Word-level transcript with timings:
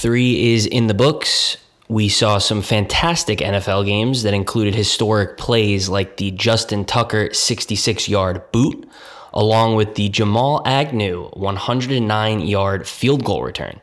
Three 0.00 0.54
is 0.54 0.64
in 0.64 0.86
the 0.86 0.94
books. 0.94 1.58
We 1.86 2.08
saw 2.08 2.38
some 2.38 2.62
fantastic 2.62 3.40
NFL 3.40 3.84
games 3.84 4.22
that 4.22 4.32
included 4.32 4.74
historic 4.74 5.36
plays 5.36 5.90
like 5.90 6.16
the 6.16 6.30
Justin 6.30 6.86
Tucker 6.86 7.34
66 7.34 8.08
yard 8.08 8.50
boot, 8.50 8.88
along 9.34 9.74
with 9.74 9.96
the 9.96 10.08
Jamal 10.08 10.62
Agnew 10.64 11.28
109 11.34 12.40
yard 12.40 12.88
field 12.88 13.24
goal 13.24 13.42
return. 13.42 13.82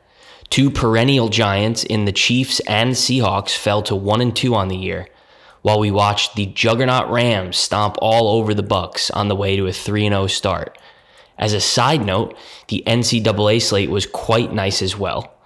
Two 0.49 0.71
perennial 0.71 1.29
giants 1.29 1.83
in 1.83 2.05
the 2.05 2.11
Chiefs 2.11 2.61
and 2.61 2.93
Seahawks 2.93 3.55
fell 3.55 3.83
to 3.83 3.95
1 3.95 4.19
and 4.19 4.35
2 4.35 4.55
on 4.55 4.69
the 4.69 4.75
year, 4.75 5.07
while 5.61 5.79
we 5.79 5.91
watched 5.91 6.35
the 6.35 6.47
juggernaut 6.47 7.11
Rams 7.11 7.57
stomp 7.57 7.95
all 8.01 8.39
over 8.39 8.55
the 8.55 8.63
Bucs 8.63 9.11
on 9.15 9.27
the 9.27 9.35
way 9.35 9.55
to 9.55 9.67
a 9.67 9.71
3 9.71 10.09
0 10.09 10.25
start. 10.25 10.79
As 11.37 11.53
a 11.53 11.61
side 11.61 12.03
note, 12.03 12.35
the 12.69 12.81
NCAA 12.87 13.61
slate 13.61 13.91
was 13.91 14.07
quite 14.07 14.51
nice 14.51 14.81
as 14.81 14.97
well. 14.97 15.36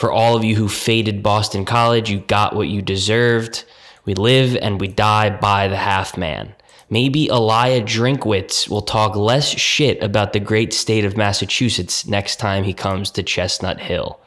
For 0.00 0.10
all 0.10 0.34
of 0.34 0.44
you 0.44 0.56
who 0.56 0.66
faded 0.66 1.22
Boston 1.22 1.66
College, 1.66 2.08
you 2.08 2.20
got 2.20 2.56
what 2.56 2.68
you 2.68 2.80
deserved. 2.80 3.64
We 4.06 4.14
live 4.14 4.56
and 4.56 4.80
we 4.80 4.88
die 4.88 5.28
by 5.28 5.68
the 5.68 5.76
half 5.76 6.16
man. 6.16 6.54
Maybe 6.88 7.28
Elia 7.28 7.82
Drinkwitz 7.82 8.66
will 8.66 8.80
talk 8.80 9.14
less 9.14 9.50
shit 9.50 10.02
about 10.02 10.32
the 10.32 10.40
great 10.40 10.72
state 10.72 11.04
of 11.04 11.18
Massachusetts 11.18 12.06
next 12.06 12.36
time 12.36 12.64
he 12.64 12.72
comes 12.72 13.10
to 13.10 13.22
Chestnut 13.22 13.78
Hill. 13.78 14.18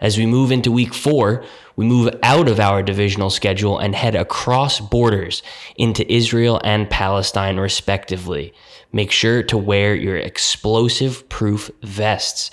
As 0.00 0.18
we 0.18 0.26
move 0.26 0.50
into 0.50 0.72
week 0.72 0.92
four, 0.92 1.44
we 1.76 1.84
move 1.84 2.12
out 2.24 2.48
of 2.48 2.58
our 2.58 2.82
divisional 2.82 3.30
schedule 3.30 3.78
and 3.78 3.94
head 3.94 4.16
across 4.16 4.80
borders 4.80 5.44
into 5.76 6.12
Israel 6.12 6.60
and 6.64 6.90
Palestine, 6.90 7.58
respectively. 7.58 8.52
Make 8.92 9.12
sure 9.12 9.44
to 9.44 9.56
wear 9.56 9.94
your 9.94 10.16
explosive 10.16 11.28
proof 11.28 11.70
vests. 11.80 12.50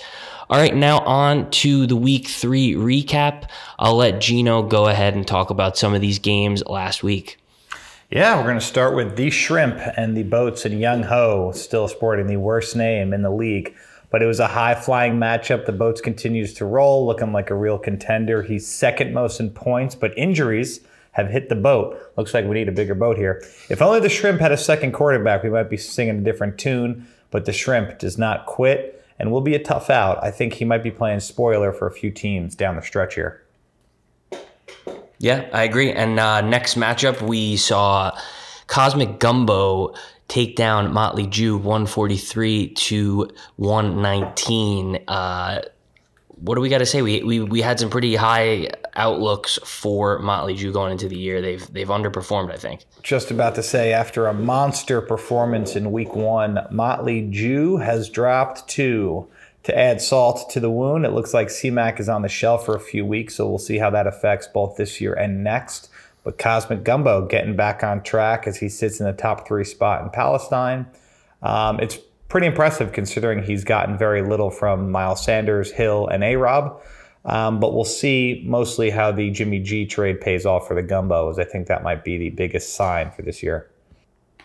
All 0.50 0.58
right, 0.58 0.74
now 0.74 0.98
on 1.02 1.48
to 1.52 1.86
the 1.86 1.94
week 1.94 2.26
three 2.26 2.74
recap. 2.74 3.48
I'll 3.78 3.94
let 3.94 4.20
Gino 4.20 4.64
go 4.64 4.88
ahead 4.88 5.14
and 5.14 5.24
talk 5.24 5.50
about 5.50 5.78
some 5.78 5.94
of 5.94 6.00
these 6.00 6.18
games 6.18 6.64
last 6.66 7.04
week. 7.04 7.38
Yeah, 8.10 8.36
we're 8.36 8.42
going 8.42 8.58
to 8.58 8.60
start 8.60 8.96
with 8.96 9.14
the 9.14 9.30
Shrimp 9.30 9.78
and 9.96 10.16
the 10.16 10.24
Boats 10.24 10.64
and 10.64 10.80
Young 10.80 11.04
Ho, 11.04 11.52
still 11.52 11.86
sporting 11.86 12.26
the 12.26 12.38
worst 12.38 12.74
name 12.74 13.12
in 13.12 13.22
the 13.22 13.30
league. 13.30 13.76
But 14.10 14.24
it 14.24 14.26
was 14.26 14.40
a 14.40 14.48
high 14.48 14.74
flying 14.74 15.20
matchup. 15.20 15.66
The 15.66 15.72
Boats 15.72 16.00
continues 16.00 16.52
to 16.54 16.64
roll, 16.64 17.06
looking 17.06 17.32
like 17.32 17.50
a 17.50 17.54
real 17.54 17.78
contender. 17.78 18.42
He's 18.42 18.66
second 18.66 19.14
most 19.14 19.38
in 19.38 19.50
points, 19.50 19.94
but 19.94 20.18
injuries 20.18 20.80
have 21.12 21.30
hit 21.30 21.48
the 21.48 21.54
boat. 21.54 21.96
Looks 22.16 22.34
like 22.34 22.44
we 22.44 22.54
need 22.54 22.68
a 22.68 22.72
bigger 22.72 22.96
boat 22.96 23.16
here. 23.16 23.40
If 23.68 23.80
only 23.80 24.00
the 24.00 24.08
Shrimp 24.08 24.40
had 24.40 24.50
a 24.50 24.56
second 24.56 24.94
quarterback, 24.94 25.44
we 25.44 25.50
might 25.50 25.70
be 25.70 25.76
singing 25.76 26.18
a 26.18 26.22
different 26.22 26.58
tune. 26.58 27.06
But 27.30 27.44
the 27.44 27.52
Shrimp 27.52 28.00
does 28.00 28.18
not 28.18 28.46
quit 28.46 28.99
and 29.20 29.30
will 29.30 29.42
be 29.42 29.54
a 29.54 29.62
tough 29.62 29.90
out. 29.90 30.18
I 30.24 30.30
think 30.30 30.54
he 30.54 30.64
might 30.64 30.82
be 30.82 30.90
playing 30.90 31.20
spoiler 31.20 31.72
for 31.72 31.86
a 31.86 31.92
few 31.92 32.10
teams 32.10 32.56
down 32.56 32.76
the 32.76 32.82
stretch 32.82 33.14
here. 33.14 33.44
Yeah, 35.18 35.46
I 35.52 35.64
agree. 35.64 35.92
And 35.92 36.18
uh, 36.18 36.40
next 36.40 36.76
matchup, 36.76 37.20
we 37.20 37.58
saw 37.58 38.18
Cosmic 38.66 39.18
Gumbo 39.18 39.94
take 40.28 40.56
down 40.56 40.94
Motley 40.94 41.26
Jew 41.26 41.58
143 41.58 42.68
to 42.68 43.28
119. 43.56 45.04
Uh, 45.06 45.60
what 46.36 46.54
do 46.54 46.62
we 46.62 46.70
got 46.70 46.78
to 46.78 46.86
say? 46.86 47.02
We, 47.02 47.22
we 47.22 47.40
we 47.40 47.60
had 47.60 47.78
some 47.78 47.90
pretty 47.90 48.16
high 48.16 48.70
outlooks 48.96 49.58
for 49.64 50.18
Motley 50.18 50.54
Jew 50.54 50.72
going 50.72 50.92
into 50.92 51.08
the 51.08 51.18
year. 51.18 51.40
They've 51.40 51.72
they've 51.72 51.88
underperformed, 51.88 52.52
I 52.52 52.56
think. 52.56 52.84
Just 53.02 53.30
about 53.30 53.54
to 53.56 53.62
say, 53.62 53.92
after 53.92 54.26
a 54.26 54.34
monster 54.34 55.00
performance 55.00 55.76
in 55.76 55.92
Week 55.92 56.14
One, 56.14 56.60
Motley 56.70 57.28
Jew 57.30 57.78
has 57.78 58.08
dropped 58.08 58.68
two. 58.68 59.28
To 59.64 59.78
add 59.78 60.00
salt 60.00 60.48
to 60.52 60.60
the 60.60 60.70
wound, 60.70 61.04
it 61.04 61.12
looks 61.12 61.34
like 61.34 61.48
CMAC 61.48 62.00
is 62.00 62.08
on 62.08 62.22
the 62.22 62.30
shelf 62.30 62.64
for 62.64 62.74
a 62.74 62.80
few 62.80 63.04
weeks, 63.04 63.34
so 63.34 63.46
we'll 63.46 63.58
see 63.58 63.76
how 63.76 63.90
that 63.90 64.06
affects 64.06 64.46
both 64.46 64.76
this 64.76 65.02
year 65.02 65.12
and 65.12 65.44
next. 65.44 65.90
But 66.24 66.38
Cosmic 66.38 66.82
Gumbo 66.82 67.26
getting 67.26 67.56
back 67.56 67.84
on 67.84 68.02
track 68.02 68.46
as 68.46 68.56
he 68.56 68.70
sits 68.70 69.00
in 69.00 69.06
the 69.06 69.12
top 69.12 69.46
three 69.46 69.64
spot 69.64 70.02
in 70.02 70.08
Palestine. 70.08 70.86
Um, 71.42 71.78
it's 71.78 71.98
pretty 72.28 72.46
impressive 72.46 72.92
considering 72.92 73.42
he's 73.42 73.64
gotten 73.64 73.98
very 73.98 74.22
little 74.22 74.50
from 74.50 74.90
Miles 74.90 75.22
Sanders, 75.22 75.72
Hill, 75.72 76.06
and 76.08 76.24
A 76.24 76.36
Rob. 76.36 76.80
Um, 77.24 77.60
but 77.60 77.74
we'll 77.74 77.84
see 77.84 78.42
mostly 78.46 78.90
how 78.90 79.12
the 79.12 79.30
Jimmy 79.30 79.60
G 79.60 79.86
trade 79.86 80.20
pays 80.20 80.46
off 80.46 80.66
for 80.66 80.74
the 80.74 80.82
Gumbos. 80.82 81.38
I 81.38 81.44
think 81.44 81.66
that 81.66 81.82
might 81.82 82.02
be 82.02 82.16
the 82.16 82.30
biggest 82.30 82.74
sign 82.74 83.10
for 83.10 83.22
this 83.22 83.42
year. 83.42 83.70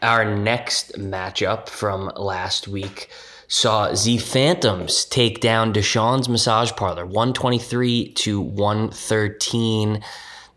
Our 0.01 0.35
next 0.35 0.99
matchup 0.99 1.69
from 1.69 2.11
last 2.17 2.67
week 2.67 3.09
saw 3.47 3.93
Z 3.93 4.17
Phantoms 4.17 5.05
take 5.05 5.39
down 5.39 5.73
Deshaun's 5.73 6.27
Massage 6.27 6.71
Parlor 6.73 7.05
123 7.05 8.11
to 8.13 8.41
113. 8.41 10.03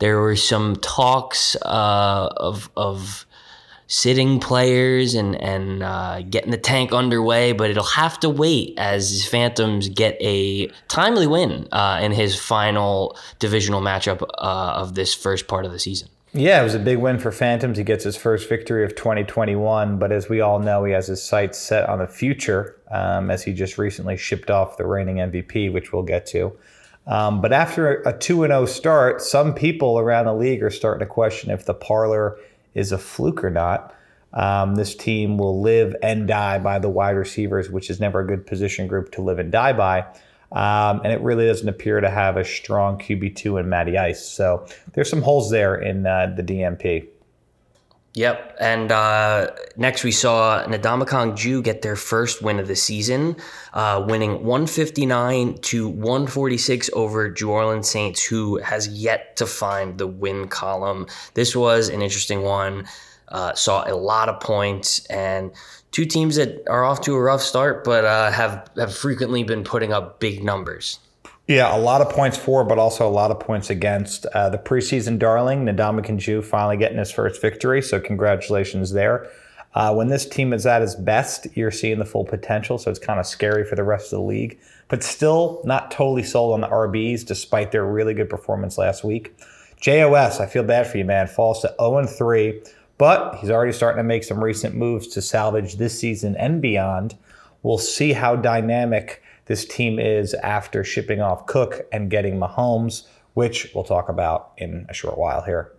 There 0.00 0.20
were 0.20 0.36
some 0.36 0.76
talks 0.76 1.56
uh, 1.62 2.28
of 2.36 2.68
of 2.76 3.26
sitting 3.88 4.38
players 4.38 5.14
and 5.14 5.34
and 5.42 5.82
uh, 5.82 6.22
getting 6.22 6.52
the 6.52 6.58
tank 6.58 6.92
underway, 6.92 7.52
but 7.52 7.70
it'll 7.70 7.82
have 7.82 8.20
to 8.20 8.30
wait 8.30 8.74
as 8.78 9.26
Phantoms 9.26 9.88
get 9.88 10.16
a 10.20 10.68
timely 10.86 11.26
win 11.26 11.66
uh, 11.72 11.98
in 12.00 12.12
his 12.12 12.38
final 12.38 13.18
divisional 13.40 13.80
matchup 13.80 14.22
uh, 14.22 14.72
of 14.76 14.94
this 14.94 15.12
first 15.14 15.48
part 15.48 15.64
of 15.64 15.72
the 15.72 15.78
season. 15.78 16.08
Yeah, 16.34 16.60
it 16.60 16.64
was 16.64 16.74
a 16.74 16.78
big 16.78 16.98
win 16.98 17.18
for 17.18 17.32
Phantoms. 17.32 17.78
He 17.78 17.84
gets 17.84 18.04
his 18.04 18.14
first 18.14 18.50
victory 18.50 18.84
of 18.84 18.94
2021, 18.94 19.98
but 19.98 20.12
as 20.12 20.28
we 20.28 20.42
all 20.42 20.58
know, 20.58 20.84
he 20.84 20.92
has 20.92 21.06
his 21.06 21.22
sights 21.22 21.58
set 21.58 21.88
on 21.88 22.00
the 22.00 22.06
future 22.06 22.76
um, 22.90 23.30
as 23.30 23.42
he 23.42 23.54
just 23.54 23.78
recently 23.78 24.18
shipped 24.18 24.50
off 24.50 24.76
the 24.76 24.86
reigning 24.86 25.16
MVP, 25.16 25.72
which 25.72 25.90
we'll 25.90 26.02
get 26.02 26.26
to. 26.26 26.52
Um, 27.06 27.40
but 27.40 27.54
after 27.54 28.02
a 28.02 28.16
2 28.16 28.42
0 28.42 28.66
start, 28.66 29.22
some 29.22 29.54
people 29.54 29.98
around 29.98 30.26
the 30.26 30.34
league 30.34 30.62
are 30.62 30.70
starting 30.70 31.00
to 31.00 31.10
question 31.10 31.50
if 31.50 31.64
the 31.64 31.72
parlor 31.72 32.38
is 32.74 32.92
a 32.92 32.98
fluke 32.98 33.42
or 33.44 33.50
not. 33.50 33.94
Um, 34.32 34.74
this 34.74 34.94
team 34.94 35.38
will 35.38 35.60
live 35.60 35.96
and 36.02 36.28
die 36.28 36.58
by 36.58 36.78
the 36.78 36.88
wide 36.88 37.16
receivers, 37.16 37.70
which 37.70 37.90
is 37.90 37.98
never 37.98 38.20
a 38.20 38.26
good 38.26 38.46
position 38.46 38.86
group 38.86 39.10
to 39.12 39.22
live 39.22 39.38
and 39.38 39.50
die 39.50 39.72
by. 39.72 40.00
Um, 40.50 41.00
and 41.04 41.12
it 41.12 41.20
really 41.20 41.46
doesn't 41.46 41.68
appear 41.68 42.00
to 42.00 42.10
have 42.10 42.36
a 42.36 42.44
strong 42.44 42.98
QB2 42.98 43.60
in 43.60 43.68
Matty 43.68 43.98
Ice. 43.98 44.24
So 44.24 44.66
there's 44.92 45.10
some 45.10 45.22
holes 45.22 45.50
there 45.50 45.74
in 45.74 46.06
uh, 46.06 46.32
the 46.36 46.42
DMP. 46.42 47.08
Yep. 48.14 48.56
And 48.58 48.90
uh, 48.90 49.50
next 49.76 50.02
we 50.02 50.12
saw 50.12 50.64
Ndamukong 50.64 51.36
Jew 51.36 51.62
get 51.62 51.82
their 51.82 51.94
first 51.94 52.42
win 52.42 52.58
of 52.58 52.66
the 52.66 52.74
season, 52.74 53.36
uh, 53.74 54.04
winning 54.08 54.44
159 54.44 55.58
to 55.58 55.88
146 55.88 56.90
over 56.94 57.34
New 57.38 57.50
Orleans 57.50 57.88
Saints, 57.88 58.24
who 58.24 58.56
has 58.58 58.88
yet 58.88 59.36
to 59.36 59.46
find 59.46 59.98
the 59.98 60.06
win 60.06 60.48
column. 60.48 61.06
This 61.34 61.54
was 61.54 61.88
an 61.88 62.02
interesting 62.02 62.42
one. 62.42 62.86
Uh, 63.28 63.54
saw 63.54 63.86
a 63.86 63.94
lot 63.94 64.30
of 64.30 64.40
points 64.40 65.04
and 65.06 65.52
two 65.92 66.06
teams 66.06 66.36
that 66.36 66.62
are 66.68 66.84
off 66.84 67.02
to 67.02 67.14
a 67.14 67.20
rough 67.20 67.42
start, 67.42 67.84
but 67.84 68.06
uh, 68.06 68.30
have 68.30 68.70
have 68.76 68.94
frequently 68.94 69.44
been 69.44 69.62
putting 69.62 69.92
up 69.92 70.18
big 70.18 70.42
numbers. 70.42 70.98
Yeah, 71.48 71.74
a 71.74 71.80
lot 71.80 72.02
of 72.02 72.10
points 72.10 72.36
for, 72.36 72.62
but 72.62 72.78
also 72.78 73.08
a 73.08 73.10
lot 73.10 73.30
of 73.30 73.40
points 73.40 73.70
against. 73.70 74.26
Uh, 74.26 74.50
the 74.50 74.58
preseason 74.58 75.18
darling, 75.18 75.64
Ndamukong 75.64 76.18
Jew, 76.18 76.42
finally 76.42 76.76
getting 76.76 76.98
his 76.98 77.10
first 77.10 77.40
victory, 77.40 77.80
so 77.80 77.98
congratulations 77.98 78.92
there. 78.92 79.30
Uh, 79.74 79.94
when 79.94 80.08
this 80.08 80.28
team 80.28 80.52
is 80.52 80.66
at 80.66 80.82
its 80.82 80.94
best, 80.94 81.46
you're 81.54 81.70
seeing 81.70 81.98
the 81.98 82.04
full 82.04 82.26
potential, 82.26 82.76
so 82.76 82.90
it's 82.90 82.98
kind 82.98 83.18
of 83.18 83.24
scary 83.24 83.64
for 83.64 83.76
the 83.76 83.82
rest 83.82 84.12
of 84.12 84.18
the 84.18 84.24
league. 84.24 84.58
But 84.88 85.02
still, 85.02 85.62
not 85.64 85.90
totally 85.90 86.22
sold 86.22 86.52
on 86.52 86.60
the 86.60 86.68
RBs, 86.68 87.24
despite 87.24 87.72
their 87.72 87.86
really 87.86 88.12
good 88.12 88.28
performance 88.28 88.76
last 88.76 89.02
week. 89.02 89.34
JOS, 89.80 90.40
I 90.40 90.46
feel 90.46 90.64
bad 90.64 90.86
for 90.86 90.98
you, 90.98 91.06
man. 91.06 91.28
Falls 91.28 91.62
to 91.62 91.74
0 91.80 92.04
3, 92.04 92.60
but 92.98 93.36
he's 93.36 93.50
already 93.50 93.72
starting 93.72 93.98
to 93.98 94.04
make 94.04 94.24
some 94.24 94.44
recent 94.44 94.74
moves 94.74 95.06
to 95.08 95.22
salvage 95.22 95.76
this 95.76 95.98
season 95.98 96.36
and 96.36 96.60
beyond. 96.60 97.16
We'll 97.62 97.78
see 97.78 98.12
how 98.12 98.36
dynamic 98.36 99.22
this 99.48 99.64
team 99.64 99.98
is 99.98 100.34
after 100.34 100.84
shipping 100.84 101.20
off 101.20 101.46
Cook 101.46 101.86
and 101.90 102.10
getting 102.10 102.38
Mahomes, 102.38 103.04
which 103.34 103.72
we'll 103.74 103.84
talk 103.84 104.08
about 104.08 104.52
in 104.56 104.86
a 104.88 104.94
short 104.94 105.18
while 105.18 105.42
here. 105.42 105.72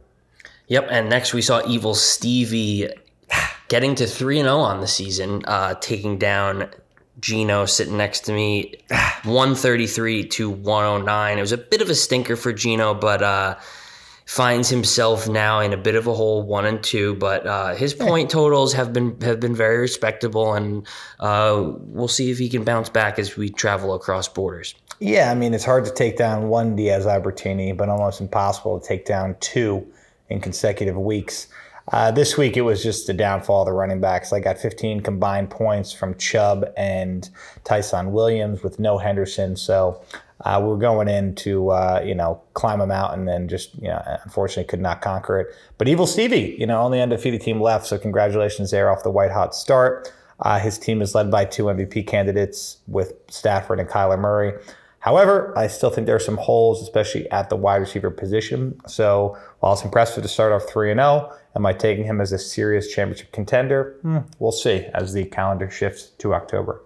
Yep, 0.67 0.87
and 0.91 1.09
next 1.09 1.33
we 1.33 1.41
saw 1.41 1.65
Evil 1.67 1.95
Stevie 1.95 2.89
getting 3.69 3.95
to 3.95 4.05
3 4.05 4.41
0 4.41 4.57
on 4.57 4.81
the 4.81 4.87
season, 4.87 5.43
uh, 5.45 5.75
taking 5.75 6.17
down 6.17 6.69
Gino 7.19 7.65
sitting 7.65 7.97
next 7.97 8.21
to 8.21 8.33
me, 8.33 8.75
133 9.23 10.27
to 10.27 10.49
109. 10.49 11.37
It 11.37 11.41
was 11.41 11.51
a 11.51 11.57
bit 11.57 11.81
of 11.81 11.89
a 11.89 11.95
stinker 11.95 12.35
for 12.35 12.51
Gino, 12.51 12.93
but 12.93 13.21
uh, 13.21 13.55
finds 14.29 14.69
himself 14.69 15.27
now 15.27 15.59
in 15.59 15.73
a 15.73 15.77
bit 15.77 15.95
of 15.95 16.05
a 16.05 16.13
hole, 16.13 16.43
one 16.43 16.63
and 16.63 16.83
two. 16.83 17.15
But 17.15 17.47
uh, 17.47 17.73
his 17.73 17.95
point 17.95 18.29
totals 18.29 18.73
have 18.73 18.93
been 18.93 19.19
have 19.21 19.39
been 19.39 19.55
very 19.55 19.79
respectable, 19.79 20.53
and 20.53 20.87
uh, 21.19 21.71
we'll 21.79 22.07
see 22.07 22.29
if 22.29 22.37
he 22.37 22.47
can 22.47 22.63
bounce 22.63 22.89
back 22.89 23.17
as 23.17 23.35
we 23.35 23.49
travel 23.49 23.95
across 23.95 24.27
borders. 24.27 24.75
Yeah, 24.99 25.31
I 25.31 25.35
mean 25.35 25.55
it's 25.55 25.65
hard 25.65 25.83
to 25.85 25.91
take 25.91 26.15
down 26.15 26.47
one 26.47 26.75
Diaz 26.75 27.07
Albertini, 27.07 27.75
but 27.75 27.89
almost 27.89 28.21
impossible 28.21 28.79
to 28.79 28.87
take 28.87 29.05
down 29.05 29.35
two 29.39 29.85
in 30.29 30.41
consecutive 30.41 30.95
weeks. 30.95 31.47
Uh, 31.91 32.11
this 32.11 32.37
week 32.37 32.55
it 32.55 32.61
was 32.61 32.83
just 32.83 33.07
the 33.07 33.15
downfall 33.15 33.63
of 33.63 33.65
the 33.65 33.71
running 33.71 33.99
backs. 33.99 34.31
I 34.31 34.39
got 34.39 34.59
15 34.59 35.01
combined 35.01 35.49
points 35.49 35.91
from 35.91 36.13
Chubb 36.19 36.65
and 36.77 37.27
Ty'Son 37.63 38.11
Williams 38.11 38.61
with 38.61 38.77
no 38.77 38.99
Henderson. 38.99 39.55
So 39.55 40.03
Uh, 40.45 40.59
we 40.61 40.69
were 40.69 40.77
going 40.77 41.07
in 41.07 41.35
to 41.35 41.69
uh, 41.69 42.01
you 42.05 42.15
know 42.15 42.41
climb 42.53 42.81
a 42.81 42.87
mountain 42.87 43.27
and 43.27 43.49
just 43.49 43.75
you 43.75 43.89
know 43.89 44.01
unfortunately 44.23 44.63
could 44.65 44.81
not 44.81 45.01
conquer 45.01 45.39
it. 45.39 45.47
But 45.77 45.87
Evil 45.87 46.07
Stevie, 46.07 46.55
you 46.59 46.65
know, 46.65 46.81
only 46.81 47.01
undefeated 47.01 47.41
team 47.41 47.61
left, 47.61 47.85
so 47.85 47.97
congratulations 47.97 48.71
there 48.71 48.89
off 48.91 49.03
the 49.03 49.11
white 49.11 49.31
hot 49.31 49.53
start. 49.55 50.11
Uh, 50.39 50.59
his 50.59 50.77
team 50.77 51.01
is 51.01 51.13
led 51.13 51.29
by 51.29 51.43
two 51.43 51.65
MVP 51.65 52.07
candidates 52.07 52.77
with 52.87 53.13
Stafford 53.29 53.79
and 53.79 53.89
Kyler 53.89 54.17
Murray. 54.17 54.53
However, 54.99 55.53
I 55.57 55.67
still 55.67 55.89
think 55.89 56.07
there 56.07 56.15
are 56.15 56.19
some 56.19 56.37
holes, 56.37 56.81
especially 56.81 57.29
at 57.31 57.49
the 57.49 57.55
wide 57.55 57.77
receiver 57.77 58.11
position. 58.11 58.79
So 58.85 59.37
while 59.59 59.73
it's 59.73 59.83
impressive 59.83 60.23
to 60.23 60.29
start 60.29 60.51
off 60.51 60.69
3 60.69 60.93
0, 60.93 61.33
am 61.55 61.65
I 61.65 61.73
taking 61.73 62.05
him 62.05 62.19
as 62.19 62.31
a 62.31 62.37
serious 62.39 62.93
championship 62.93 63.31
contender? 63.31 63.97
Hmm, 64.01 64.19
we'll 64.39 64.51
see 64.51 64.85
as 64.93 65.13
the 65.13 65.25
calendar 65.25 65.69
shifts 65.69 66.11
to 66.19 66.33
October. 66.33 66.81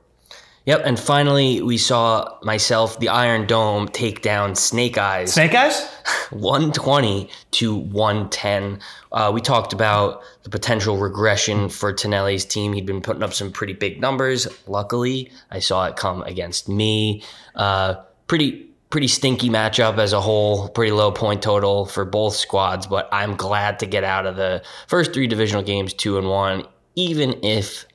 Yep, 0.65 0.83
and 0.85 0.97
finally 0.97 1.61
we 1.61 1.77
saw 1.77 2.37
myself, 2.41 2.97
the 2.99 3.09
Iron 3.09 3.47
Dome, 3.47 3.89
take 3.89 4.21
down 4.21 4.55
Snake 4.55 4.97
Eyes. 4.97 5.33
Snake 5.33 5.53
Eyes? 5.53 5.85
120 6.29 7.29
to 7.51 7.75
110. 7.75 8.79
Uh, 9.11 9.31
we 9.33 9.41
talked 9.41 9.73
about 9.73 10.21
the 10.43 10.49
potential 10.49 10.97
regression 10.97 11.67
for 11.67 11.91
Tonelli's 11.91 12.45
team. 12.45 12.71
He'd 12.71 12.85
been 12.85 13.01
putting 13.01 13.23
up 13.23 13.33
some 13.33 13.51
pretty 13.51 13.73
big 13.73 13.99
numbers. 13.99 14.47
Luckily, 14.65 15.31
I 15.51 15.59
saw 15.59 15.85
it 15.85 15.97
come 15.97 16.23
against 16.23 16.69
me. 16.69 17.23
Uh, 17.55 17.95
pretty 18.27 18.69
pretty 18.89 19.07
stinky 19.07 19.49
matchup 19.49 19.97
as 19.97 20.13
a 20.13 20.21
whole. 20.21 20.69
Pretty 20.69 20.91
low 20.91 21.11
point 21.11 21.41
total 21.41 21.85
for 21.85 22.05
both 22.05 22.35
squads, 22.35 22.87
but 22.87 23.09
I'm 23.11 23.35
glad 23.35 23.79
to 23.79 23.85
get 23.85 24.03
out 24.03 24.25
of 24.25 24.37
the 24.37 24.63
first 24.87 25.13
three 25.13 25.27
divisional 25.27 25.63
games 25.63 25.93
two 25.93 26.17
and 26.17 26.29
one, 26.29 26.63
even 26.95 27.43
if 27.43 27.85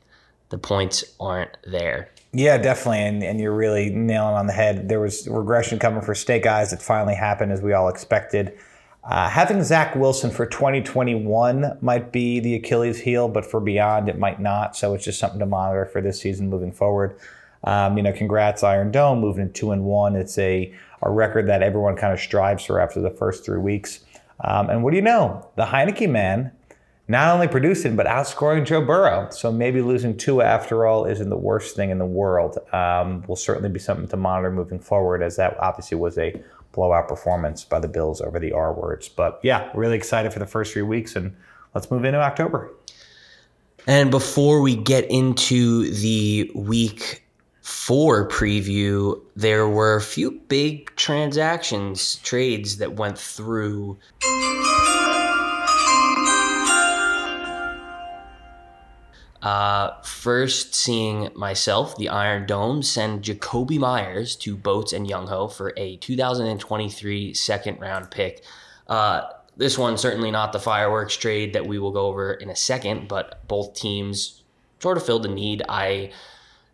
the 0.51 0.59
points 0.59 1.05
aren't 1.19 1.57
there. 1.65 2.11
Yeah, 2.33 2.59
definitely. 2.59 3.01
And, 3.01 3.23
and 3.23 3.41
you're 3.41 3.55
really 3.55 3.91
nailing 3.91 4.35
on 4.35 4.47
the 4.47 4.53
head. 4.53 4.89
There 4.89 5.01
was 5.01 5.27
regression 5.29 5.79
coming 5.79 6.03
for 6.03 6.15
Snake 6.15 6.47
Eyes. 6.47 6.73
It 6.73 6.83
finally 6.83 7.15
happened 7.15 7.53
as 7.53 7.63
we 7.63 7.73
all 7.73 7.89
expected. 7.89 8.59
Uh, 9.05 9.29
having 9.31 9.63
Zach 9.63 9.95
Wilson 9.97 10.31
for 10.31 10.45
2021 10.45 11.79
might 11.81 12.13
be 12.13 12.41
the 12.41 12.55
Achilles 12.57 13.01
heel, 13.01 13.29
but 13.29 13.47
for 13.47 13.59
beyond, 13.59 14.11
it 14.11 14.19
might 14.19 14.39
not. 14.39 14.77
So 14.77 14.93
it's 14.93 15.05
just 15.05 15.19
something 15.19 15.39
to 15.39 15.47
monitor 15.47 15.87
for 15.87 16.03
this 16.03 16.21
season 16.21 16.51
moving 16.51 16.73
forward. 16.73 17.19
Um, 17.65 17.97
you 17.97 18.03
know, 18.03 18.13
congrats 18.13 18.63
Iron 18.63 18.91
Dome 18.91 19.21
moving 19.21 19.47
to 19.47 19.53
two 19.53 19.73
and 19.73 19.85
one. 19.85 20.15
It's 20.15 20.37
a, 20.37 20.73
a 21.03 21.11
record 21.11 21.49
that 21.49 21.63
everyone 21.63 21.97
kind 21.97 22.13
of 22.13 22.21
strives 22.21 22.65
for 22.67 22.79
after 22.79 23.01
the 23.01 23.11
first 23.11 23.47
three 23.47 23.59
weeks. 23.59 24.01
Um, 24.45 24.69
and 24.69 24.85
what 24.85 24.91
do 24.91 24.97
you 24.97 25.03
know? 25.03 25.49
The 25.57 25.65
Heinicke 25.65 26.09
man 26.09 26.53
not 27.09 27.35
only 27.35 27.49
producing 27.49 27.97
but 27.97 28.07
outscoring 28.07 28.65
Joe 28.67 28.85
Burrow. 28.85 29.31
So 29.31 29.51
maybe 29.51 29.81
losing 29.81 30.17
two 30.17 30.43
after 30.43 30.87
all 30.87 31.07
isn't 31.07 31.29
the 31.29 31.37
worst 31.37 31.75
thing 31.75 31.91
in 31.91 31.99
the 31.99 32.07
world. 32.07 32.59
Um, 32.73 33.25
will 33.27 33.37
certainly 33.37 33.71
be 33.71 33.79
something 33.79 34.07
to 34.09 34.17
monitor 34.17 34.51
moving 34.51 34.79
forward, 34.79 35.23
as 35.23 35.37
that 35.37 35.59
obviously 35.59 35.97
was 35.97 36.19
a 36.19 36.41
blowout 36.73 37.09
performance 37.09 37.65
by 37.65 37.81
the 37.81 37.89
Bills 37.89 38.21
over 38.21 38.39
the 38.39 38.53
R 38.53 38.73
words. 38.73 39.09
But 39.09 39.41
yeah, 39.43 39.71
really 39.75 39.97
excited 39.97 40.33
for 40.33 40.39
the 40.39 40.47
first 40.47 40.75
three 40.75 40.83
weeks, 40.83 41.17
and 41.17 41.35
let's 41.75 41.91
move 41.91 42.05
into 42.05 42.21
October. 42.21 42.71
And 43.87 44.11
before 44.11 44.61
we 44.61 44.77
get 44.77 45.11
into 45.11 45.91
the 45.91 46.51
week 46.55 47.25
four 47.63 48.29
preview, 48.29 49.19
there 49.35 49.67
were 49.67 49.97
a 49.97 50.03
few 50.03 50.33
big 50.49 50.95
transactions, 50.97 52.17
trades 52.17 52.77
that 52.79 52.97
went 52.97 53.19
through. 53.19 53.97
Uh, 59.43 60.01
first, 60.03 60.75
seeing 60.75 61.31
myself, 61.35 61.97
the 61.97 62.09
Iron 62.09 62.47
Dome, 62.47 62.83
send 62.83 63.23
Jakobi 63.23 63.79
Meyers 63.79 64.35
to 64.37 64.57
Boats 64.57 64.93
and 64.93 65.09
Youngho 65.09 65.47
for 65.49 65.73
a 65.77 65.97
2023 65.97 67.35
second 67.35 67.81
round 67.81 68.11
pick. 68.11 68.43
Uh, 68.89 69.23
this 69.57 69.79
one 69.79 69.97
certainly 69.97 70.31
not 70.31 70.53
the 70.53 70.61
fireworks 70.61 71.17
trade 71.17 71.53
that 71.53 71.67
we 71.67 71.79
will 71.79 71.93
go 71.93 72.07
over 72.07 72.33
in 72.33 72.51
a 72.51 72.57
second, 72.57 73.09
but 73.09 73.47
both 73.47 73.75
teams 73.75 74.43
sort 74.81 74.97
of 74.97 75.07
filled 75.07 75.25
the 75.25 75.29
need. 75.29 75.63
I 75.69 76.13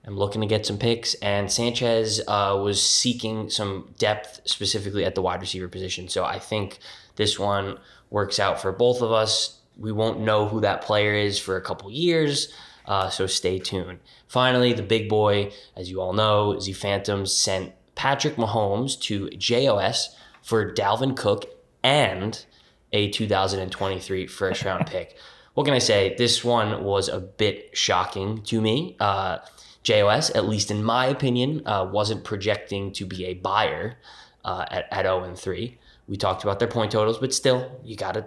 am 0.07 0.17
looking 0.17 0.41
to 0.41 0.47
get 0.47 0.65
some 0.65 0.79
picks, 0.79 1.15
and 1.15 1.51
Sanchez 1.51 2.21
uh, 2.29 2.59
was 2.63 2.83
seeking 2.83 3.51
some 3.51 3.95
depth 3.99 4.41
specifically 4.45 5.05
at 5.05 5.15
the 5.15 5.23
wide 5.23 5.41
receiver 5.41 5.69
position. 5.69 6.09
So 6.09 6.25
I 6.25 6.39
think 6.39 6.79
this 7.17 7.39
one 7.39 7.79
works 8.11 8.39
out 8.39 8.61
for 8.61 8.73
both 8.73 9.03
of 9.03 9.13
us 9.13 9.59
we 9.77 9.93
won't 9.93 10.21
know 10.21 10.49
who 10.49 10.61
that 10.61 10.83
player 10.83 11.15
is 11.15 11.39
for 11.39 11.57
a 11.57 11.63
couple 11.63 11.91
years. 11.91 12.53
Uh, 12.87 13.09
so 13.09 13.27
stay 13.27 13.59
tuned. 13.59 13.99
Finally, 14.29 14.73
the 14.73 14.83
big 14.83 15.09
boy, 15.09 15.51
as 15.77 15.91
you 15.91 16.01
all 16.01 16.13
know, 16.13 16.59
Z 16.59 16.73
Phantoms 16.75 17.33
sent 17.33 17.73
Patrick 17.95 18.37
Mahomes 18.37 19.01
to 19.03 19.31
JOS 19.31 20.15
for 20.43 20.73
Dalvin 20.73 21.17
Cook 21.17 21.47
and 21.83 22.45
a 22.93 23.11
2023 23.11 24.27
first 24.27 24.65
round 24.65 24.87
pick. 24.89 25.17
What 25.55 25.65
can 25.65 25.75
I 25.75 25.79
say? 25.79 26.15
This 26.19 26.45
one 26.45 26.85
was 26.85 27.09
a 27.09 27.21
bit 27.21 27.71
shocking 27.73 28.43
to 28.45 28.61
me. 28.61 28.97
Uh, 28.99 29.39
JOS, 29.83 30.31
at 30.35 30.49
least 30.49 30.71
in 30.71 30.83
my 30.83 31.07
opinion, 31.07 31.63
uh, 31.67 31.89
wasn't 31.91 32.25
projecting 32.25 32.93
to 32.93 33.07
be 33.07 33.27
a 33.27 33.35
buyer 33.35 33.97
uh, 34.45 34.65
at, 34.71 34.87
at 34.91 35.05
0 35.05 35.25
and 35.25 35.39
3. 35.39 35.79
We 36.09 36.17
talked 36.17 36.43
about 36.43 36.59
their 36.59 36.69
point 36.69 36.93
totals, 36.93 37.19
but 37.19 37.33
still, 37.33 37.81
you 37.85 37.97
got 37.97 38.15
to 38.15 38.27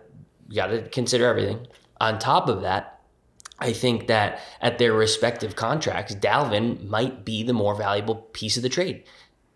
you 0.50 0.56
got 0.56 0.68
to 0.68 0.88
consider 0.90 1.28
everything. 1.28 1.68
On 2.00 2.20
top 2.20 2.48
of 2.48 2.62
that, 2.62 3.02
I 3.60 3.74
think 3.74 4.08
that 4.08 4.40
at 4.62 4.78
their 4.78 4.94
respective 4.94 5.56
contracts, 5.56 6.14
Dalvin 6.16 6.88
might 6.88 7.26
be 7.26 7.44
the 7.44 7.54
more 7.54 7.76
valuable 7.76 8.16
piece 8.16 8.58
of 8.58 8.64
the 8.64 8.70
trade. 8.70 9.04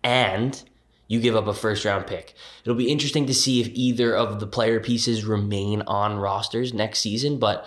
And 0.03 0.61
you 1.07 1.19
give 1.19 1.35
up 1.35 1.47
a 1.47 1.53
first 1.53 1.85
round 1.85 2.07
pick. 2.07 2.33
It'll 2.63 2.75
be 2.75 2.89
interesting 2.89 3.27
to 3.27 3.33
see 3.33 3.61
if 3.61 3.67
either 3.73 4.15
of 4.15 4.39
the 4.39 4.47
player 4.47 4.79
pieces 4.79 5.25
remain 5.25 5.81
on 5.83 6.17
rosters 6.17 6.73
next 6.73 6.99
season, 6.99 7.37
but 7.37 7.65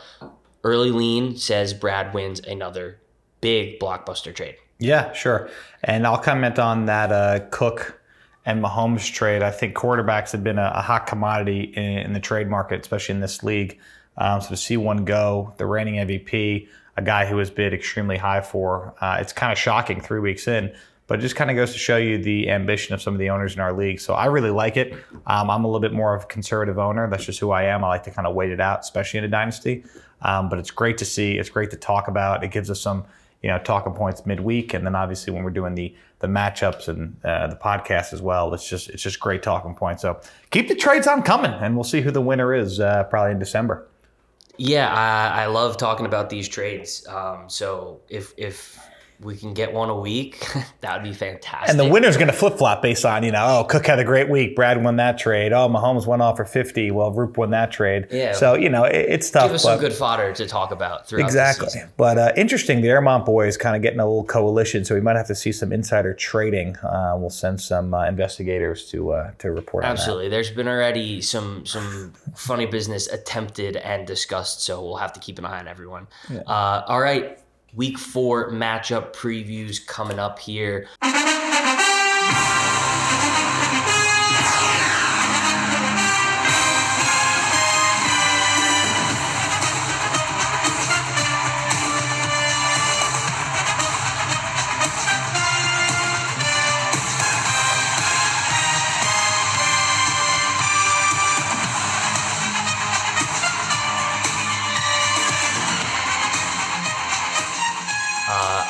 early 0.65 0.91
lean 0.91 1.37
says 1.37 1.75
Brad 1.75 2.15
wins 2.15 2.41
another 2.41 3.01
big 3.41 3.79
blockbuster 3.79 4.35
trade. 4.35 4.57
Yeah, 4.79 5.13
sure. 5.13 5.51
And 5.85 6.07
I'll 6.07 6.19
comment 6.19 6.59
on 6.59 6.87
that 6.87 7.13
uh, 7.13 7.41
Cook 7.51 8.01
and 8.47 8.63
Mahomes 8.63 9.11
trade. 9.13 9.43
I 9.43 9.51
think 9.51 9.75
quarterbacks 9.75 10.33
have 10.33 10.45
been 10.45 10.59
a, 10.59 10.73
a 10.75 10.83
hot 10.83 11.07
commodity 11.07 11.73
in, 11.77 11.99
in, 11.99 12.13
the 12.13 12.21
trade 12.21 12.49
market, 12.49 12.81
especially 12.81 13.15
in 13.15 13.21
this 13.21 13.43
league. 13.43 13.79
Um, 14.17 14.41
so 14.41 14.51
to 14.51 14.57
see 14.57 14.77
one 14.77 15.05
go, 15.05 15.55
the 15.57 15.67
reigning 15.67 15.95
MVP, 15.95 16.69
a 16.97 17.03
guy 17.03 17.27
who 17.27 17.37
was 17.37 17.51
bid 17.51 17.73
extremely 17.73 18.17
high 18.17 18.41
for, 18.41 18.95
uh, 19.01 19.19
it's 19.21 19.33
kind 19.33 19.51
of 19.51 19.59
shocking 19.59 20.01
three 20.01 20.21
weeks 20.21 20.47
in. 20.47 20.75
But 21.07 21.19
it 21.19 21.23
just 21.23 21.37
kind 21.37 21.51
of 21.51 21.57
goes 21.57 21.73
to 21.73 21.79
show 21.79 21.99
you 21.99 22.17
the 22.17 22.49
ambition 22.49 22.95
of 22.95 23.03
some 23.03 23.13
of 23.13 23.21
the 23.21 23.29
owners 23.29 23.55
in 23.55 23.61
our 23.61 23.75
league. 23.75 24.01
So 24.01 24.15
I 24.15 24.27
really 24.27 24.51
like 24.51 24.79
it. 24.79 24.95
Um, 25.27 25.51
I'm 25.51 25.65
a 25.65 25.67
little 25.67 25.81
bit 25.81 25.93
more 25.93 26.15
of 26.15 26.23
a 26.23 26.27
conservative 26.27 26.79
owner. 26.79 27.09
That's 27.11 27.27
just 27.27 27.41
who 27.41 27.51
I 27.51 27.65
am. 27.65 27.85
I 27.85 27.89
like 27.89 28.05
to 28.05 28.11
kind 28.11 28.27
of 28.27 28.35
wait 28.35 28.51
it 28.51 28.61
out, 28.61 28.81
especially 28.81 29.19
in 29.19 29.25
a 29.25 29.29
dynasty. 29.29 29.85
Um, 30.23 30.49
but 30.49 30.59
it's 30.59 30.71
great 30.71 30.97
to 30.99 31.05
see. 31.05 31.37
It's 31.37 31.51
great 31.51 31.71
to 31.73 31.77
talk 31.77 32.09
about. 32.09 32.43
It 32.43 32.53
gives 32.53 32.71
us 32.71 32.81
some 32.81 33.05
you 33.45 33.51
know 33.51 33.59
talking 33.59 33.93
points 33.93 34.25
midweek, 34.25 34.73
and 34.73 34.87
then 34.87 34.95
obviously 34.95 35.31
when 35.31 35.45
we're 35.45 35.51
doing 35.51 35.75
the 35.75 35.95
the 36.21 36.27
matchups 36.27 36.89
and 36.89 37.15
uh, 37.23 37.47
the 37.47 37.57
podcast 37.57 38.15
as 38.15 38.23
well, 38.23 38.55
it's 38.55 38.67
just 38.67 38.89
it's 38.89 39.03
just 39.03 39.21
great 39.21 39.43
talking 39.43 39.75
points. 39.75 40.01
So 40.01 40.19
keep 40.51 40.69
the 40.69 40.75
trades 40.75 41.07
on 41.07 41.23
coming, 41.23 41.53
and 41.53 41.77
we'll 41.77 41.85
see 41.85 42.01
who 42.01 42.11
the 42.11 42.23
winner 42.23 42.55
is 42.55 42.81
uh, 42.81 43.05
probably 43.05 43.33
in 43.33 43.39
December. 43.39 43.87
Yeah, 44.57 44.89
I, 44.89 45.43
I 45.43 45.47
love 45.47 45.77
talking 45.77 46.07
about 46.07 46.31
these 46.31 46.49
trades. 46.49 47.07
Um, 47.07 47.51
so 47.51 48.01
if 48.09 48.33
if 48.39 48.81
we 49.21 49.37
can 49.37 49.55
get 49.55 49.73
one 49.73 49.91
a 49.91 49.99
week, 49.99 50.45
that 50.81 50.95
would 50.95 51.09
be 51.09 51.15
fantastic. 51.15 51.71
And 51.71 51.79
the 51.79 51.89
winner's 51.89 52.17
going 52.17 52.29
to 52.29 52.33
flip 52.33 52.59
flop 52.59 52.83
based 52.83 53.05
on, 53.05 53.23
you 53.23 53.33
know, 53.33 53.61
oh, 53.61 53.65
Cook 53.65 53.87
had 53.87 53.99
a 53.99 54.05
great 54.05 54.29
week. 54.29 54.57
Brad 54.57 54.83
won 54.83 54.97
that 54.97 55.19
trade. 55.19 55.53
Oh, 55.53 55.69
Mahomes 55.69 56.07
went 56.07 56.23
off 56.23 56.37
for 56.37 56.45
50. 56.45 56.91
Well, 56.91 57.13
Roop 57.13 57.37
won 57.37 57.51
that 57.51 57.71
trade. 57.71 58.09
Yeah. 58.11 58.33
So, 58.33 58.55
you 58.55 58.69
know, 58.69 58.85
it, 58.85 59.07
it's 59.09 59.31
tough. 59.31 59.47
Give 59.47 59.55
us 59.55 59.63
some 59.63 59.79
good 59.79 59.93
fodder 59.93 60.33
to 60.33 60.47
talk 60.47 60.73
about 60.73 61.09
throughout 61.09 61.25
Exactly. 61.25 61.83
But 61.97 62.19
uh, 62.19 62.33
interesting, 62.37 62.81
the 62.81 62.89
Airmont 62.89 63.25
boys 63.25 63.57
kind 63.57 63.77
of 63.77 63.83
getting 63.83 64.01
a 64.01 64.07
little 64.07 64.25
coalition. 64.25 64.85
So 64.85 64.95
we 64.95 65.01
might 65.01 65.17
have 65.17 65.29
to 65.29 65.35
see 65.35 65.53
some 65.53 65.73
insider 65.73 66.13
trading. 66.13 66.77
Uh, 66.77 67.15
we'll 67.17 67.31
send 67.31 67.61
some 67.61 67.95
uh, 67.95 68.07
investigators 68.07 68.91
to 68.91 69.13
uh, 69.13 69.31
to 69.39 69.51
report 69.51 69.85
Absolutely. 69.85 70.29
There's 70.29 70.51
been 70.51 70.69
already 70.69 71.21
some 71.21 71.65
some 71.65 72.13
funny 72.35 72.67
business 72.67 73.07
attempted 73.07 73.77
and 73.77 74.07
discussed. 74.07 74.63
So 74.63 74.83
we'll 74.83 74.97
have 74.97 75.13
to 75.15 75.21
keep 75.21 75.39
an 75.39 75.45
eye 75.45 75.61
on 75.61 75.69
everyone. 75.69 76.09
Yeah. 76.31 76.41
Uh, 76.41 76.85
all 76.89 77.01
right 77.01 77.39
week 77.75 77.99
four 77.99 78.51
matchup 78.51 79.15
previews 79.15 79.85
coming 79.85 80.19
up 80.19 80.39
here. 80.39 80.89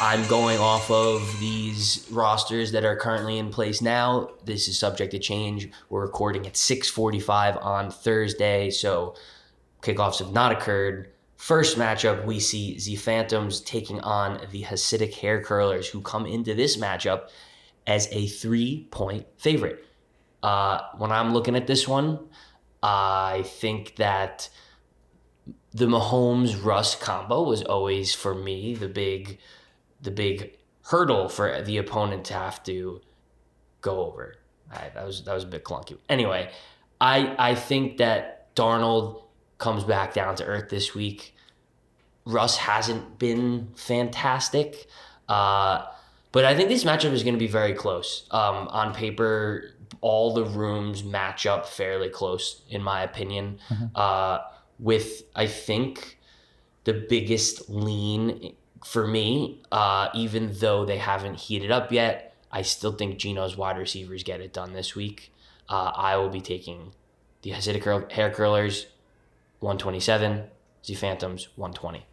I 0.01 0.15
I'm 0.15 0.27
going 0.29 0.59
off 0.59 0.91
of 0.93 1.41
these 1.41 2.07
rosters 2.11 2.71
that 2.73 2.85
are 2.85 2.95
currently 2.95 3.39
in 3.39 3.51
place 3.51 3.83
now. 3.83 4.31
This 4.45 4.69
is 4.69 4.79
subject 4.79 5.11
to 5.11 5.19
change. 5.19 5.69
We're 5.89 6.03
recording 6.03 6.47
at 6.47 6.57
6:45 6.57 7.57
on 7.57 7.91
Thursday, 7.91 8.71
so 8.71 9.17
kickoffs 9.83 10.21
have 10.21 10.33
not 10.33 10.53
occurred. 10.53 11.11
First 11.37 11.77
matchup, 11.77 12.25
we 12.25 12.39
see 12.39 12.79
the 12.79 12.95
Phantoms 12.97 13.61
taking 13.61 14.01
on 14.01 14.41
the 14.53 14.63
Hasidic 14.63 15.15
Hair 15.15 15.43
Curlers, 15.43 15.89
who 15.89 16.01
come 16.01 16.27
into 16.27 16.55
this 16.55 16.77
matchup 16.77 17.29
as 17.87 18.09
a 18.13 18.29
three-point 18.29 19.27
favorite. 19.37 19.85
Uh, 20.45 20.81
when 20.99 21.11
I'm 21.11 21.33
looking 21.33 21.57
at 21.57 21.67
this 21.67 21.89
one, 21.89 22.21
I 22.83 23.43
think 23.45 23.97
that 23.97 24.49
the 25.73 25.87
Mahomes 25.87 26.65
Russ 26.65 26.95
combo 26.95 27.43
was 27.43 27.63
always 27.63 28.15
for 28.15 28.33
me 28.35 28.75
the 28.75 28.89
big 28.89 29.39
the 30.05 30.11
big 30.11 30.57
hurdle 30.85 31.29
for 31.29 31.63
the 31.63 31.79
opponent 31.79 32.25
to 32.27 32.35
have 32.35 32.63
to 32.65 33.01
go 33.81 34.01
over. 34.07 34.37
Right, 34.71 34.95
that 34.95 35.05
was 35.05 35.25
that 35.25 35.35
was 35.35 35.45
a 35.45 35.49
bit 35.49 35.65
clunky. 35.65 35.99
Anyway, 36.09 36.51
I 37.01 37.35
I 37.39 37.55
think 37.55 37.99
that 37.99 38.55
Darnold 38.55 39.23
comes 39.59 39.85
back 39.85 40.15
down 40.15 40.37
to 40.37 40.45
earth 40.45 40.69
this 40.71 40.95
week. 40.95 41.35
Russ 42.25 42.57
hasn't 42.57 43.19
been 43.19 43.69
fantastic, 43.77 44.87
uh, 45.29 45.85
but 46.33 46.45
I 46.45 46.57
think 46.57 46.71
this 46.71 46.85
matchup 46.85 47.13
is 47.13 47.23
going 47.23 47.35
to 47.35 47.39
be 47.39 47.47
very 47.47 47.75
close. 47.75 48.27
Um, 48.31 48.69
on 48.69 48.95
paper, 48.95 49.75
all 50.01 50.33
the 50.33 50.45
rooms 50.45 51.05
match 51.05 51.47
up 51.47 51.67
fairly 51.67 52.09
close, 52.09 52.63
in 52.71 52.83
my 52.83 53.03
opinion. 53.03 53.59
Mm-hmm. 53.69 53.85
Uh, 53.95 54.39
with 54.79 55.23
I 55.37 55.47
think 55.47 56.19
the 56.85 56.95
biggest 56.95 57.69
lean 57.69 58.55
for 58.85 59.07
me, 59.07 59.63
uh, 59.73 60.11
even 60.15 60.53
though 60.61 60.85
they 60.85 60.99
haven't 60.99 61.37
heated 61.37 61.71
up 61.71 61.91
yet, 61.91 62.35
I 62.53 62.63
still 62.63 62.93
think 62.93 63.19
Geno's 63.19 63.57
wide 63.57 63.79
receivers 63.79 64.23
get 64.23 64.41
it 64.41 64.53
done 64.53 64.75
this 64.75 64.95
week. 64.95 65.33
Uh, 65.69 65.91
I 65.95 66.17
will 66.17 66.29
be 66.29 66.41
taking 66.41 66.93
the 67.43 67.51
Hasidic 67.51 68.13
hair 68.13 68.31
curlers, 68.31 68.87
127, 69.61 70.45
the 70.87 70.95
Phantoms, 70.95 71.49
120. 71.57 72.07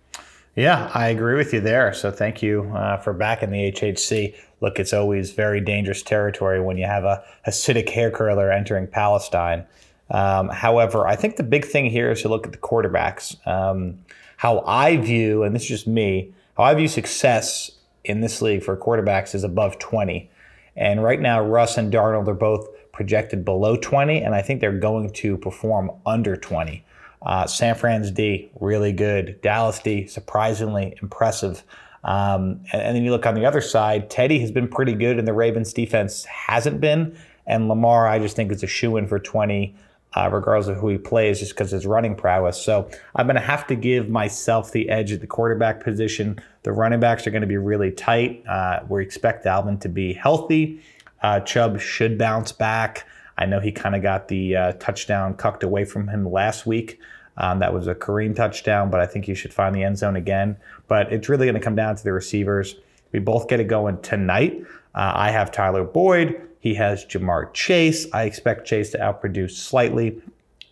Yeah, 0.55 0.91
I 0.93 1.09
agree 1.09 1.35
with 1.35 1.53
you 1.53 1.61
there. 1.61 1.93
So 1.93 2.11
thank 2.11 2.41
you 2.41 2.63
uh, 2.75 2.97
for 2.97 3.13
backing 3.13 3.51
the 3.51 3.71
HHC. 3.71 4.35
Look, 4.61 4.79
it's 4.79 4.93
always 4.93 5.31
very 5.31 5.61
dangerous 5.61 6.01
territory 6.03 6.61
when 6.61 6.77
you 6.77 6.85
have 6.85 7.03
a 7.03 7.23
Hasidic 7.47 7.89
hair 7.89 8.11
curler 8.11 8.51
entering 8.51 8.87
Palestine. 8.87 9.65
Um, 10.09 10.49
however, 10.49 11.07
I 11.07 11.15
think 11.15 11.37
the 11.37 11.43
big 11.43 11.65
thing 11.65 11.85
here 11.85 12.11
is 12.11 12.21
to 12.21 12.29
look 12.29 12.45
at 12.45 12.51
the 12.51 12.57
quarterbacks. 12.57 13.35
Um, 13.47 13.99
how 14.37 14.61
I 14.65 14.97
view, 14.97 15.43
and 15.43 15.55
this 15.55 15.63
is 15.63 15.69
just 15.69 15.87
me, 15.87 16.33
I 16.61 16.73
view 16.73 16.87
success 16.87 17.71
in 18.03 18.21
this 18.21 18.41
league 18.41 18.63
for 18.63 18.75
quarterbacks 18.75 19.35
is 19.35 19.43
above 19.43 19.79
20. 19.79 20.29
And 20.75 21.03
right 21.03 21.19
now, 21.19 21.43
Russ 21.43 21.77
and 21.77 21.91
Darnold 21.91 22.27
are 22.27 22.33
both 22.33 22.67
projected 22.91 23.45
below 23.45 23.75
20, 23.75 24.21
and 24.21 24.33
I 24.35 24.41
think 24.41 24.61
they're 24.61 24.77
going 24.77 25.11
to 25.11 25.37
perform 25.37 25.91
under 26.05 26.35
20. 26.35 26.83
Uh, 27.21 27.45
San 27.45 27.75
Fran's 27.75 28.09
D, 28.11 28.49
really 28.59 28.91
good. 28.91 29.39
Dallas 29.41 29.79
D, 29.79 30.07
surprisingly 30.07 30.97
impressive. 31.01 31.63
Um, 32.03 32.61
and, 32.73 32.81
and, 32.81 32.95
then 32.95 33.03
you 33.03 33.11
look 33.11 33.27
on 33.27 33.35
the 33.35 33.45
other 33.45 33.61
side, 33.61 34.09
Teddy 34.09 34.39
has 34.39 34.51
been 34.51 34.67
pretty 34.67 34.93
good, 34.93 35.19
and 35.19 35.27
the 35.27 35.33
Ravens 35.33 35.71
defense 35.71 36.25
hasn't 36.25 36.81
been. 36.81 37.15
And 37.45 37.67
Lamar, 37.67 38.07
I 38.07 38.17
just 38.17 38.35
think 38.35 38.51
is 38.51 38.63
a 38.63 38.67
shoe 38.67 38.97
in 38.97 39.07
for 39.07 39.19
20 39.19 39.75
uh, 40.13 40.29
regardless 40.31 40.67
of 40.67 40.77
who 40.77 40.89
he 40.89 40.97
plays, 40.97 41.39
just 41.39 41.53
because 41.53 41.71
his 41.71 41.85
running 41.85 42.15
prowess. 42.15 42.61
So 42.61 42.89
I'm 43.15 43.27
going 43.27 43.35
to 43.35 43.41
have 43.41 43.65
to 43.67 43.75
give 43.75 44.09
myself 44.09 44.71
the 44.71 44.89
edge 44.89 45.11
at 45.11 45.21
the 45.21 45.27
quarterback 45.27 45.83
position. 45.83 46.39
The 46.63 46.71
running 46.71 46.99
backs 46.99 47.25
are 47.25 47.31
going 47.31 47.41
to 47.41 47.47
be 47.47 47.57
really 47.57 47.91
tight. 47.91 48.43
Uh, 48.47 48.81
we 48.89 49.03
expect 49.03 49.45
Alvin 49.45 49.77
to 49.79 49.89
be 49.89 50.13
healthy. 50.13 50.81
Uh, 51.21 51.39
Chubb 51.41 51.79
should 51.79 52.17
bounce 52.17 52.51
back. 52.51 53.07
I 53.37 53.45
know 53.45 53.59
he 53.59 53.71
kind 53.71 53.95
of 53.95 54.01
got 54.01 54.27
the 54.27 54.55
uh, 54.55 54.71
touchdown 54.73 55.35
cucked 55.35 55.63
away 55.63 55.85
from 55.85 56.07
him 56.07 56.29
last 56.29 56.65
week. 56.65 56.99
Um, 57.37 57.59
that 57.59 57.73
was 57.73 57.87
a 57.87 57.95
Kareem 57.95 58.35
touchdown, 58.35 58.89
but 58.89 58.99
I 58.99 59.05
think 59.05 59.25
he 59.25 59.33
should 59.33 59.53
find 59.53 59.73
the 59.73 59.83
end 59.83 59.97
zone 59.97 60.15
again. 60.15 60.57
But 60.87 61.11
it's 61.11 61.29
really 61.29 61.45
going 61.45 61.55
to 61.55 61.61
come 61.61 61.75
down 61.75 61.95
to 61.95 62.03
the 62.03 62.11
receivers. 62.11 62.75
We 63.11 63.19
both 63.19 63.47
get 63.47 63.59
it 63.59 63.65
going 63.65 64.01
tonight. 64.01 64.61
Uh, 64.93 65.13
I 65.15 65.31
have 65.31 65.51
Tyler 65.51 65.83
Boyd. 65.83 66.49
He 66.61 66.75
has 66.75 67.03
Ja'Marr 67.05 67.53
Chase. 67.53 68.07
I 68.13 68.23
expect 68.23 68.65
Chase 68.65 68.91
to 68.91 68.99
outproduce 68.99 69.51
slightly. 69.51 70.21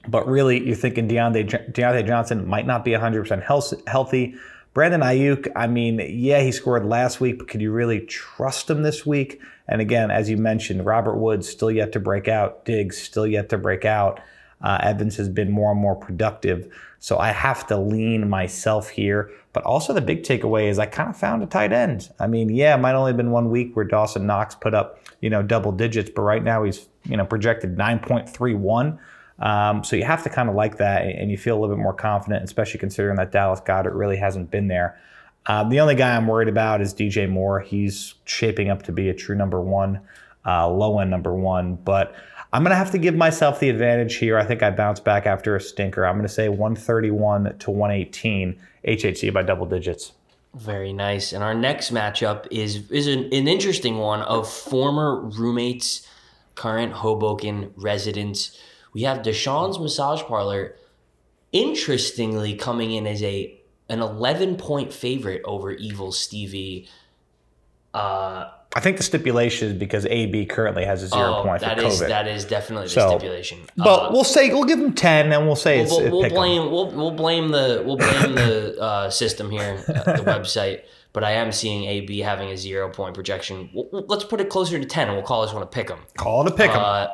But 0.08 0.27
really, 0.27 0.65
you're 0.65 0.75
thinking 0.75 1.10
Diontae, 1.10 1.74
Diontae 1.74 2.08
Johnson 2.08 2.48
might 2.48 2.65
not 2.65 2.86
be 2.86 2.91
100% 2.91 3.84
healthy. 3.88 4.36
Brandon 4.74 5.01
Aiyuk, 5.01 5.51
I 5.55 5.67
mean, 5.67 6.00
yeah, 6.08 6.41
he 6.41 6.51
scored 6.51 6.86
last 6.86 7.19
week, 7.19 7.39
but 7.39 7.48
could 7.48 7.60
you 7.60 7.72
really 7.72 8.01
trust 8.01 8.69
him 8.69 8.84
this 8.84 9.05
week? 9.05 9.41
And 9.67 9.81
again, 9.81 10.12
as 10.12 10.29
you 10.29 10.38
mentioned, 10.38 10.86
Robert 10.86 11.17
Woods 11.17 11.50
still 11.50 11.72
yet 11.72 11.91
to 11.93 12.00
break 12.00 12.27
out. 12.27 12.65
Diggs 12.65 13.01
still 13.01 13.27
yet 13.27 13.50
to 13.50 13.58
break 13.58 13.84
out. 13.84 14.22
Uh, 14.62 14.80
Evans 14.82 15.16
has 15.18 15.30
been 15.30 15.51
more 15.51 15.72
and 15.72 15.80
more 15.80 15.96
productive. 15.96 16.72
So 17.00 17.18
I 17.18 17.32
have 17.32 17.66
to 17.68 17.78
lean 17.78 18.30
myself 18.30 18.89
here. 18.89 19.32
But 19.54 19.63
also 19.63 19.94
the 19.94 20.01
big 20.01 20.24
takeaway 20.24 20.68
is 20.68 20.78
I 20.78 20.86
kind 20.86 21.10
of 21.10 21.18
found 21.18 21.42
a 21.42 21.46
tight 21.46 21.72
end. 21.72 22.10
I 22.20 22.28
mean, 22.28 22.50
yeah, 22.50 22.75
it 22.75 22.80
might 22.80 22.94
only 22.94 23.10
have 23.10 23.18
been 23.18 23.32
one 23.32 23.50
week 23.50 23.75
where 23.75 23.86
Dawson 23.86 24.28
Knox 24.28 24.56
put 24.56 24.74
up, 24.74 25.00
you 25.22 25.30
know, 25.30 25.42
double 25.42 25.72
digits, 25.72 26.10
but 26.13 26.22
right 26.24 26.44
now 26.44 26.63
he's, 26.63 26.88
you 27.06 27.18
know, 27.18 27.25
projected 27.25 27.78
9.31. 27.78 29.00
Um, 29.39 29.84
so 29.84 29.96
you 29.96 30.04
have 30.04 30.24
to 30.24 30.30
kind 30.30 30.50
of 30.50 30.56
like 30.56 30.78
that 30.78 31.04
and 31.04 31.32
you 31.32 31.38
feel 31.38 31.58
a 31.58 31.60
little 31.60 31.75
bit 31.75 31.82
more 31.82 31.94
confident, 31.94 32.44
especially 32.44 32.80
considering 32.80 33.16
that 33.16 33.32
Dallas 33.32 33.62
Goedert 33.62 33.96
really 33.96 34.18
hasn't 34.18 34.51
been 34.51 34.68
there. 34.68 35.00
Uh, 35.46 35.63
the 35.63 35.80
only 35.80 35.96
guy 35.96 36.16
I'm 36.16 36.28
worried 36.28 36.50
about 36.50 36.82
is 36.82 36.94
DJ 36.94 37.30
Moore. 37.30 37.62
He's 37.62 38.16
shaping 38.25 38.70
up 38.70 38.84
to 38.84 38.92
be 38.92 39.10
a 39.10 39.13
true 39.13 39.36
number 39.36 39.62
one, 39.62 40.01
uh, 40.46 40.70
low 40.70 41.00
end 41.00 41.10
number 41.10 41.34
one. 41.34 41.75
But 41.75 42.13
I'm 42.51 42.63
going 42.63 42.72
to 42.72 42.77
have 42.77 42.91
to 42.91 42.98
give 42.98 43.15
myself 43.15 43.60
the 43.60 43.70
advantage 43.70 44.15
here. 44.15 44.38
I 44.38 44.44
think 44.44 44.63
I 44.63 44.72
bounce 44.72 45.00
back 45.00 45.27
after 45.27 45.56
a 45.56 45.62
stinker. 45.62 46.06
I'm 46.06 46.15
going 46.15 46.27
to 46.27 46.34
say 46.34 46.50
131 46.50 47.58
to 47.60 47.72
118 47.72 48.60
HHC 48.88 49.32
by 49.32 49.44
double 49.44 49.68
digits. 49.68 50.13
Very 50.56 50.91
nice. 50.91 51.32
And 51.32 51.44
our 51.44 51.53
next 51.53 51.94
matchup 51.94 52.48
is 52.50 52.89
is 52.89 53.06
an, 53.06 53.25
an 53.25 53.48
interesting 53.48 54.00
one 54.00 54.22
of 54.24 54.51
former 54.51 55.22
roommates, 55.22 56.08
current 56.56 56.94
Hoboken 56.94 57.72
residents. 57.75 58.60
We 58.94 59.03
have 59.03 59.20
Deshaun's 59.20 59.77
Massage 59.79 60.24
Parlor, 60.24 60.75
interestingly 61.51 62.56
coming 62.56 62.91
in 62.91 63.06
as 63.06 63.22
a 63.22 63.62
an 63.89 64.01
11 64.01 64.56
point 64.58 64.91
favorite 64.91 65.44
over 65.46 65.72
Evil 65.72 66.12
Stevie. 66.12 66.89
Uh, 67.94 68.50
I 68.76 68.82
think 68.82 68.98
the 68.98 69.04
stipulation 69.04 69.70
is 69.70 69.74
because 69.74 70.06
AB 70.06 70.46
currently 70.46 70.86
has 70.86 71.02
a 71.02 71.08
zero 71.08 71.38
oh, 71.38 71.44
point 71.44 71.62
that 71.62 71.80
for 71.80 71.88
is, 71.88 72.02
COVID. 72.02 72.08
That 72.08 72.28
is 72.28 72.46
definitely 72.46 72.86
the 72.86 72.92
so, 72.92 73.10
stipulation. 73.10 73.60
But 73.76 74.10
uh, 74.10 74.10
we'll 74.12 74.24
say 74.24 74.50
we'll 74.50 74.66
give 74.66 74.80
him 74.80 74.94
ten, 74.94 75.32
and 75.34 75.48
we'll 75.48 75.56
say 75.56 75.84
we'll, 75.86 76.00
it's. 76.00 76.12
We'll, 76.12 76.30
blame 76.30 76.72
we'll, 76.72 76.92
we'll 76.92 77.12
blame 77.12 77.50
the 77.50 77.82
we'll 77.84 77.98
blame 77.98 78.36
the 78.36 78.80
uh, 78.82 79.10
system 79.10 79.50
here, 79.50 79.84
uh, 79.88 80.18
the 80.18 80.24
website. 80.24 80.84
But 81.14 81.24
I 81.24 81.32
am 81.32 81.52
seeing 81.52 81.86
AB 81.86 82.20
having 82.20 82.50
a 82.50 82.58
zero 82.58 82.90
point 82.90 83.16
projection. 83.16 83.72
We'll, 83.74 84.06
let's 84.08 84.24
put 84.24 84.40
it 84.40 84.50
closer 84.50 84.78
to 84.78 84.86
ten, 84.86 85.08
and 85.08 85.18
we'll 85.18 85.26
call 85.26 85.42
this 85.42 85.54
one 85.54 85.64
a 85.64 85.68
pick 85.68 85.90
'em. 85.90 86.00
Call 86.18 86.46
it 86.46 86.52
a 86.52 86.56
pick 86.56 86.70
'em. 86.70 86.78
Uh, 86.80 87.08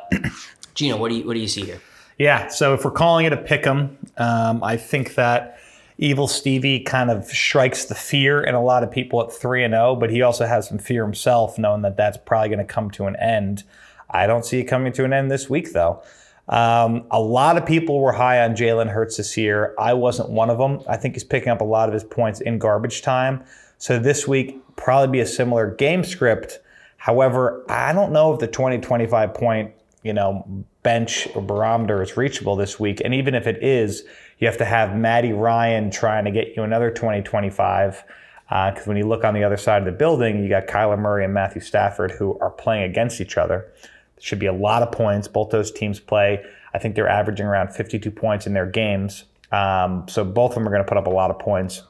Gino, 0.74 0.98
what 0.98 1.08
do 1.08 1.16
you 1.16 1.26
what 1.26 1.32
do 1.32 1.40
you 1.40 1.48
see 1.48 1.64
here? 1.64 1.80
Yeah, 2.18 2.48
so 2.48 2.74
if 2.74 2.84
we're 2.84 2.90
calling 2.90 3.24
it 3.24 3.32
a 3.32 3.38
pick 3.38 3.66
'em, 3.66 3.96
um, 4.18 4.62
I 4.62 4.76
think 4.76 5.14
that 5.14 5.58
Evil 5.98 6.28
Stevie 6.28 6.80
kind 6.80 7.10
of 7.10 7.24
strikes 7.24 7.86
the 7.86 7.94
fear 7.94 8.42
in 8.42 8.54
a 8.54 8.62
lot 8.62 8.82
of 8.82 8.90
people 8.90 9.22
at 9.22 9.32
3 9.32 9.64
and 9.64 9.72
0, 9.72 9.96
but 9.96 10.10
he 10.10 10.22
also 10.22 10.46
has 10.46 10.68
some 10.68 10.78
fear 10.78 11.04
himself, 11.04 11.58
knowing 11.58 11.82
that 11.82 11.96
that's 11.96 12.18
probably 12.18 12.50
going 12.50 12.58
to 12.58 12.64
come 12.64 12.90
to 12.92 13.06
an 13.06 13.16
end. 13.16 13.64
I 14.10 14.26
don't 14.26 14.44
see 14.44 14.60
it 14.60 14.64
coming 14.64 14.92
to 14.92 15.04
an 15.04 15.12
end 15.12 15.30
this 15.30 15.48
week, 15.48 15.72
though. 15.72 16.02
Um, 16.48 17.06
a 17.10 17.20
lot 17.20 17.56
of 17.56 17.66
people 17.66 18.00
were 18.00 18.12
high 18.12 18.44
on 18.44 18.54
Jalen 18.54 18.90
Hurts 18.90 19.16
this 19.16 19.36
year. 19.36 19.74
I 19.78 19.94
wasn't 19.94 20.30
one 20.30 20.50
of 20.50 20.58
them. 20.58 20.80
I 20.86 20.96
think 20.96 21.14
he's 21.14 21.24
picking 21.24 21.48
up 21.48 21.60
a 21.60 21.64
lot 21.64 21.88
of 21.88 21.94
his 21.94 22.04
points 22.04 22.40
in 22.40 22.58
garbage 22.58 23.02
time. 23.02 23.42
So 23.78 23.98
this 23.98 24.28
week, 24.28 24.60
probably 24.76 25.10
be 25.10 25.20
a 25.20 25.26
similar 25.26 25.74
game 25.74 26.04
script. 26.04 26.60
However, 26.98 27.64
I 27.68 27.92
don't 27.92 28.12
know 28.12 28.32
if 28.32 28.40
the 28.40 28.46
20, 28.46 28.78
25 28.78 29.34
point, 29.34 29.72
you 30.02 30.12
know, 30.12 30.64
bench 30.86 31.26
or 31.34 31.42
barometer 31.42 32.00
is 32.00 32.16
reachable 32.16 32.54
this 32.54 32.78
week. 32.78 33.02
And 33.04 33.12
even 33.12 33.34
if 33.34 33.48
it 33.48 33.60
is, 33.60 34.04
you 34.38 34.46
have 34.46 34.56
to 34.58 34.64
have 34.64 34.94
Matty 34.94 35.32
Ryan 35.32 35.90
trying 35.90 36.24
to 36.26 36.30
get 36.30 36.54
you 36.56 36.62
another 36.62 36.92
2025. 36.92 38.04
Because 38.44 38.78
uh, 38.78 38.84
when 38.84 38.96
you 38.96 39.04
look 39.04 39.24
on 39.24 39.34
the 39.34 39.42
other 39.42 39.56
side 39.56 39.82
of 39.82 39.86
the 39.86 39.98
building, 39.98 40.40
you 40.44 40.48
got 40.48 40.68
Kyler 40.68 40.96
Murray 40.96 41.24
and 41.24 41.34
Matthew 41.34 41.60
Stafford 41.60 42.12
who 42.12 42.38
are 42.38 42.50
playing 42.50 42.84
against 42.84 43.20
each 43.20 43.36
other. 43.36 43.66
There 43.82 44.22
should 44.22 44.38
be 44.38 44.46
a 44.46 44.52
lot 44.52 44.84
of 44.84 44.92
points. 44.92 45.26
Both 45.26 45.50
those 45.50 45.72
teams 45.72 45.98
play. 45.98 46.44
I 46.72 46.78
think 46.78 46.94
they're 46.94 47.08
averaging 47.08 47.46
around 47.46 47.74
52 47.74 48.08
points 48.12 48.46
in 48.46 48.52
their 48.52 48.66
games. 48.66 49.24
Um, 49.50 50.06
so 50.06 50.24
both 50.24 50.52
of 50.52 50.54
them 50.54 50.68
are 50.68 50.70
going 50.70 50.84
to 50.84 50.88
put 50.88 50.98
up 50.98 51.08
a 51.08 51.10
lot 51.10 51.32
of 51.32 51.40
points. 51.40 51.82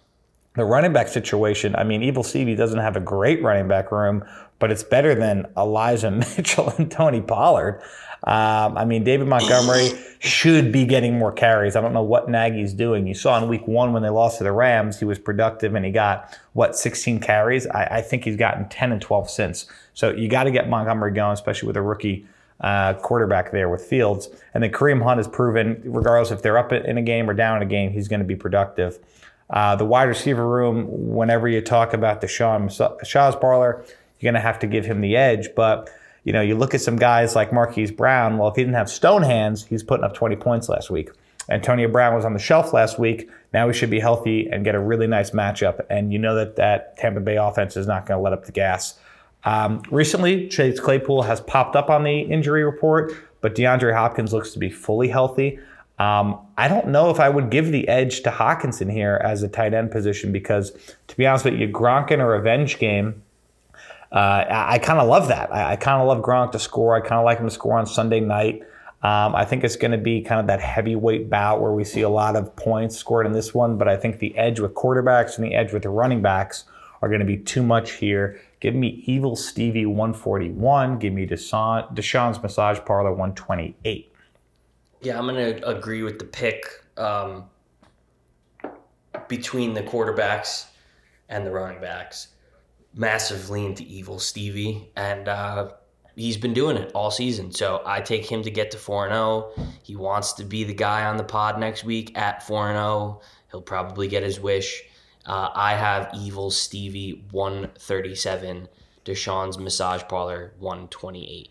The 0.54 0.64
running 0.64 0.94
back 0.94 1.08
situation, 1.08 1.76
I 1.76 1.84
mean, 1.84 2.02
Evil 2.02 2.22
Stevie 2.22 2.54
doesn't 2.54 2.78
have 2.78 2.96
a 2.96 3.00
great 3.00 3.42
running 3.42 3.68
back 3.68 3.92
room, 3.92 4.24
but 4.58 4.72
it's 4.72 4.82
better 4.82 5.14
than 5.14 5.46
Elijah 5.54 6.10
Mitchell 6.36 6.70
and 6.78 6.90
Tony 6.90 7.20
Pollard. 7.20 7.82
Um, 8.26 8.76
I 8.76 8.84
mean, 8.84 9.04
David 9.04 9.28
Montgomery 9.28 9.90
should 10.18 10.72
be 10.72 10.84
getting 10.84 11.16
more 11.16 11.30
carries. 11.30 11.76
I 11.76 11.80
don't 11.80 11.92
know 11.92 12.02
what 12.02 12.28
Nagy's 12.28 12.72
doing. 12.72 13.06
You 13.06 13.14
saw 13.14 13.40
in 13.40 13.48
week 13.48 13.68
one 13.68 13.92
when 13.92 14.02
they 14.02 14.08
lost 14.08 14.38
to 14.38 14.44
the 14.44 14.50
Rams, 14.50 14.98
he 14.98 15.04
was 15.04 15.18
productive 15.18 15.76
and 15.76 15.84
he 15.84 15.92
got, 15.92 16.36
what, 16.52 16.76
16 16.76 17.20
carries? 17.20 17.68
I, 17.68 17.84
I 17.84 18.02
think 18.02 18.24
he's 18.24 18.36
gotten 18.36 18.68
10 18.68 18.90
and 18.90 19.00
12 19.00 19.30
since. 19.30 19.66
So 19.94 20.10
you 20.10 20.28
got 20.28 20.44
to 20.44 20.50
get 20.50 20.68
Montgomery 20.68 21.12
going, 21.12 21.34
especially 21.34 21.68
with 21.68 21.76
a 21.76 21.82
rookie 21.82 22.26
uh, 22.60 22.94
quarterback 22.94 23.52
there 23.52 23.68
with 23.68 23.82
Fields. 23.82 24.28
And 24.54 24.62
then 24.64 24.72
Kareem 24.72 25.02
Hunt 25.02 25.18
has 25.18 25.28
proven, 25.28 25.80
regardless 25.84 26.32
if 26.32 26.42
they're 26.42 26.58
up 26.58 26.72
in 26.72 26.98
a 26.98 27.02
game 27.02 27.30
or 27.30 27.34
down 27.34 27.58
in 27.58 27.62
a 27.62 27.70
game, 27.70 27.92
he's 27.92 28.08
going 28.08 28.20
to 28.20 28.26
be 28.26 28.36
productive. 28.36 28.98
Uh, 29.50 29.76
the 29.76 29.84
wide 29.84 30.04
receiver 30.04 30.48
room, 30.48 30.86
whenever 30.88 31.46
you 31.46 31.60
talk 31.60 31.92
about 31.92 32.20
the 32.20 32.26
Shaw's 32.26 33.36
parlor, 33.36 33.84
you're 34.18 34.32
going 34.32 34.34
to 34.34 34.40
have 34.40 34.58
to 34.60 34.66
give 34.66 34.84
him 34.84 35.00
the 35.00 35.16
edge. 35.16 35.50
But 35.54 35.90
you 36.26 36.32
know, 36.32 36.40
you 36.40 36.56
look 36.56 36.74
at 36.74 36.80
some 36.80 36.96
guys 36.96 37.36
like 37.36 37.52
Marquise 37.52 37.92
Brown. 37.92 38.36
Well, 38.36 38.48
if 38.48 38.56
he 38.56 38.62
didn't 38.62 38.74
have 38.74 38.90
stone 38.90 39.22
hands, 39.22 39.64
he's 39.64 39.84
putting 39.84 40.02
up 40.02 40.12
20 40.12 40.34
points 40.34 40.68
last 40.68 40.90
week. 40.90 41.10
Antonio 41.48 41.86
Brown 41.86 42.16
was 42.16 42.24
on 42.24 42.32
the 42.32 42.40
shelf 42.40 42.72
last 42.72 42.98
week. 42.98 43.30
Now 43.54 43.68
he 43.68 43.72
should 43.72 43.90
be 43.90 44.00
healthy 44.00 44.48
and 44.50 44.64
get 44.64 44.74
a 44.74 44.80
really 44.80 45.06
nice 45.06 45.30
matchup. 45.30 45.86
And 45.88 46.12
you 46.12 46.18
know 46.18 46.34
that 46.34 46.56
that 46.56 46.96
Tampa 46.96 47.20
Bay 47.20 47.36
offense 47.36 47.76
is 47.76 47.86
not 47.86 48.06
going 48.06 48.18
to 48.18 48.22
let 48.22 48.32
up 48.32 48.44
the 48.44 48.50
gas. 48.50 48.98
Um, 49.44 49.84
recently, 49.92 50.48
Chase 50.48 50.80
Claypool 50.80 51.22
has 51.22 51.40
popped 51.42 51.76
up 51.76 51.90
on 51.90 52.02
the 52.02 52.22
injury 52.22 52.64
report, 52.64 53.12
but 53.40 53.54
DeAndre 53.54 53.94
Hopkins 53.94 54.32
looks 54.32 54.50
to 54.50 54.58
be 54.58 54.68
fully 54.68 55.06
healthy. 55.06 55.60
Um, 56.00 56.40
I 56.58 56.66
don't 56.66 56.88
know 56.88 57.10
if 57.10 57.20
I 57.20 57.28
would 57.28 57.50
give 57.50 57.70
the 57.70 57.86
edge 57.86 58.22
to 58.22 58.30
Hockenson 58.32 58.90
here 58.92 59.20
as 59.22 59.44
a 59.44 59.48
tight 59.48 59.74
end 59.74 59.92
position 59.92 60.32
because, 60.32 60.72
to 61.06 61.16
be 61.16 61.24
honest 61.24 61.44
with 61.44 61.54
you, 61.54 61.68
Gronk 61.68 62.10
in 62.10 62.18
a 62.18 62.26
revenge 62.26 62.80
game 62.80 63.22
uh, 64.12 64.16
I, 64.16 64.74
I 64.74 64.78
kind 64.78 64.98
of 64.98 65.08
love 65.08 65.28
that. 65.28 65.52
I, 65.52 65.72
I 65.72 65.76
kind 65.76 66.00
of 66.00 66.08
love 66.08 66.22
Gronk 66.22 66.52
to 66.52 66.58
score. 66.58 66.96
I 66.96 67.00
kind 67.00 67.14
of 67.14 67.24
like 67.24 67.38
him 67.38 67.46
to 67.46 67.50
score 67.50 67.78
on 67.78 67.86
Sunday 67.86 68.20
night. 68.20 68.62
Um, 69.02 69.36
I 69.36 69.44
think 69.44 69.62
it's 69.62 69.76
going 69.76 69.92
to 69.92 69.98
be 69.98 70.22
kind 70.22 70.40
of 70.40 70.46
that 70.46 70.60
heavyweight 70.60 71.28
bout 71.28 71.60
where 71.60 71.72
we 71.72 71.84
see 71.84 72.00
a 72.00 72.08
lot 72.08 72.34
of 72.34 72.56
points 72.56 72.96
scored 72.96 73.26
in 73.26 73.32
this 73.32 73.54
one, 73.54 73.76
but 73.76 73.88
I 73.88 73.96
think 73.96 74.18
the 74.18 74.36
edge 74.36 74.58
with 74.58 74.74
quarterbacks 74.74 75.36
and 75.36 75.46
the 75.46 75.54
edge 75.54 75.72
with 75.72 75.82
the 75.82 75.90
running 75.90 76.22
backs 76.22 76.64
are 77.02 77.08
going 77.08 77.20
to 77.20 77.26
be 77.26 77.36
too 77.36 77.62
much 77.62 77.92
here. 77.92 78.40
Give 78.58 78.74
me 78.74 79.04
Evil 79.06 79.36
Stevie 79.36 79.86
141. 79.86 80.98
Give 80.98 81.12
me 81.12 81.26
Deshaun, 81.26 81.94
Deshaun's 81.94 82.42
Massage 82.42 82.80
Parlor 82.84 83.10
128. 83.10 84.12
Yeah, 85.02 85.18
I'm 85.18 85.26
going 85.26 85.56
to 85.56 85.68
agree 85.68 86.02
with 86.02 86.18
the 86.18 86.24
pick 86.24 86.64
um, 86.96 87.44
between 89.28 89.74
the 89.74 89.82
quarterbacks 89.82 90.66
and 91.28 91.46
the 91.46 91.50
running 91.50 91.80
backs 91.80 92.28
massively 92.96 93.64
into 93.64 93.84
evil 93.84 94.18
Stevie, 94.18 94.90
and 94.96 95.28
uh, 95.28 95.70
he's 96.16 96.38
been 96.38 96.54
doing 96.54 96.76
it 96.76 96.90
all 96.94 97.10
season. 97.10 97.52
So 97.52 97.82
I 97.84 98.00
take 98.00 98.24
him 98.24 98.42
to 98.42 98.50
get 98.50 98.70
to 98.72 98.78
4 98.78 99.08
0. 99.08 99.52
He 99.82 99.94
wants 99.94 100.32
to 100.34 100.44
be 100.44 100.64
the 100.64 100.74
guy 100.74 101.04
on 101.04 101.16
the 101.16 101.24
pod 101.24 101.60
next 101.60 101.84
week 101.84 102.16
at 102.18 102.44
4 102.44 102.72
0. 102.72 103.20
He'll 103.50 103.62
probably 103.62 104.08
get 104.08 104.22
his 104.22 104.40
wish. 104.40 104.82
Uh, 105.26 105.50
I 105.54 105.74
have 105.74 106.10
Evil 106.14 106.50
Stevie 106.50 107.24
137, 107.32 108.68
Deshaun's 109.04 109.58
Massage 109.58 110.02
Parlor 110.08 110.54
128. 110.58 111.50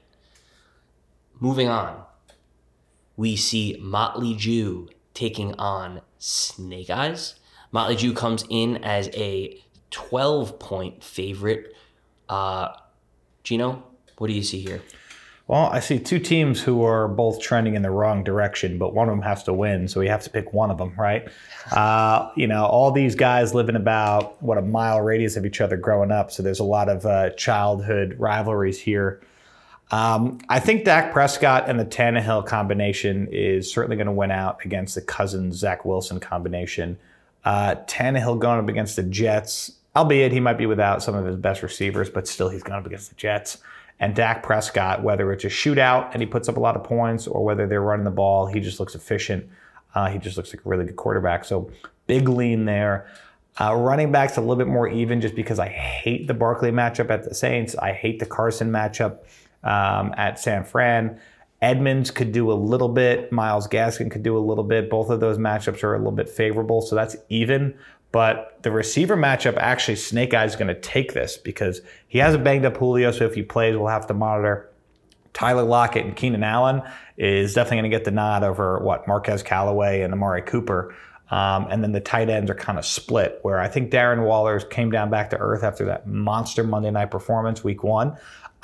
Moving 1.42 1.68
on, 1.68 2.04
we 3.18 3.36
see 3.36 3.78
Motley 3.82 4.34
Jew 4.34 4.88
taking 5.14 5.54
on 5.56 6.02
Snake 6.18 6.90
Eyes. 6.90 7.36
Motley 7.72 7.98
Jew 7.98 8.14
comes 8.14 8.46
in 8.50 8.78
as 8.84 9.10
a 9.10 9.62
12 9.92 10.60
point 10.60 11.04
favorite. 11.04 11.76
Uh, 12.28 12.70
Gino, 13.44 13.84
what 14.18 14.28
do 14.28 14.34
you 14.34 14.44
see 14.44 14.60
here? 14.60 14.82
Well, 15.48 15.68
I 15.68 15.80
see 15.80 16.00
two 16.00 16.18
teams 16.18 16.60
who 16.60 16.84
are 16.84 17.08
both 17.08 17.40
trending 17.40 17.76
in 17.76 17.84
the 17.84 17.92
wrong 17.92 18.24
direction, 18.24 18.80
but 18.80 18.96
one 18.96 19.08
of 19.08 19.14
them 19.14 19.22
has 19.22 19.44
to 19.44 19.54
win, 19.54 19.88
so 19.88 20.00
we 20.00 20.08
have 20.08 20.24
to 20.24 20.30
pick 20.32 20.54
one 20.54 20.72
of 20.72 20.78
them, 20.78 20.94
right? 20.98 21.28
Uh, 21.72 22.32
you 22.36 22.46
know, 22.46 22.64
all 22.64 22.92
these 22.92 23.16
guys 23.16 23.56
living 23.56 23.76
about 23.76 24.40
what 24.40 24.60
a 24.60 24.62
mile 24.62 25.02
radius 25.02 25.36
of 25.36 25.48
each 25.48 25.60
other 25.62 25.76
growing 25.76 26.12
up, 26.12 26.30
so 26.30 26.44
there's 26.44 26.60
a 26.60 26.64
lot 26.64 26.90
of 26.90 27.08
uh, 27.08 27.32
childhood 27.32 28.16
rivalries 28.20 28.80
here. 28.80 29.20
Um, 29.90 30.38
I 30.48 30.60
think 30.60 30.86
Dak 30.86 31.12
Prescott 31.12 31.68
and 31.68 31.80
the 31.80 31.86
Tannehill 31.86 32.46
combination 32.46 33.28
is 33.32 33.72
certainly 33.72 33.96
going 33.96 34.06
to 34.06 34.14
win 34.14 34.30
out 34.30 34.64
against 34.64 34.94
the 34.94 35.02
Cousins 35.02 35.56
Zach 35.56 35.86
Wilson 35.86 36.20
combination. 36.20 37.00
Uh, 37.46 37.76
Tannehill 37.86 38.40
going 38.40 38.60
up 38.60 38.68
against 38.68 38.96
the 38.96 39.04
Jets 39.04 39.72
albeit 39.96 40.32
he 40.32 40.40
might 40.40 40.58
be 40.58 40.66
without 40.66 41.02
some 41.02 41.16
of 41.16 41.26
his 41.26 41.38
best 41.38 41.64
receivers, 41.64 42.10
but 42.10 42.28
still 42.28 42.50
he's 42.50 42.64
going 42.64 42.80
up 42.80 42.86
against 42.86 43.10
the 43.10 43.16
Jets. 43.16 43.60
And 44.00 44.14
Dak 44.14 44.44
Prescott, 44.44 45.04
whether 45.04 45.32
it's 45.32 45.46
a 45.46 45.48
shootout 45.48 46.10
and 46.12 46.22
he 46.22 46.26
puts 46.26 46.50
up 46.50 46.58
a 46.58 46.60
lot 46.60 46.76
of 46.76 46.84
points 46.84 47.28
or 47.28 47.46
whether 47.46 47.66
they're 47.66 47.82
running 47.82 48.04
the 48.04 48.12
ball, 48.12 48.46
he 48.46 48.60
just 48.60 48.80
looks 48.80 48.94
efficient. 48.94 49.48
Uh, 49.94 50.10
he 50.10 50.20
just 50.20 50.36
looks 50.36 50.54
like 50.54 50.66
a 50.66 50.70
really 50.70 50.84
good 50.86 50.98
quarterback. 50.98 51.46
So 51.46 51.72
big 52.06 52.28
lean 52.28 52.66
there. 52.66 53.08
Uh, 53.58 53.74
running 53.74 54.12
backs 54.12 54.36
a 54.36 54.42
little 54.42 54.58
bit 54.58 54.68
more 54.68 54.90
even 54.90 55.22
just 55.22 55.34
because 55.34 55.60
I 55.60 55.70
hate 55.70 56.28
the 56.28 56.34
Barkley 56.34 56.72
matchup 56.72 57.10
at 57.10 57.24
the 57.24 57.34
Saints. 57.34 57.74
I 57.78 57.94
hate 57.94 58.20
the 58.20 58.26
Carson 58.26 58.70
matchup 58.70 59.20
um, 59.64 60.14
at 60.18 60.40
San 60.40 60.66
Fran. 60.66 61.22
Edmonds 61.66 62.12
could 62.12 62.32
do 62.32 62.52
a 62.52 62.54
little 62.54 62.90
bit. 62.90 63.32
Myles 63.32 63.68
Gaskin 63.68 64.12
could 64.12 64.22
do 64.22 64.38
a 64.38 64.40
little 64.40 64.64
bit. 64.64 64.88
Both 64.88 65.10
of 65.10 65.20
those 65.20 65.40
matchups 65.40 65.84
are 65.84 65.96
a 65.96 65.98
little 65.98 66.12
bit 66.12 66.30
favorable, 66.30 66.80
so 66.80 66.96
that's 66.96 67.16
even. 67.30 67.76
But 68.12 68.60
the 68.62 68.70
receiver 68.70 69.18
matchup, 69.18 69.58
actually, 69.58 69.96
Snake 69.96 70.36
Eyes 70.36 70.52
is 70.52 70.56
going 70.56 70.68
to 70.68 70.80
take 70.80 71.14
this 71.14 71.38
because 71.38 71.82
he 72.08 72.20
hasn't 72.20 72.44
banged 72.44 72.66
up 72.66 72.78
Julio. 72.78 73.12
So 73.12 73.26
if 73.26 73.34
he 73.34 73.42
plays, 73.42 73.76
we'll 73.76 73.88
have 73.88 74.06
to 74.08 74.14
monitor. 74.14 74.70
Tyler 75.34 75.64
Lockett 75.64 76.06
and 76.06 76.16
Keenan 76.16 76.44
Allen 76.44 76.84
is 77.18 77.56
definitely 77.56 77.78
going 77.78 77.92
to 77.92 77.98
get 77.98 78.06
the 78.06 78.12
nod 78.12 78.44
over 78.44 78.78
what 78.78 79.08
Marquez 79.08 79.42
Callaway 79.42 80.02
and 80.02 80.14
Amari 80.14 80.44
Cooper. 80.44 80.96
Um, 81.32 81.66
and 81.72 81.84
then 81.84 81.94
the 81.94 82.00
tight 82.00 82.30
ends 82.30 82.52
are 82.52 82.56
kind 82.56 82.78
of 82.78 82.86
split, 82.86 83.40
where 83.42 83.60
I 83.60 83.68
think 83.68 83.92
Darren 83.92 84.24
Waller 84.24 84.60
came 84.60 84.92
down 84.92 85.10
back 85.10 85.32
to 85.32 85.38
earth 85.38 85.64
after 85.64 85.84
that 85.86 86.06
monster 86.06 86.64
Monday 86.64 86.92
night 86.92 87.10
performance 87.10 87.64
week 87.64 87.84
one. 87.84 88.16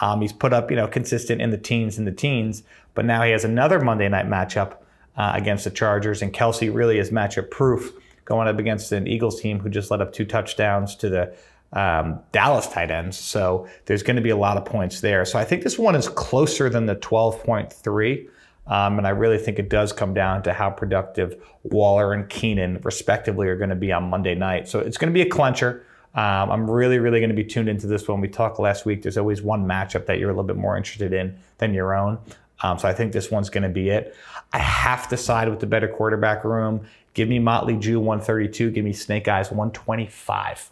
Um, 0.02 0.22
he's 0.22 0.34
put 0.34 0.52
up, 0.52 0.70
you 0.70 0.76
know, 0.76 0.88
consistent 0.88 1.42
in 1.42 1.52
the 1.52 1.58
teens 1.58 1.98
in 1.98 2.06
the 2.06 2.12
teens, 2.12 2.64
but 2.94 3.06
now 3.06 3.24
he 3.24 3.32
has 3.32 3.46
another 3.46 3.80
Monday 3.80 4.10
night 4.10 4.28
matchup 4.28 4.78
uh, 5.16 5.32
against 5.36 5.64
the 5.64 5.70
Chargers, 5.70 6.22
and 6.22 6.34
Kelce 6.34 6.74
really 6.74 6.98
is 6.98 7.12
matchup 7.12 7.50
proof 7.52 7.94
going 8.26 8.48
up 8.48 8.60
against 8.60 8.92
an 8.92 9.08
Eagles 9.08 9.42
team 9.42 9.60
who 9.60 9.70
just 9.70 9.92
let 9.92 10.02
up 10.02 10.14
two 10.14 10.26
touchdowns 10.26 10.96
to 10.96 11.10
the 11.10 11.36
um, 11.74 12.20
Dallas 12.32 12.68
tight 12.68 12.92
ends. 12.92 13.18
So 13.18 13.68
there's 13.86 14.04
going 14.04 14.16
to 14.16 14.22
be 14.22 14.30
a 14.30 14.38
lot 14.38 14.58
of 14.58 14.66
points 14.66 15.02
there. 15.02 15.26
So 15.26 15.40
I 15.40 15.46
think 15.46 15.64
this 15.64 15.78
one 15.78 15.96
is 15.96 16.08
closer 16.08 16.70
than 16.70 16.86
the 16.86 16.96
12.3. 16.96 18.28
Um, 18.68 18.98
and 18.98 19.08
I 19.08 19.10
really 19.12 19.38
think 19.38 19.60
it 19.60 19.70
does 19.70 19.92
come 19.92 20.14
down 20.14 20.44
to 20.44 20.54
how 20.54 20.70
productive 20.70 21.42
Waller 21.64 22.14
and 22.14 22.30
Keenan, 22.30 22.80
respectively, 22.84 23.48
are 23.48 23.56
going 23.56 23.70
to 23.70 23.76
be 23.76 23.92
on 23.92 24.10
Monday 24.10 24.36
night. 24.36 24.68
So 24.68 24.80
it's 24.80 24.98
going 24.98 25.12
to 25.12 25.14
be 25.14 25.22
a 25.22 25.30
clincher. 25.30 25.86
Um, 26.14 26.52
I'm 26.52 26.70
really, 26.70 27.00
really 27.00 27.20
going 27.20 27.30
to 27.30 27.36
be 27.36 27.44
tuned 27.44 27.70
into 27.70 27.88
this 27.88 28.08
one. 28.08 28.20
We 28.20 28.28
talked 28.28 28.60
last 28.60 28.86
week. 28.86 29.02
There's 29.02 29.18
always 29.18 29.42
one 29.42 29.66
matchup 29.66 30.06
that 30.08 30.20
you're 30.20 30.30
a 30.30 30.34
little 30.34 30.44
bit 30.44 30.58
more 30.58 30.76
interested 30.76 31.14
in 31.14 31.38
than 31.58 31.74
your 31.74 31.96
own. 31.96 32.20
Um, 32.64 32.78
so 32.78 32.88
I 32.88 32.94
think 32.94 33.14
this 33.14 33.32
one's 33.32 33.50
going 33.50 33.64
to 33.64 33.70
be 33.70 33.90
it. 33.90 34.16
I 34.54 34.60
have 34.60 35.08
to 35.10 35.18
side 35.18 35.50
with 35.50 35.60
the 35.60 35.68
better 35.68 35.88
quarterback 35.88 36.44
room. 36.44 36.86
Give 37.14 37.30
me 37.30 37.40
Motley 37.40 37.78
Jew 37.78 38.00
132. 38.00 38.72
Give 38.72 38.86
me 38.86 38.94
Snake 38.94 39.28
Eyes 39.28 39.50
125. 39.50 40.70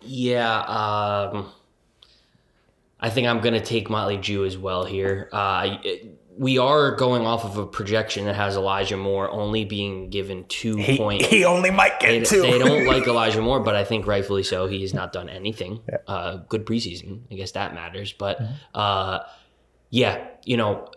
Yeah, 0.00 0.60
um, 0.60 1.52
I 3.00 3.10
think 3.10 3.26
I'm 3.26 3.40
going 3.40 3.54
to 3.54 3.60
take 3.60 3.90
Motley 3.90 4.18
Jew 4.18 4.44
as 4.44 4.56
well 4.56 4.84
here. 4.84 5.28
Uh, 5.32 5.76
we 6.42 6.58
are 6.58 6.90
going 6.96 7.24
off 7.24 7.44
of 7.44 7.56
a 7.56 7.64
projection 7.64 8.24
that 8.24 8.34
has 8.34 8.56
Elijah 8.56 8.96
Moore 8.96 9.30
only 9.30 9.64
being 9.64 10.10
given 10.10 10.44
two 10.48 10.74
he, 10.74 10.96
points. 10.96 11.28
He 11.28 11.44
only 11.44 11.70
might 11.70 12.00
get 12.00 12.08
they, 12.08 12.24
two. 12.24 12.42
they 12.42 12.58
don't 12.58 12.84
like 12.88 13.06
Elijah 13.06 13.40
Moore, 13.40 13.60
but 13.60 13.76
I 13.76 13.84
think 13.84 14.08
rightfully 14.08 14.42
so. 14.42 14.66
He 14.66 14.82
has 14.82 14.92
not 14.92 15.12
done 15.12 15.28
anything. 15.28 15.78
Yeah. 15.88 15.98
Uh, 16.08 16.36
good 16.48 16.66
preseason. 16.66 17.20
I 17.30 17.36
guess 17.36 17.52
that 17.52 17.74
matters. 17.74 18.12
But 18.12 18.40
mm-hmm. 18.40 18.54
uh, 18.74 19.20
yeah, 19.90 20.26
you 20.44 20.56
know, 20.56 20.90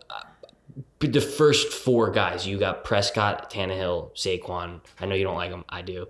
the 0.97 1.21
first 1.21 1.71
four 1.71 2.09
guys, 2.09 2.47
you 2.47 2.57
got 2.57 2.83
Prescott, 2.83 3.51
Tannehill, 3.51 4.15
Saquon. 4.15 4.81
I 4.99 5.05
know 5.05 5.13
you 5.13 5.25
don't 5.25 5.35
like 5.35 5.51
him. 5.51 5.63
I 5.69 5.83
do. 5.83 6.07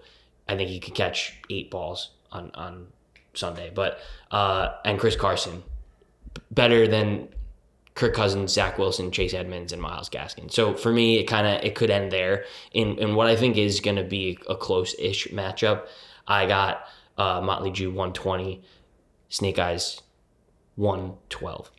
I 0.48 0.56
think 0.56 0.70
he 0.70 0.80
could 0.80 0.96
catch 0.96 1.34
eight 1.50 1.70
balls 1.70 2.12
on, 2.32 2.52
on 2.54 2.88
Sunday. 3.34 3.70
But 3.76 4.00
uh, 4.32 4.76
and 4.86 4.98
Chris 4.98 5.18
Carson, 5.18 5.62
better 6.52 6.88
than 6.88 7.28
Kirk 7.96 8.14
Cousins, 8.14 8.52
Zach 8.52 8.78
Wilson, 8.78 9.10
Chase 9.10 9.34
Edmonds, 9.34 9.72
and 9.72 9.82
Myles 9.82 10.10
Gaskin. 10.10 10.52
So 10.52 10.74
for 10.74 10.92
me, 10.92 11.18
it 11.18 11.24
kind 11.24 11.48
of 11.48 11.64
it 11.64 11.76
could 11.76 11.90
end 11.90 12.12
there 12.12 12.46
in 12.74 12.98
in 13.00 13.16
what 13.16 13.28
I 13.28 13.36
think 13.36 13.58
is 13.58 13.80
going 13.80 13.96
to 13.96 14.04
be 14.04 14.38
a 14.48 14.56
close-ish 14.56 15.30
matchup. 15.30 15.88
I 16.28 16.46
got 16.46 16.88
uh, 17.18 17.40
Motley 17.42 17.72
Jew 17.72 17.90
120, 17.90 18.62
Snake 19.30 19.60
Eyes 19.60 20.02
112. 20.76 21.72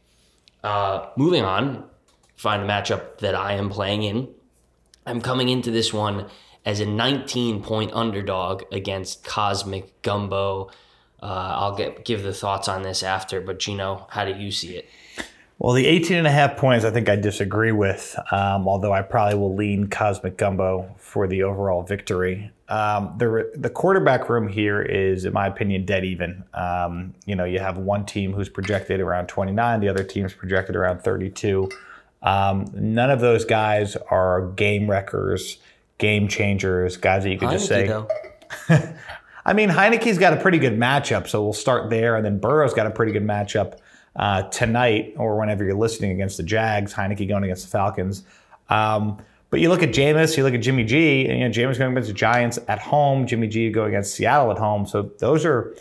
Uh, 0.64 1.10
moving 1.16 1.44
on, 1.44 1.84
find 2.36 2.62
a 2.62 2.66
matchup 2.66 3.18
that 3.18 3.34
I 3.34 3.52
am 3.52 3.68
playing 3.68 4.02
in. 4.02 4.28
I'm 5.04 5.20
coming 5.20 5.50
into 5.50 5.70
this 5.70 5.92
one 5.92 6.28
as 6.64 6.80
a 6.80 6.86
19 6.86 7.62
point 7.62 7.92
underdog 7.92 8.64
against 8.72 9.22
Cosmic 9.22 10.00
Gumbo. 10.02 10.70
Uh, 11.22 11.54
I'll 11.58 11.76
get 11.76 12.06
give 12.06 12.22
the 12.22 12.32
thoughts 12.32 12.68
on 12.68 12.82
this 12.82 13.02
after, 13.02 13.40
but 13.42 13.58
Gino, 13.58 14.06
how 14.10 14.24
do 14.24 14.32
you 14.32 14.50
see 14.50 14.76
it? 14.76 14.88
Well, 15.58 15.72
the 15.72 15.86
18 15.86 16.18
and 16.18 16.26
a 16.26 16.30
half 16.30 16.58
points, 16.58 16.84
I 16.84 16.90
think 16.90 17.08
I 17.08 17.16
disagree 17.16 17.72
with, 17.72 18.14
um, 18.30 18.68
although 18.68 18.92
I 18.92 19.00
probably 19.00 19.38
will 19.38 19.54
lean 19.54 19.88
Cosmic 19.88 20.36
Gumbo 20.36 20.94
for 20.98 21.26
the 21.26 21.44
overall 21.44 21.82
victory. 21.82 22.50
Um, 22.68 23.14
the, 23.16 23.50
the 23.54 23.70
quarterback 23.70 24.28
room 24.28 24.48
here 24.48 24.82
is, 24.82 25.24
in 25.24 25.32
my 25.32 25.46
opinion, 25.46 25.86
dead 25.86 26.04
even. 26.04 26.44
Um, 26.52 27.14
you 27.24 27.34
know, 27.34 27.44
you 27.44 27.58
have 27.58 27.78
one 27.78 28.04
team 28.04 28.34
who's 28.34 28.50
projected 28.50 29.00
around 29.00 29.28
29, 29.28 29.80
the 29.80 29.88
other 29.88 30.04
team's 30.04 30.34
projected 30.34 30.76
around 30.76 31.00
32. 31.00 31.70
Um, 32.22 32.66
none 32.74 33.10
of 33.10 33.20
those 33.20 33.46
guys 33.46 33.96
are 34.10 34.48
game 34.50 34.90
wreckers, 34.90 35.56
game 35.96 36.28
changers, 36.28 36.98
guys 36.98 37.22
that 37.22 37.30
you 37.30 37.38
could 37.38 37.50
just 37.50 37.66
say. 37.66 37.88
I 39.46 39.52
mean, 39.54 39.70
Heinicke's 39.70 40.18
got 40.18 40.34
a 40.34 40.36
pretty 40.36 40.58
good 40.58 40.78
matchup, 40.78 41.28
so 41.28 41.42
we'll 41.42 41.52
start 41.54 41.88
there, 41.88 42.16
and 42.16 42.26
then 42.26 42.38
Burrow's 42.38 42.74
got 42.74 42.86
a 42.86 42.90
pretty 42.90 43.12
good 43.12 43.24
matchup 43.24 43.78
uh, 44.16 44.42
tonight 44.44 45.14
or 45.16 45.38
whenever 45.38 45.64
you're 45.64 45.74
listening 45.74 46.10
against 46.10 46.36
the 46.36 46.42
Jags, 46.42 46.92
Heinicke 46.92 47.28
going 47.28 47.44
against 47.44 47.64
the 47.64 47.70
Falcons. 47.70 48.24
Um, 48.68 49.18
but 49.50 49.60
you 49.60 49.68
look 49.68 49.82
at 49.82 49.90
Jameis, 49.90 50.36
you 50.36 50.42
look 50.42 50.54
at 50.54 50.60
Jimmy 50.60 50.84
G, 50.84 51.26
and 51.26 51.38
you 51.38 51.44
know, 51.44 51.50
Jameis 51.50 51.78
going 51.78 51.92
against 51.92 52.08
the 52.08 52.14
Giants 52.14 52.58
at 52.68 52.78
home, 52.78 53.26
Jimmy 53.26 53.46
G 53.46 53.70
going 53.70 53.88
against 53.88 54.14
Seattle 54.14 54.50
at 54.50 54.58
home. 54.58 54.86
So 54.86 55.10
those 55.18 55.44
are 55.44 55.74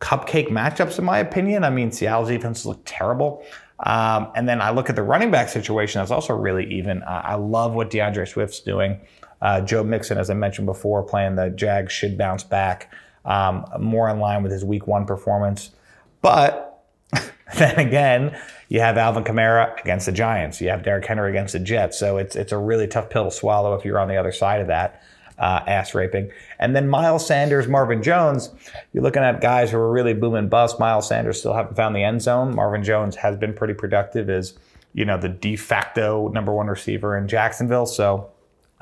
cupcake 0.00 0.48
matchups, 0.48 0.98
in 0.98 1.04
my 1.04 1.18
opinion. 1.18 1.64
I 1.64 1.70
mean, 1.70 1.92
Seattle's 1.92 2.28
defense 2.28 2.66
look 2.66 2.80
terrible. 2.84 3.44
Um, 3.80 4.28
and 4.34 4.48
then 4.48 4.60
I 4.60 4.70
look 4.70 4.90
at 4.90 4.96
the 4.96 5.02
running 5.02 5.30
back 5.30 5.48
situation, 5.48 6.00
that's 6.00 6.10
also 6.10 6.34
really 6.34 6.72
even. 6.72 7.02
Uh, 7.02 7.22
I 7.24 7.34
love 7.34 7.74
what 7.74 7.90
D'Andre 7.90 8.24
Swift's 8.24 8.60
doing. 8.60 9.00
Uh, 9.40 9.60
Joe 9.60 9.84
Mixon, 9.84 10.18
as 10.18 10.30
I 10.30 10.34
mentioned 10.34 10.66
before, 10.66 11.02
playing 11.02 11.36
the 11.36 11.50
Jags 11.50 11.92
should 11.92 12.16
bounce 12.16 12.42
back 12.42 12.92
um, 13.24 13.64
more 13.78 14.08
in 14.08 14.18
line 14.18 14.42
with 14.42 14.52
his 14.52 14.64
week 14.64 14.86
one 14.86 15.06
performance. 15.06 15.70
But 16.22 16.73
then 17.58 17.78
again, 17.78 18.38
you 18.68 18.80
have 18.80 18.96
Alvin 18.96 19.24
Kamara 19.24 19.78
against 19.80 20.06
the 20.06 20.12
Giants. 20.12 20.60
You 20.60 20.70
have 20.70 20.82
Derrick 20.82 21.04
Henry 21.04 21.30
against 21.30 21.52
the 21.52 21.58
Jets. 21.58 21.98
So 21.98 22.16
it's 22.16 22.36
it's 22.36 22.52
a 22.52 22.58
really 22.58 22.86
tough 22.86 23.10
pill 23.10 23.24
to 23.24 23.30
swallow 23.30 23.74
if 23.74 23.84
you're 23.84 23.98
on 23.98 24.08
the 24.08 24.16
other 24.16 24.32
side 24.32 24.60
of 24.60 24.68
that 24.68 25.02
uh, 25.38 25.60
ass 25.66 25.94
raping. 25.94 26.30
And 26.58 26.74
then 26.74 26.88
Miles 26.88 27.26
Sanders, 27.26 27.68
Marvin 27.68 28.02
Jones. 28.02 28.50
You're 28.92 29.02
looking 29.02 29.22
at 29.22 29.40
guys 29.40 29.70
who 29.70 29.78
are 29.78 29.90
really 29.90 30.14
boom 30.14 30.34
and 30.34 30.48
bust. 30.48 30.78
Miles 30.78 31.08
Sanders 31.08 31.38
still 31.38 31.54
haven't 31.54 31.76
found 31.76 31.94
the 31.94 32.02
end 32.02 32.22
zone. 32.22 32.54
Marvin 32.54 32.82
Jones 32.82 33.16
has 33.16 33.36
been 33.36 33.52
pretty 33.52 33.74
productive 33.74 34.30
as 34.30 34.54
you 34.92 35.04
know 35.04 35.18
the 35.18 35.28
de 35.28 35.56
facto 35.56 36.28
number 36.28 36.52
one 36.52 36.68
receiver 36.68 37.16
in 37.16 37.28
Jacksonville. 37.28 37.86
So 37.86 38.30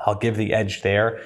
I'll 0.05 0.15
give 0.15 0.37
the 0.37 0.53
edge 0.53 0.83
there. 0.83 1.21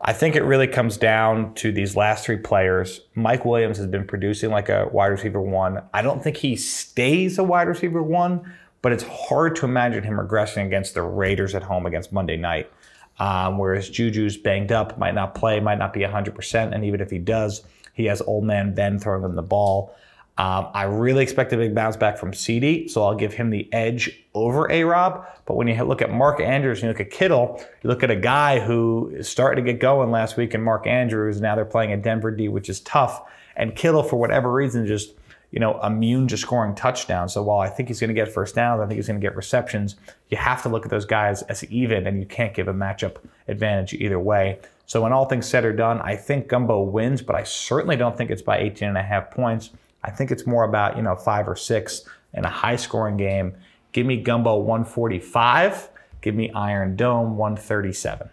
I 0.00 0.12
think 0.12 0.36
it 0.36 0.44
really 0.44 0.68
comes 0.68 0.96
down 0.96 1.54
to 1.54 1.72
these 1.72 1.96
last 1.96 2.24
three 2.24 2.36
players. 2.36 3.00
Mike 3.14 3.44
Williams 3.44 3.78
has 3.78 3.86
been 3.86 4.06
producing 4.06 4.50
like 4.50 4.68
a 4.68 4.88
wide 4.92 5.06
receiver 5.06 5.40
one. 5.40 5.82
I 5.92 6.02
don't 6.02 6.22
think 6.22 6.36
he 6.36 6.54
stays 6.54 7.38
a 7.38 7.44
wide 7.44 7.66
receiver 7.66 8.02
one, 8.02 8.54
but 8.80 8.92
it's 8.92 9.02
hard 9.02 9.56
to 9.56 9.66
imagine 9.66 10.04
him 10.04 10.14
regressing 10.14 10.66
against 10.66 10.94
the 10.94 11.02
Raiders 11.02 11.54
at 11.54 11.64
home 11.64 11.84
against 11.84 12.12
Monday 12.12 12.36
night. 12.36 12.70
Um, 13.18 13.58
whereas 13.58 13.90
Juju's 13.90 14.36
banged 14.36 14.70
up, 14.70 14.96
might 14.98 15.14
not 15.14 15.34
play, 15.34 15.58
might 15.58 15.78
not 15.78 15.92
be 15.92 16.00
100%. 16.00 16.72
And 16.72 16.84
even 16.84 17.00
if 17.00 17.10
he 17.10 17.18
does, 17.18 17.64
he 17.92 18.04
has 18.04 18.22
old 18.22 18.44
man 18.44 18.74
Ben 18.74 19.00
throwing 19.00 19.24
him 19.24 19.34
the 19.34 19.42
ball. 19.42 19.96
Um, 20.38 20.68
I 20.72 20.84
really 20.84 21.24
expect 21.24 21.52
a 21.52 21.56
big 21.56 21.74
bounce 21.74 21.96
back 21.96 22.16
from 22.16 22.32
CD, 22.32 22.86
so 22.86 23.02
I'll 23.04 23.16
give 23.16 23.34
him 23.34 23.50
the 23.50 23.68
edge 23.72 24.24
over 24.34 24.70
A 24.70 24.84
Rob. 24.84 25.26
But 25.46 25.56
when 25.56 25.66
you 25.66 25.82
look 25.82 26.00
at 26.00 26.12
Mark 26.12 26.40
Andrews, 26.40 26.80
you 26.80 26.86
look 26.86 27.00
at 27.00 27.10
Kittle, 27.10 27.60
you 27.82 27.90
look 27.90 28.04
at 28.04 28.10
a 28.12 28.16
guy 28.16 28.60
who 28.60 29.12
is 29.16 29.28
starting 29.28 29.64
to 29.64 29.72
get 29.72 29.80
going 29.80 30.12
last 30.12 30.36
week 30.36 30.54
in 30.54 30.62
Mark 30.62 30.86
Andrews. 30.86 31.40
Now 31.40 31.56
they're 31.56 31.64
playing 31.64 31.92
a 31.92 31.96
Denver 31.96 32.30
D, 32.30 32.48
which 32.48 32.68
is 32.68 32.78
tough. 32.80 33.22
And 33.56 33.74
Kittle, 33.74 34.04
for 34.04 34.14
whatever 34.14 34.52
reason, 34.52 34.86
just 34.86 35.14
you 35.50 35.58
know 35.58 35.80
immune 35.82 36.28
to 36.28 36.36
scoring 36.36 36.76
touchdowns. 36.76 37.32
So 37.32 37.42
while 37.42 37.58
I 37.58 37.68
think 37.68 37.88
he's 37.88 37.98
going 37.98 38.08
to 38.08 38.14
get 38.14 38.32
first 38.32 38.54
downs, 38.54 38.80
I 38.80 38.86
think 38.86 38.96
he's 38.96 39.08
going 39.08 39.20
to 39.20 39.26
get 39.26 39.34
receptions. 39.34 39.96
You 40.28 40.36
have 40.36 40.62
to 40.62 40.68
look 40.68 40.84
at 40.84 40.90
those 40.90 41.04
guys 41.04 41.42
as 41.42 41.64
even, 41.64 42.06
and 42.06 42.20
you 42.20 42.26
can't 42.26 42.54
give 42.54 42.68
a 42.68 42.74
matchup 42.74 43.16
advantage 43.48 43.92
either 43.92 44.20
way. 44.20 44.60
So 44.86 45.02
when 45.02 45.12
all 45.12 45.24
things 45.24 45.46
said 45.46 45.64
or 45.64 45.72
done, 45.72 46.00
I 46.00 46.14
think 46.14 46.46
Gumbo 46.46 46.80
wins, 46.82 47.22
but 47.22 47.34
I 47.34 47.42
certainly 47.42 47.96
don't 47.96 48.16
think 48.16 48.30
it's 48.30 48.40
by 48.40 48.58
18 48.58 48.88
and 48.88 48.96
a 48.96 49.02
half 49.02 49.32
points. 49.32 49.70
I 50.08 50.10
think 50.10 50.30
it's 50.30 50.46
more 50.46 50.64
about, 50.64 50.96
you 50.96 51.02
know, 51.02 51.14
five 51.14 51.46
or 51.46 51.54
six 51.54 52.02
in 52.32 52.46
a 52.46 52.48
high 52.48 52.76
scoring 52.76 53.18
game. 53.18 53.54
Give 53.92 54.06
me 54.06 54.16
Gumbo 54.16 54.56
145. 54.56 55.90
Give 56.22 56.34
me 56.34 56.50
Iron 56.52 56.96
Dome 56.96 57.36
137. 57.36 58.30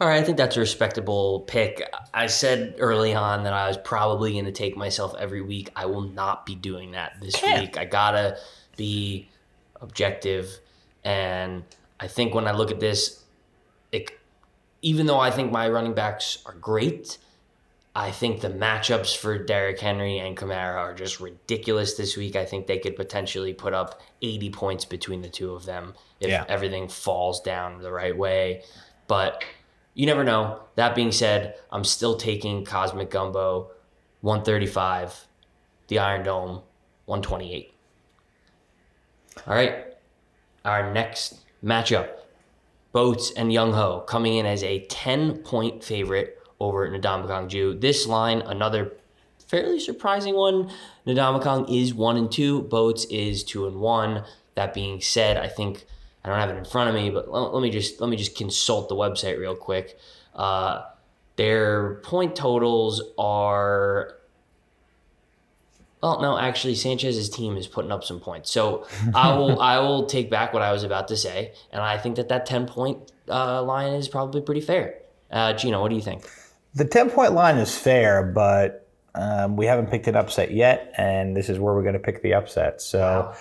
All 0.00 0.08
right, 0.08 0.20
I 0.20 0.22
think 0.22 0.36
that's 0.36 0.58
a 0.58 0.60
respectable 0.60 1.40
pick. 1.46 1.82
I 2.12 2.26
said 2.26 2.74
early 2.78 3.14
on 3.14 3.44
that 3.44 3.54
I 3.54 3.68
was 3.68 3.78
probably 3.78 4.32
going 4.32 4.44
to 4.44 4.52
take 4.52 4.76
myself 4.76 5.14
every 5.18 5.40
week. 5.40 5.70
I 5.74 5.86
will 5.86 6.02
not 6.02 6.44
be 6.44 6.54
doing 6.54 6.90
that 6.90 7.16
this 7.22 7.42
yeah. 7.42 7.60
week. 7.60 7.78
I 7.78 7.86
got 7.86 8.10
to 8.10 8.36
be 8.76 9.30
objective. 9.80 10.58
And 11.04 11.62
I 12.00 12.06
think 12.06 12.34
when 12.34 12.46
I 12.46 12.52
look 12.52 12.70
at 12.70 12.80
this, 12.80 13.24
it, 13.92 14.10
even 14.82 15.06
though 15.06 15.20
I 15.20 15.30
think 15.30 15.52
my 15.52 15.70
running 15.70 15.94
backs 15.94 16.38
are 16.44 16.54
great, 16.54 17.16
I 17.94 18.10
think 18.10 18.40
the 18.40 18.48
matchups 18.48 19.16
for 19.16 19.36
Derrick 19.38 19.78
Henry 19.78 20.18
and 20.18 20.34
Kamara 20.34 20.76
are 20.76 20.94
just 20.94 21.20
ridiculous 21.20 21.94
this 21.94 22.16
week. 22.16 22.36
I 22.36 22.46
think 22.46 22.66
they 22.66 22.78
could 22.78 22.96
potentially 22.96 23.52
put 23.52 23.74
up 23.74 24.00
80 24.22 24.50
points 24.50 24.84
between 24.86 25.20
the 25.20 25.28
two 25.28 25.52
of 25.54 25.66
them 25.66 25.94
if 26.18 26.30
yeah. 26.30 26.46
everything 26.48 26.88
falls 26.88 27.42
down 27.42 27.82
the 27.82 27.92
right 27.92 28.16
way. 28.16 28.62
But 29.08 29.44
you 29.92 30.06
never 30.06 30.24
know. 30.24 30.60
That 30.76 30.94
being 30.94 31.12
said, 31.12 31.56
I'm 31.70 31.84
still 31.84 32.16
taking 32.16 32.64
Cosmic 32.64 33.10
Gumbo 33.10 33.72
135, 34.22 35.26
the 35.88 35.98
Iron 35.98 36.24
Dome 36.24 36.62
128. 37.04 37.74
All 39.46 39.54
right. 39.54 39.84
Our 40.64 40.92
next 40.92 41.40
matchup 41.62 42.08
Boats 42.92 43.32
and 43.32 43.52
Young 43.52 43.72
Ho 43.72 44.00
coming 44.00 44.36
in 44.36 44.46
as 44.46 44.62
a 44.62 44.86
10 44.86 45.38
point 45.38 45.82
favorite 45.82 46.38
over 46.62 46.88
Ndamukong 46.88 47.48
Jew. 47.48 47.74
This 47.74 48.06
line, 48.06 48.40
another 48.42 48.92
fairly 49.48 49.80
surprising 49.80 50.34
one. 50.34 50.70
Ndamukong 51.06 51.68
is 51.68 51.92
one 51.92 52.16
and 52.16 52.30
two. 52.30 52.62
Boats 52.62 53.04
is 53.06 53.42
two 53.42 53.66
and 53.66 53.80
one. 53.80 54.24
That 54.54 54.72
being 54.72 55.00
said, 55.00 55.36
I 55.36 55.48
think 55.48 55.84
I 56.24 56.28
don't 56.28 56.38
have 56.38 56.50
it 56.50 56.56
in 56.56 56.64
front 56.64 56.88
of 56.88 56.94
me, 56.94 57.10
but 57.10 57.30
let, 57.30 57.52
let 57.52 57.62
me 57.62 57.70
just 57.70 58.00
let 58.00 58.08
me 58.08 58.16
just 58.16 58.36
consult 58.36 58.88
the 58.88 58.94
website 58.94 59.38
real 59.38 59.56
quick. 59.56 59.98
Uh, 60.34 60.82
their 61.36 61.96
point 61.96 62.36
totals 62.36 63.02
are 63.18 64.18
well, 66.02 66.20
no, 66.20 66.36
actually, 66.36 66.74
Sanchez's 66.74 67.28
team 67.28 67.56
is 67.56 67.68
putting 67.68 67.92
up 67.92 68.02
some 68.02 68.18
points. 68.18 68.50
So 68.50 68.86
I 69.14 69.36
will 69.36 69.60
I 69.60 69.78
will 69.80 70.06
take 70.06 70.30
back 70.30 70.52
what 70.52 70.62
I 70.62 70.72
was 70.72 70.84
about 70.84 71.08
to 71.08 71.16
say, 71.16 71.54
and 71.72 71.82
I 71.82 71.98
think 71.98 72.16
that 72.16 72.28
that 72.28 72.46
ten 72.46 72.66
point 72.66 73.10
uh, 73.28 73.62
line 73.62 73.94
is 73.94 74.08
probably 74.08 74.40
pretty 74.40 74.60
fair. 74.60 74.98
Uh, 75.30 75.54
Gino, 75.54 75.80
what 75.80 75.88
do 75.88 75.96
you 75.96 76.02
think? 76.02 76.28
The 76.74 76.84
10 76.84 77.10
point 77.10 77.32
line 77.32 77.58
is 77.58 77.76
fair, 77.76 78.22
but 78.22 78.82
um, 79.14 79.56
we 79.56 79.66
haven't 79.66 79.90
picked 79.90 80.06
an 80.06 80.16
upset 80.16 80.52
yet, 80.52 80.92
and 80.96 81.36
this 81.36 81.48
is 81.48 81.58
where 81.58 81.74
we're 81.74 81.82
going 81.82 81.94
to 81.94 82.00
pick 82.00 82.22
the 82.22 82.32
upset. 82.34 82.80
So, 82.80 82.98
wow. 82.98 83.36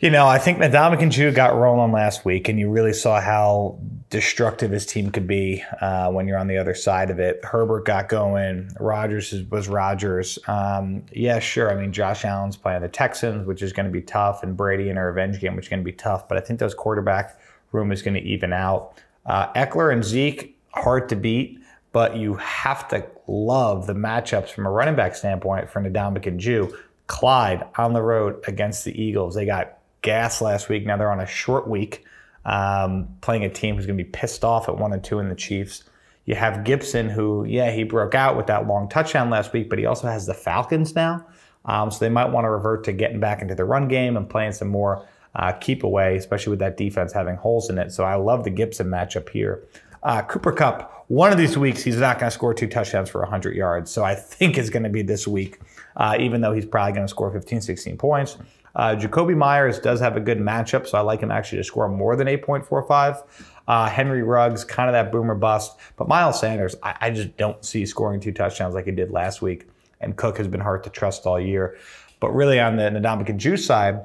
you 0.00 0.10
know, 0.10 0.26
I 0.26 0.38
think 0.38 0.58
Ndamukong 0.58 1.14
Suh 1.14 1.30
got 1.34 1.56
rolling 1.56 1.92
last 1.92 2.26
week, 2.26 2.50
and 2.50 2.58
you 2.58 2.68
really 2.70 2.92
saw 2.92 3.18
how 3.18 3.78
destructive 4.10 4.70
his 4.70 4.84
team 4.84 5.10
could 5.10 5.26
be 5.26 5.64
uh, 5.80 6.10
when 6.10 6.28
you're 6.28 6.36
on 6.36 6.46
the 6.46 6.58
other 6.58 6.74
side 6.74 7.08
of 7.08 7.18
it. 7.18 7.42
Herbert 7.42 7.86
got 7.86 8.10
going. 8.10 8.70
Rodgers 8.78 9.32
was 9.50 9.66
Rodgers. 9.66 10.38
Um, 10.46 11.06
yeah, 11.10 11.38
sure. 11.38 11.70
I 11.70 11.80
mean, 11.80 11.90
Josh 11.90 12.26
Allen's 12.26 12.58
playing 12.58 12.82
the 12.82 12.88
Texans, 12.88 13.46
which 13.46 13.62
is 13.62 13.72
going 13.72 13.86
to 13.86 13.92
be 13.92 14.02
tough, 14.02 14.42
and 14.42 14.54
Brady 14.54 14.90
in 14.90 14.98
a 14.98 15.06
revenge 15.06 15.40
game, 15.40 15.56
which 15.56 15.66
is 15.66 15.70
going 15.70 15.80
to 15.80 15.84
be 15.84 15.92
tough. 15.92 16.28
But 16.28 16.36
I 16.36 16.42
think 16.42 16.60
those 16.60 16.74
quarterback 16.74 17.40
room 17.72 17.92
is 17.92 18.02
going 18.02 18.14
to 18.14 18.20
even 18.20 18.52
out. 18.52 19.00
Uh, 19.24 19.50
Ekeler 19.54 19.90
and 19.90 20.04
Zeke, 20.04 20.58
hard 20.74 21.08
to 21.08 21.16
beat 21.16 21.61
but 21.92 22.16
you 22.16 22.34
have 22.36 22.88
to 22.88 23.06
love 23.26 23.86
the 23.86 23.94
matchups 23.94 24.48
from 24.48 24.66
a 24.66 24.70
running 24.70 24.96
back 24.96 25.14
standpoint 25.14 25.70
for 25.70 25.80
Ndamukong 25.80 26.42
Suh. 26.42 26.74
Clyde 27.06 27.66
on 27.76 27.92
the 27.92 28.02
road 28.02 28.42
against 28.46 28.84
the 28.84 29.00
Eagles. 29.00 29.34
They 29.34 29.44
got 29.44 29.78
gas 30.00 30.40
last 30.40 30.68
week. 30.68 30.86
Now 30.86 30.96
they're 30.96 31.12
on 31.12 31.20
a 31.20 31.26
short 31.26 31.68
week, 31.68 32.04
um, 32.44 33.08
playing 33.20 33.44
a 33.44 33.50
team 33.50 33.76
who's 33.76 33.86
going 33.86 33.98
to 33.98 34.04
be 34.04 34.10
pissed 34.10 34.44
off 34.44 34.68
at 34.68 34.78
one 34.78 34.92
and 34.92 35.04
two 35.04 35.18
in 35.18 35.28
the 35.28 35.34
Chiefs. 35.34 35.84
You 36.24 36.36
have 36.36 36.64
Gibson, 36.64 37.08
who, 37.08 37.44
yeah, 37.44 37.70
he 37.70 37.84
broke 37.84 38.14
out 38.14 38.36
with 38.36 38.46
that 38.46 38.66
long 38.66 38.88
touchdown 38.88 39.28
last 39.28 39.52
week, 39.52 39.68
but 39.68 39.78
he 39.78 39.86
also 39.86 40.06
has 40.06 40.26
the 40.26 40.34
Falcons 40.34 40.94
now. 40.94 41.26
Um, 41.64 41.90
so 41.90 41.98
they 41.98 42.08
might 42.08 42.30
want 42.30 42.44
to 42.44 42.50
revert 42.50 42.84
to 42.84 42.92
getting 42.92 43.20
back 43.20 43.42
into 43.42 43.54
the 43.54 43.64
run 43.64 43.88
game 43.88 44.16
and 44.16 44.28
playing 44.28 44.52
some 44.52 44.68
more 44.68 45.06
uh, 45.34 45.52
keep 45.52 45.82
away, 45.82 46.16
especially 46.16 46.50
with 46.50 46.58
that 46.60 46.76
defense 46.76 47.12
having 47.12 47.36
holes 47.36 47.70
in 47.70 47.78
it. 47.78 47.92
So 47.92 48.04
I 48.04 48.14
love 48.14 48.44
the 48.44 48.50
Gibson 48.50 48.88
matchup 48.88 49.28
here. 49.28 49.64
Uh, 50.02 50.22
Cooper 50.22 50.52
Kupp, 50.52 51.04
one 51.08 51.30
of 51.30 51.38
these 51.38 51.56
weeks, 51.56 51.82
he's 51.82 51.98
not 51.98 52.18
going 52.18 52.30
to 52.30 52.34
score 52.34 52.54
two 52.54 52.66
touchdowns 52.66 53.08
for 53.08 53.20
100 53.20 53.54
yards. 53.54 53.90
So 53.90 54.02
I 54.02 54.14
think 54.14 54.58
it's 54.58 54.70
going 54.70 54.82
to 54.82 54.88
be 54.88 55.02
this 55.02 55.28
week, 55.28 55.60
uh, 55.96 56.16
even 56.18 56.40
though 56.40 56.52
he's 56.52 56.66
probably 56.66 56.92
going 56.92 57.04
to 57.06 57.10
score 57.10 57.30
15, 57.30 57.60
16 57.60 57.96
points. 57.98 58.38
Uh, 58.74 58.96
Jakobi 58.96 59.36
Meyers 59.36 59.78
does 59.78 60.00
have 60.00 60.16
a 60.16 60.20
good 60.20 60.38
matchup, 60.38 60.86
so 60.86 60.96
I 60.96 61.02
like 61.02 61.20
him 61.20 61.30
actually 61.30 61.58
to 61.58 61.64
score 61.64 61.88
more 61.88 62.16
than 62.16 62.26
8.45. 62.26 63.24
Uh, 63.68 63.88
Henry 63.88 64.22
Ruggs, 64.22 64.64
kind 64.64 64.88
of 64.88 64.94
that 64.94 65.12
boomer 65.12 65.34
bust. 65.34 65.78
But 65.96 66.08
Miles 66.08 66.40
Sanders, 66.40 66.74
I, 66.82 66.96
I 67.00 67.10
just 67.10 67.36
don't 67.36 67.64
see 67.64 67.84
scoring 67.86 68.18
two 68.18 68.32
touchdowns 68.32 68.74
like 68.74 68.86
he 68.86 68.90
did 68.92 69.10
last 69.10 69.42
week. 69.42 69.68
And 70.00 70.16
Cook 70.16 70.38
has 70.38 70.48
been 70.48 70.60
hard 70.60 70.82
to 70.84 70.90
trust 70.90 71.26
all 71.26 71.38
year. 71.38 71.76
But 72.18 72.30
really, 72.34 72.58
on 72.58 72.76
the 72.76 72.84
Ndamukong 72.84 73.36
Juice 73.36 73.64
side, 73.64 74.00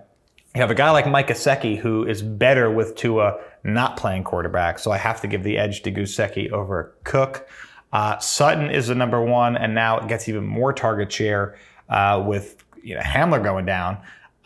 you 0.58 0.62
have 0.62 0.72
a 0.72 0.76
guy 0.76 0.90
like 0.90 1.08
Mike 1.08 1.28
Gesicki 1.28 1.78
who 1.78 2.04
is 2.04 2.24
better 2.24 2.72
with 2.72 2.96
Tua 2.96 3.40
not 3.64 3.96
playing 3.96 4.24
quarterback. 4.24 4.80
So 4.80 4.90
I 4.90 4.98
have 4.98 5.22
to 5.22 5.28
give 5.28 5.44
the 5.44 5.56
edge 5.56 5.84
to 5.84 5.92
Gesicki 5.92 6.52
over 6.52 6.96
Cook. 7.04 7.48
Uh, 7.94 8.18
Sutton 8.18 8.72
is 8.72 8.88
the 8.88 8.96
number 8.96 9.22
one, 9.22 9.56
and 9.56 9.76
now 9.76 10.00
it 10.00 10.08
gets 10.08 10.28
even 10.28 10.44
more 10.44 10.74
target 10.74 11.12
share 11.12 11.60
uh, 11.90 12.24
with 12.26 12.66
you 12.82 12.96
know, 12.96 13.02
Hamler 13.02 13.42
going 13.44 13.68
down. 13.68 13.98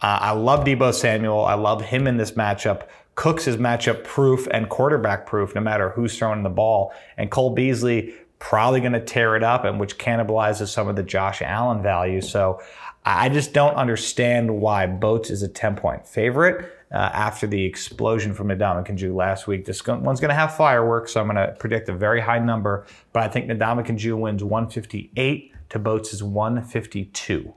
Uh, 0.02 0.20
I 0.20 0.32
love 0.32 0.66
Deebo 0.66 0.94
Samuel. 0.94 1.46
I 1.46 1.54
love 1.54 1.82
him 1.82 2.08
in 2.08 2.18
this 2.18 2.32
matchup. 2.32 2.88
Cooks 3.16 3.48
is 3.48 3.56
matchup 3.56 4.04
proof 4.04 4.50
and 4.52 4.68
quarterback 4.68 5.26
proof 5.26 5.56
no 5.56 5.62
matter 5.62 5.92
who's 5.92 6.18
throwing 6.18 6.44
the 6.44 6.50
ball. 6.50 6.94
And 7.16 7.32
Cole 7.32 7.52
Beasley 7.52 8.14
probably 8.42 8.82
going 8.82 8.92
to 8.92 9.00
tear 9.00 9.38
it 9.38 9.44
up, 9.44 9.64
and 9.64 9.80
which 9.80 9.98
cannibalizes 9.98 10.68
some 10.68 10.90
of 10.90 10.98
the 10.98 11.04
Josh 11.04 11.42
Allen 11.42 11.82
value. 11.82 12.20
So 12.20 12.60
I 13.06 13.30
just 13.30 13.54
don't 13.54 13.76
understand 13.76 14.60
why 14.60 14.88
Boats 14.88 15.30
is 15.30 15.44
a 15.44 15.48
10 15.48 15.76
point 15.78 16.06
favorite. 16.06 16.78
Uh, 16.92 17.10
after 17.14 17.48
the 17.48 17.64
explosion 17.64 18.34
from 18.34 18.50
Ndamukong 18.50 19.16
last 19.16 19.48
week. 19.48 19.64
This 19.64 19.88
one's 19.88 20.20
going 20.20 20.28
to 20.28 20.36
have 20.36 20.58
fireworks, 20.58 21.14
so 21.14 21.22
I'm 21.22 21.28
going 21.28 21.38
to 21.38 21.56
predict 21.58 21.88
a 21.88 21.94
very 21.94 22.20
high 22.20 22.40
number, 22.40 22.86
but 23.14 23.24
I 23.24 23.30
think 23.30 23.50
Ndamukong 23.50 24.20
wins 24.20 24.44
158 24.44 25.54
to 25.70 25.80
Boats' 25.80 26.14
is 26.14 26.22
152. 26.22 27.54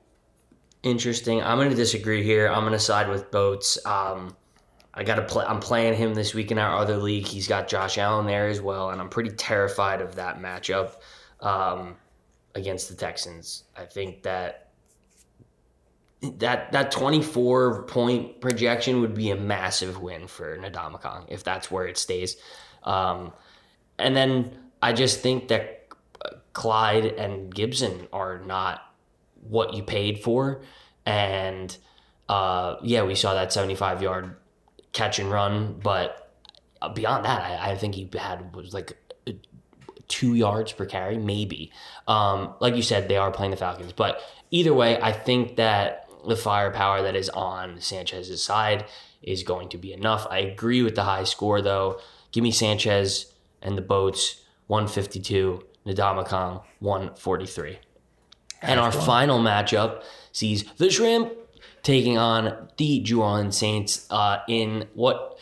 Interesting. 0.84 1.42
I'm 1.42 1.58
going 1.58 1.70
to 1.70 1.74
disagree 1.74 2.22
here. 2.22 2.46
I'm 2.46 2.60
going 2.60 2.74
to 2.74 2.78
side 2.78 3.08
with 3.08 3.32
Boats. 3.32 3.76
Um, 3.84 4.36
I 4.94 5.02
got 5.02 5.16
to 5.16 5.22
play. 5.22 5.44
I'm 5.44 5.61
playing 5.61 5.94
him 5.94 6.14
this 6.14 6.35
week 6.35 6.50
in 6.52 6.59
our 6.59 6.76
other 6.76 6.96
league. 6.96 7.26
He's 7.26 7.48
got 7.48 7.68
Josh 7.68 7.98
Allen 7.98 8.26
there 8.26 8.48
as 8.48 8.61
well, 8.61 8.90
and 8.90 9.00
I'm 9.00 9.09
pretty 9.09 9.30
terrified 9.30 10.00
of 10.00 10.14
that 10.16 10.40
matchup 10.40 10.92
um, 11.40 11.96
against 12.54 12.88
the 12.88 12.94
Texans. 12.94 13.64
I 13.76 13.85
think 13.85 14.22
that 14.22 14.70
that 16.38 16.72
that 16.72 16.90
24 16.90 17.83
point 17.85 18.40
projection 18.40 19.00
would 19.00 19.14
be 19.14 19.30
a 19.30 19.37
massive 19.37 20.00
win 20.00 20.26
for 20.26 20.57
Ndamukong 20.57 21.24
if 21.28 21.44
that's 21.44 21.70
where 21.70 21.87
it 21.87 21.98
stays. 21.98 22.37
Um, 22.85 23.33
and 23.98 24.16
then 24.16 24.57
I 24.80 24.92
just 24.92 25.20
think 25.20 25.48
that 25.48 25.88
Clyde 26.52 27.07
and 27.07 27.52
Gibson 27.54 28.07
are 28.12 28.38
not 28.38 28.80
what 29.48 29.74
you 29.74 29.83
paid 29.83 30.20
for. 30.20 30.62
And 31.04 31.76
uh, 32.28 32.76
yeah, 32.83 33.02
we 33.02 33.14
saw 33.14 33.35
that 33.35 33.52
75 33.52 34.02
yard 34.02 34.37
catch 34.94 35.18
and 35.18 35.30
run, 35.30 35.78
but 35.83 36.33
beyond 36.94 37.26
that, 37.26 37.42
I, 37.42 37.72
I 37.72 37.76
think 37.76 37.94
he 37.94 38.09
had 38.14 38.54
was 38.57 38.72
like 38.72 38.96
two 40.09 40.35
yards 40.35 40.72
per 40.72 40.87
carry, 40.87 41.18
maybe. 41.18 41.72
Um, 42.09 42.54
like 42.61 42.76
you 42.76 42.83
said, 42.83 43.09
they 43.09 43.16
are 43.16 43.30
playing 43.30 43.50
the 43.50 43.57
Falcons, 43.57 43.92
but 43.92 44.20
either 44.50 44.72
way, 44.72 44.98
I 45.00 45.12
think 45.12 45.57
that 45.57 46.09
the 46.26 46.37
firepower 46.37 47.02
that 47.02 47.14
is 47.14 47.28
on 47.30 47.80
Sanchez's 47.80 48.42
side 48.42 48.87
is 49.22 49.42
going 49.42 49.68
to 49.70 49.78
be 49.78 49.92
enough. 49.92 50.26
I 50.30 50.38
agree 50.38 50.83
with 50.83 50.94
the 50.94 51.04
high 51.04 51.24
score 51.24 51.61
though. 51.61 52.00
Give 52.33 52.42
me 52.42 52.50
Sanchez 52.50 53.33
and 53.61 53.76
the 53.76 53.83
boats 53.83 54.42
152, 54.68 55.62
Ndamukong 55.87 56.62
143. 56.80 57.78
And 58.62 58.80
our 58.80 58.92
final 58.92 59.38
matchup 59.40 60.02
sees 60.33 60.64
the 60.78 60.90
Shrimp 60.90 61.33
taking 61.83 62.18
on 62.18 62.68
the 62.77 63.14
Orleans 63.14 63.57
Saints 63.57 64.07
uh, 64.11 64.38
in 64.48 64.87
what, 64.94 65.38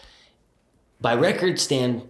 by 1.00 1.14
record 1.14 1.58
stand, 1.58 2.08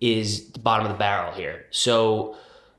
is 0.00 0.50
the 0.50 0.58
bottom 0.58 0.86
of 0.86 0.92
the 0.92 0.98
barrel 0.98 1.32
here. 1.32 1.66
So 1.70 2.36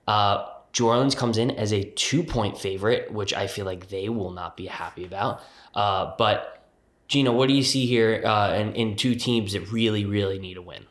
uh, 0.08 0.46
New 0.78 0.88
Orleans 0.88 1.16
comes 1.16 1.38
in 1.38 1.52
as 1.52 1.72
a 1.72 1.84
two 1.84 2.24
point 2.24 2.58
favorite, 2.58 3.12
which 3.12 3.34
I 3.34 3.48
feel 3.48 3.66
like 3.66 3.90
they 3.90 4.10
will 4.10 4.32
not 4.32 4.58
be 4.58 4.66
happy 4.66 5.06
about. 5.06 5.42
Uh, 5.74 6.14
but 6.18 6.68
Gino, 7.08 7.32
what 7.32 7.48
do 7.48 7.54
you 7.54 7.64
see 7.64 7.86
here 7.86 8.22
uh, 8.26 8.54
in, 8.56 8.74
in 8.74 8.96
two 8.96 9.16
teams 9.16 9.54
that 9.54 9.72
really, 9.72 10.04
really 10.04 10.40
need 10.40 10.58
a 10.58 10.62
win? 10.62 10.86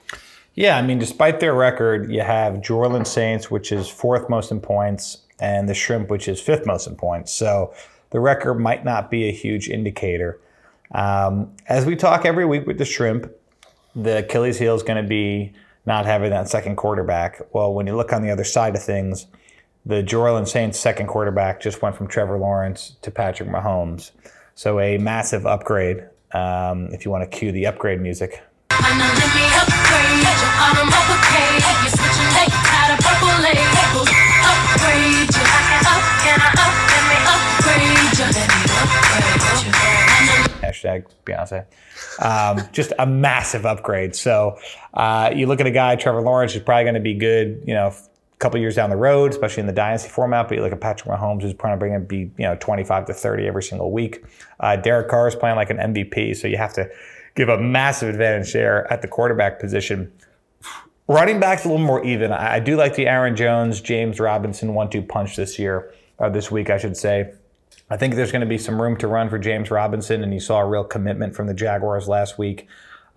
Yeah, 0.54 0.76
I 0.76 0.82
mean, 0.82 0.98
despite 0.98 1.40
their 1.40 1.54
record, 1.54 2.10
you 2.10 2.20
have 2.20 2.68
New 2.68 2.76
Orleans 2.76 3.10
Saints, 3.10 3.50
which 3.50 3.72
is 3.72 3.88
fourth 3.88 4.28
most 4.28 4.50
in 4.50 4.60
points, 4.60 5.18
and 5.40 5.68
the 5.68 5.74
Shrimp, 5.74 6.10
which 6.10 6.28
is 6.28 6.40
fifth 6.40 6.66
most 6.66 6.86
in 6.86 6.94
points. 6.94 7.32
So 7.32 7.74
the 8.12 8.20
record 8.20 8.54
might 8.54 8.84
not 8.84 9.10
be 9.10 9.28
a 9.28 9.32
huge 9.32 9.68
indicator. 9.68 10.38
Um, 10.94 11.50
as 11.68 11.86
we 11.86 11.96
talk 11.96 12.24
every 12.24 12.44
week 12.44 12.66
with 12.66 12.78
the 12.78 12.84
Shrimp, 12.84 13.32
the 13.96 14.18
Achilles 14.18 14.58
heel 14.58 14.74
is 14.74 14.82
going 14.82 15.02
to 15.02 15.08
be 15.08 15.52
not 15.86 16.06
having 16.06 16.30
that 16.30 16.48
second 16.48 16.76
quarterback. 16.76 17.40
Well, 17.52 17.72
when 17.74 17.86
you 17.86 17.96
look 17.96 18.12
on 18.12 18.22
the 18.22 18.30
other 18.30 18.44
side 18.44 18.76
of 18.76 18.82
things, 18.82 19.26
the 19.84 20.02
New 20.02 20.18
Orleans 20.20 20.52
Saints 20.52 20.78
second 20.78 21.08
quarterback 21.08 21.60
just 21.60 21.82
went 21.82 21.96
from 21.96 22.06
Trevor 22.06 22.38
Lawrence 22.38 22.96
to 23.02 23.10
Patrick 23.10 23.48
Mahomes. 23.48 24.12
So 24.54 24.78
a 24.78 24.98
massive 24.98 25.46
upgrade. 25.46 26.04
Um, 26.32 26.88
if 26.92 27.04
you 27.04 27.10
want 27.10 27.30
to 27.30 27.36
cue 27.36 27.52
the 27.52 27.66
upgrade 27.66 28.00
music. 28.00 28.40
Hashtag 40.82 41.06
Beyonce. 41.24 41.66
Um, 42.24 42.68
just 42.72 42.92
a 42.98 43.06
massive 43.06 43.66
upgrade. 43.66 44.14
So 44.14 44.58
uh, 44.94 45.30
you 45.34 45.46
look 45.46 45.60
at 45.60 45.66
a 45.66 45.70
guy, 45.70 45.96
Trevor 45.96 46.22
Lawrence, 46.22 46.52
who's 46.52 46.62
probably 46.62 46.84
going 46.84 46.94
to 46.94 47.00
be 47.00 47.14
good, 47.14 47.62
you 47.66 47.74
know, 47.74 47.88
a 47.88 48.36
couple 48.38 48.58
years 48.60 48.74
down 48.74 48.90
the 48.90 48.96
road, 48.96 49.30
especially 49.30 49.60
in 49.60 49.66
the 49.66 49.72
dynasty 49.72 50.08
format. 50.08 50.48
But 50.48 50.56
you 50.56 50.62
look 50.62 50.72
at 50.72 50.80
Patrick 50.80 51.08
Mahomes, 51.08 51.42
who's 51.42 51.54
probably 51.54 51.88
going 51.88 52.00
to 52.00 52.06
be 52.06 52.30
you 52.36 52.46
know 52.46 52.56
25 52.56 53.06
to 53.06 53.14
30 53.14 53.46
every 53.46 53.62
single 53.62 53.92
week. 53.92 54.24
Uh, 54.60 54.76
Derek 54.76 55.08
Carr 55.08 55.28
is 55.28 55.34
playing 55.34 55.56
like 55.56 55.70
an 55.70 55.78
MVP, 55.78 56.36
so 56.36 56.48
you 56.48 56.56
have 56.56 56.72
to 56.74 56.90
give 57.34 57.48
a 57.48 57.58
massive 57.58 58.08
advantage 58.08 58.52
there 58.52 58.90
at 58.92 59.02
the 59.02 59.08
quarterback 59.08 59.58
position. 59.58 60.12
Running 61.08 61.40
back's 61.40 61.64
a 61.64 61.68
little 61.68 61.84
more 61.84 62.04
even. 62.04 62.32
I, 62.32 62.60
do 62.60 62.76
like 62.76 62.94
the 62.94 63.06
Aaron 63.06 63.34
Jones, 63.34 63.80
James 63.80 64.20
Robinson 64.20 64.72
one-two 64.72 65.02
punch 65.02 65.34
this 65.36 65.58
year, 65.58 65.92
uh, 66.18 66.28
this 66.28 66.50
week, 66.50 66.70
I 66.70 66.78
should 66.78 66.96
say. 66.96 67.32
I 67.92 67.98
think 67.98 68.14
there's 68.14 68.32
going 68.32 68.40
to 68.40 68.46
be 68.46 68.56
some 68.56 68.80
room 68.80 68.96
to 68.96 69.06
run 69.06 69.28
for 69.28 69.38
James 69.38 69.70
Robinson, 69.70 70.22
and 70.22 70.32
you 70.32 70.40
saw 70.40 70.60
a 70.60 70.66
real 70.66 70.82
commitment 70.82 71.36
from 71.36 71.46
the 71.46 71.52
Jaguars 71.52 72.08
last 72.08 72.38
week. 72.38 72.66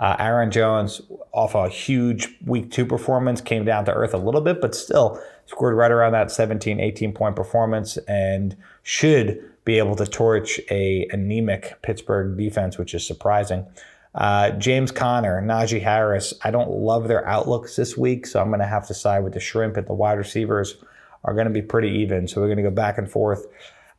Uh, 0.01 0.17
Aaron 0.19 0.51
Jones, 0.51 1.01
off 1.31 1.55
a 1.55 1.69
huge 1.69 2.27
week 2.45 2.71
two 2.71 2.85
performance, 2.85 3.39
came 3.39 3.63
down 3.63 3.85
to 3.85 3.93
earth 3.93 4.13
a 4.13 4.17
little 4.17 4.41
bit, 4.41 4.59
but 4.59 4.75
still 4.75 5.17
scored 5.45 5.77
right 5.77 5.91
around 5.91 6.11
that 6.11 6.29
17, 6.29 6.81
18 6.81 7.13
point 7.13 7.37
performance 7.37 7.95
and 8.09 8.57
should 8.83 9.41
be 9.63 9.77
able 9.77 9.95
to 9.95 10.05
torch 10.05 10.59
a 10.69 11.07
anemic 11.11 11.81
Pittsburgh 11.81 12.37
defense, 12.37 12.77
which 12.77 12.93
is 12.93 13.07
surprising. 13.07 13.65
Uh, 14.13 14.49
James 14.51 14.91
Conner, 14.91 15.41
Najee 15.41 15.83
Harris, 15.83 16.33
I 16.43 16.51
don't 16.51 16.69
love 16.69 17.07
their 17.07 17.25
outlooks 17.25 17.77
this 17.77 17.95
week, 17.95 18.27
so 18.27 18.41
I'm 18.41 18.49
going 18.49 18.59
to 18.59 18.67
have 18.67 18.87
to 18.87 18.93
side 18.93 19.23
with 19.23 19.35
the 19.35 19.39
Shrimp 19.39 19.77
and 19.77 19.87
the 19.87 19.93
wide 19.93 20.17
receivers 20.17 20.75
are 21.23 21.33
going 21.33 21.47
to 21.47 21.53
be 21.53 21.61
pretty 21.61 21.91
even. 21.99 22.27
So 22.27 22.41
we're 22.41 22.47
going 22.47 22.57
to 22.57 22.63
go 22.63 22.71
back 22.71 22.97
and 22.97 23.09
forth. 23.09 23.45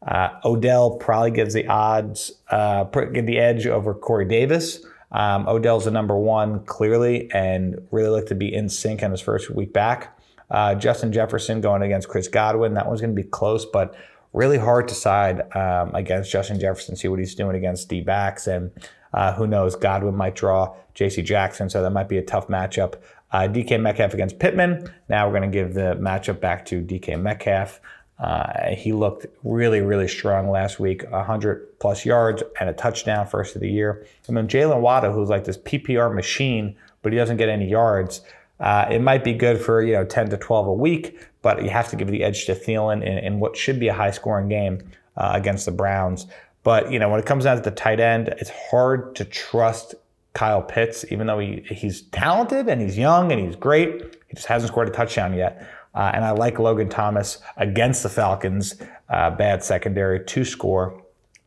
Uh, 0.07 0.29
Odell 0.45 0.97
probably 0.97 1.33
gives 1.33 1.55
the 1.55 1.67
odds, 1.67 2.33
uh, 2.51 2.85
the 2.85 3.39
edge 3.39 3.67
over 3.67 3.93
Corey 3.93 4.27
Davis. 4.27 4.85
Um, 5.13 5.49
Odell's 5.49 5.85
the 5.85 5.91
number 5.91 6.17
one 6.17 6.65
clearly, 6.65 7.31
and 7.33 7.87
really 7.91 8.11
looked 8.11 8.29
to 8.29 8.35
be 8.35 8.53
in 8.53 8.69
sync 8.69 9.03
on 9.03 9.11
his 9.11 9.21
first 9.21 9.51
week 9.51 9.73
back. 9.73 10.19
Uh, 10.51 10.75
Justin 10.75 11.13
Jefferson 11.13 11.61
going 11.61 11.83
against 11.83 12.09
Chris 12.09 12.29
Godwin. 12.29 12.75
That 12.75 12.87
one's 12.87 13.01
going 13.01 13.15
to 13.15 13.21
be 13.21 13.29
close, 13.29 13.65
but 13.65 13.97
really 14.33 14.59
hard 14.59 14.87
to 14.89 14.95
side 14.95 15.41
um, 15.57 15.95
against 15.95 16.31
Justin 16.31 16.61
Jefferson. 16.61 16.95
See 16.95 17.09
what 17.09 17.19
he's 17.19 17.35
doing 17.35 17.57
against 17.57 17.89
D 17.89 18.01
backs, 18.01 18.47
and 18.47 18.71
uh, 19.13 19.33
who 19.33 19.47
knows? 19.47 19.75
Godwin 19.75 20.15
might 20.15 20.37
draw 20.37 20.77
J.C. 20.95 21.23
Jackson, 21.23 21.69
so 21.69 21.83
that 21.83 21.91
might 21.91 22.09
be 22.09 22.19
a 22.19 22.23
tough 22.23 22.49
matchup. 22.49 22.95
Uh, 23.33 23.49
DK 23.49 23.81
Metcalf 23.81 24.15
against 24.15 24.39
Pittman. 24.39 24.93
Now 25.09 25.27
we're 25.27 25.39
going 25.39 25.51
to 25.51 25.57
give 25.57 25.75
the 25.75 25.97
matchup 26.01 26.41
back 26.41 26.65
to 26.67 26.81
DK 26.81 27.21
Metcalf. 27.21 27.81
Uh, 28.19 28.71
he 28.71 28.93
looked 28.93 29.27
really, 29.45 29.81
really 29.81 30.09
strong 30.09 30.51
last 30.51 30.81
week 30.81 31.05
100 31.11 31.79
plus 31.79 32.05
yards 32.07 32.43
and 32.59 32.71
a 32.71 32.73
touchdown 32.73 33.27
first 33.27 33.55
of 33.55 33.61
the 33.61 33.71
year. 33.71 34.07
And 34.27 34.37
then 34.37 34.49
Jaylen 34.49 34.81
Waddle, 34.81 35.13
who's 35.13 35.29
like 35.29 35.45
this 35.45 35.59
PPR 35.59 36.15
machine, 36.15 36.77
but 37.03 37.13
he 37.13 37.19
doesn't 37.19 37.37
get 37.37 37.49
any 37.49 37.69
yards. 37.69 38.23
Uh, 38.59 38.87
it 38.91 39.01
might 39.01 39.23
be 39.23 39.35
good 39.35 39.61
for 39.61 39.83
you 39.83 39.93
know 39.93 40.05
10 40.05 40.31
to 40.31 40.37
12 40.37 40.67
a 40.67 40.73
week, 40.73 41.21
but 41.43 41.63
you 41.63 41.69
have 41.69 41.89
to 41.91 41.97
give 41.97 42.09
the 42.09 42.25
edge 42.25 42.47
to 42.47 42.55
Thielen 42.55 43.03
in, 43.03 43.19
in 43.19 43.39
what 43.39 43.57
should 43.57 43.79
be 43.79 43.89
a 43.89 43.95
high 43.95 44.11
scoring 44.11 44.49
game 44.49 44.83
uh, 45.17 45.33
against 45.35 45.67
the 45.67 45.73
Browns. 45.73 46.27
But 46.63 46.91
you 46.91 46.99
know 46.99 47.11
when 47.11 47.21
it 47.21 47.27
comes 47.27 47.45
down 47.45 47.57
to 47.57 47.63
the 47.63 47.71
tight 47.71 48.01
end, 48.01 48.29
it's 48.29 48.51
hard 48.71 49.15
to 49.17 49.27
trust 49.27 49.95
Kyle 50.33 50.63
Pitts, 50.63 51.05
even 51.11 51.27
though 51.27 51.39
he, 51.39 51.65
he's 51.71 52.03
talented 52.03 52.69
and 52.69 52.81
he's 52.81 52.99
young 52.99 53.31
and 53.33 53.41
he's 53.41 53.57
great. 53.57 54.17
He 54.29 54.35
just 54.35 54.47
hasn't 54.47 54.71
scored 54.71 54.89
a 54.89 54.91
touchdown 54.91 55.33
yet. 55.33 55.67
Uh, 55.97 56.11
and 56.13 56.25
I 56.25 56.33
like 56.33 56.59
Logan 56.59 56.91
Thomas 56.91 57.39
against 57.57 58.03
the 58.03 58.11
Falcons. 58.11 58.77
Uh, 59.09 59.31
bad 59.31 59.65
secondary 59.65 60.23
to 60.25 60.45
score. 60.45 61.03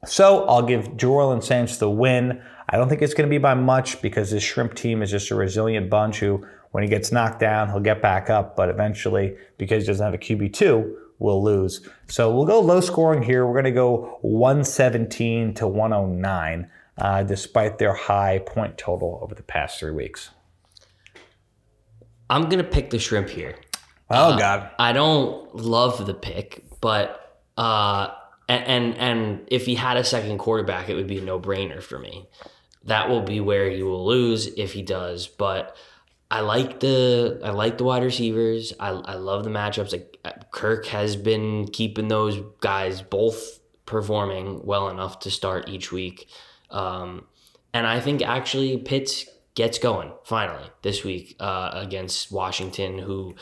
So 0.05 0.45
I'll 0.45 0.63
give 0.63 1.01
Orleans 1.03 1.45
Saints 1.45 1.77
the 1.77 1.89
win. 1.89 2.41
I 2.67 2.77
don't 2.77 2.89
think 2.89 3.01
it's 3.01 3.13
going 3.13 3.27
to 3.27 3.33
be 3.33 3.37
by 3.37 3.53
much 3.53 4.01
because 4.01 4.31
this 4.31 4.43
shrimp 4.43 4.73
team 4.73 5.01
is 5.03 5.11
just 5.11 5.29
a 5.29 5.35
resilient 5.35 5.89
bunch 5.89 6.19
who, 6.19 6.45
when 6.71 6.83
he 6.83 6.89
gets 6.89 7.11
knocked 7.11 7.39
down, 7.39 7.69
he'll 7.69 7.79
get 7.79 8.01
back 8.01 8.29
up. 8.29 8.55
But 8.55 8.69
eventually, 8.69 9.35
because 9.57 9.83
he 9.83 9.87
doesn't 9.87 10.03
have 10.03 10.13
a 10.13 10.17
QB2, 10.17 10.95
we'll 11.19 11.43
lose. 11.43 11.87
So 12.07 12.33
we'll 12.33 12.45
go 12.45 12.59
low 12.59 12.81
scoring 12.81 13.21
here. 13.21 13.45
We're 13.45 13.53
going 13.53 13.65
to 13.65 13.71
go 13.71 14.17
117 14.21 15.53
to 15.55 15.67
109, 15.67 16.71
uh, 16.97 17.23
despite 17.23 17.77
their 17.77 17.93
high 17.93 18.39
point 18.39 18.77
total 18.77 19.19
over 19.21 19.35
the 19.35 19.43
past 19.43 19.79
three 19.79 19.91
weeks. 19.91 20.31
I'm 22.31 22.43
going 22.43 22.63
to 22.63 22.69
pick 22.69 22.89
the 22.89 22.99
shrimp 22.99 23.29
here. 23.29 23.55
Oh, 24.09 24.37
God. 24.37 24.71
I 24.79 24.93
don't 24.93 25.55
love 25.55 26.05
the 26.05 26.13
pick, 26.13 26.65
but 26.81 27.37
uh, 27.57 28.09
and, 28.47 28.65
and 28.65 28.97
and 28.97 29.47
if 29.47 29.65
he 29.65 29.75
had 29.75 29.97
a 29.97 30.03
second 30.03 30.39
quarterback, 30.39 30.89
it 30.89 30.95
would 30.95 31.07
be 31.07 31.19
a 31.19 31.21
no 31.21 31.39
brainer 31.39 31.81
for 31.81 31.99
me. 31.99 32.27
That 32.85 33.09
will 33.09 33.21
be 33.21 33.39
where 33.39 33.69
he 33.69 33.83
will 33.83 34.05
lose 34.05 34.47
if 34.47 34.73
he 34.73 34.81
does. 34.81 35.27
But 35.27 35.75
I 36.31 36.39
like 36.41 36.79
the 36.79 37.39
I 37.43 37.51
like 37.51 37.77
the 37.77 37.83
wide 37.83 38.03
receivers. 38.03 38.73
I, 38.79 38.89
I 38.89 39.15
love 39.15 39.43
the 39.43 39.49
matchups. 39.49 39.91
Like 39.91 40.51
Kirk 40.51 40.87
has 40.87 41.15
been 41.15 41.67
keeping 41.67 42.07
those 42.07 42.39
guys 42.61 43.01
both 43.01 43.59
performing 43.85 44.65
well 44.65 44.89
enough 44.89 45.19
to 45.19 45.31
start 45.31 45.69
each 45.69 45.91
week. 45.91 46.27
Um, 46.69 47.25
and 47.73 47.85
I 47.85 47.99
think 47.99 48.21
actually 48.21 48.77
Pitts 48.77 49.25
gets 49.55 49.79
going 49.79 50.11
finally 50.23 50.69
this 50.83 51.03
week 51.03 51.35
uh, 51.39 51.71
against 51.73 52.31
Washington, 52.31 52.99
who 52.99 53.35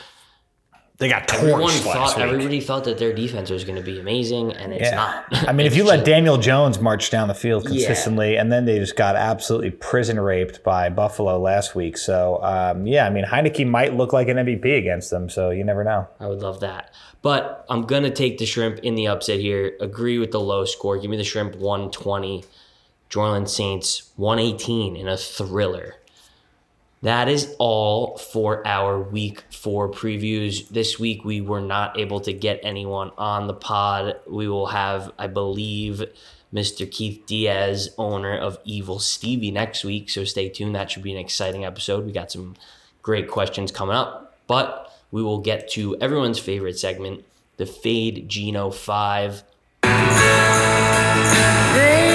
they 0.98 1.08
got 1.08 1.32
everyone 1.32 1.62
torched 1.62 1.86
last 1.86 2.14
thought 2.14 2.22
everybody 2.22 2.60
felt 2.60 2.82
that 2.84 2.98
their 2.98 3.12
defense 3.12 3.50
was 3.50 3.62
going 3.64 3.76
to 3.76 3.82
be 3.82 4.00
amazing, 4.00 4.52
and 4.52 4.72
it's 4.72 4.90
not. 4.90 5.26
I 5.48 5.52
mean, 5.52 5.66
if 5.68 5.76
you 5.76 5.84
let 5.84 6.04
Daniel 6.04 6.38
Jones 6.38 6.80
march 6.80 7.10
down 7.10 7.28
the 7.28 7.34
field 7.34 7.66
consistently, 7.66 8.36
and 8.36 8.50
then 8.50 8.64
they 8.64 8.78
just 8.80 8.96
got 8.96 9.14
absolutely 9.14 9.70
prison 9.70 10.18
raped 10.18 10.64
by 10.64 10.88
Buffalo 10.88 11.38
last 11.38 11.76
week. 11.76 11.96
So, 11.96 12.42
um, 12.42 12.84
yeah, 12.84 13.06
I 13.06 13.10
mean, 13.10 13.24
Heinicke 13.24 13.64
might 13.64 13.94
look 13.94 14.12
like 14.12 14.26
an 14.26 14.38
MVP 14.38 14.76
against 14.76 15.10
them. 15.10 15.30
So 15.30 15.50
you 15.50 15.62
never 15.62 15.84
know. 15.84 16.08
I 16.18 16.26
would 16.26 16.40
love 16.40 16.58
that. 16.60 16.92
But 17.22 17.64
I'm 17.68 17.82
going 17.82 18.02
to 18.02 18.10
take 18.10 18.38
the 18.38 18.46
shrimp 18.46 18.80
in 18.80 18.96
the 18.96 19.06
upset 19.06 19.38
here. 19.38 19.76
Agree 19.80 20.18
with 20.18 20.32
the 20.32 20.40
low 20.40 20.64
score. 20.64 20.98
Give 20.98 21.10
me 21.10 21.16
the 21.16 21.24
shrimp 21.24 21.54
120. 21.54 22.44
Jorland 23.08 23.48
Saints 23.48 24.10
118 24.16 24.96
in 24.96 25.08
a 25.08 25.16
thriller. 25.16 25.94
That 27.02 27.28
is 27.28 27.54
all 27.58 28.18
for 28.18 28.66
our 28.66 29.00
week 29.00 29.44
four 29.52 29.88
previews. 29.88 30.68
This 30.68 30.98
week 30.98 31.24
we 31.24 31.40
were 31.40 31.60
not 31.60 31.98
able 31.98 32.18
to 32.20 32.32
get 32.32 32.58
anyone 32.64 33.12
on 33.16 33.46
the 33.46 33.54
pod. 33.54 34.16
We 34.26 34.48
will 34.48 34.66
have, 34.66 35.12
I 35.16 35.28
believe, 35.28 36.02
Mr. 36.52 36.90
Keith 36.90 37.22
Diaz, 37.26 37.90
owner 37.98 38.36
of 38.36 38.58
Evil 38.64 38.98
Stevie, 38.98 39.52
next 39.52 39.84
week. 39.84 40.10
So 40.10 40.24
stay 40.24 40.48
tuned. 40.48 40.74
That 40.74 40.90
should 40.90 41.04
be 41.04 41.12
an 41.12 41.18
exciting 41.18 41.64
episode. 41.64 42.04
We 42.04 42.10
got 42.10 42.32
some 42.32 42.56
great 43.02 43.28
questions 43.28 43.70
coming 43.70 43.94
up. 43.94 44.36
But 44.48 44.92
we 45.12 45.22
will 45.22 45.38
get 45.38 45.68
to 45.70 45.96
everyone's 46.00 46.38
favorite 46.38 46.78
segment, 46.78 47.24
the 47.58 47.66
Fade 47.66 48.28
Geno 48.28 48.70
5. 48.70 49.44
Last 49.84 52.07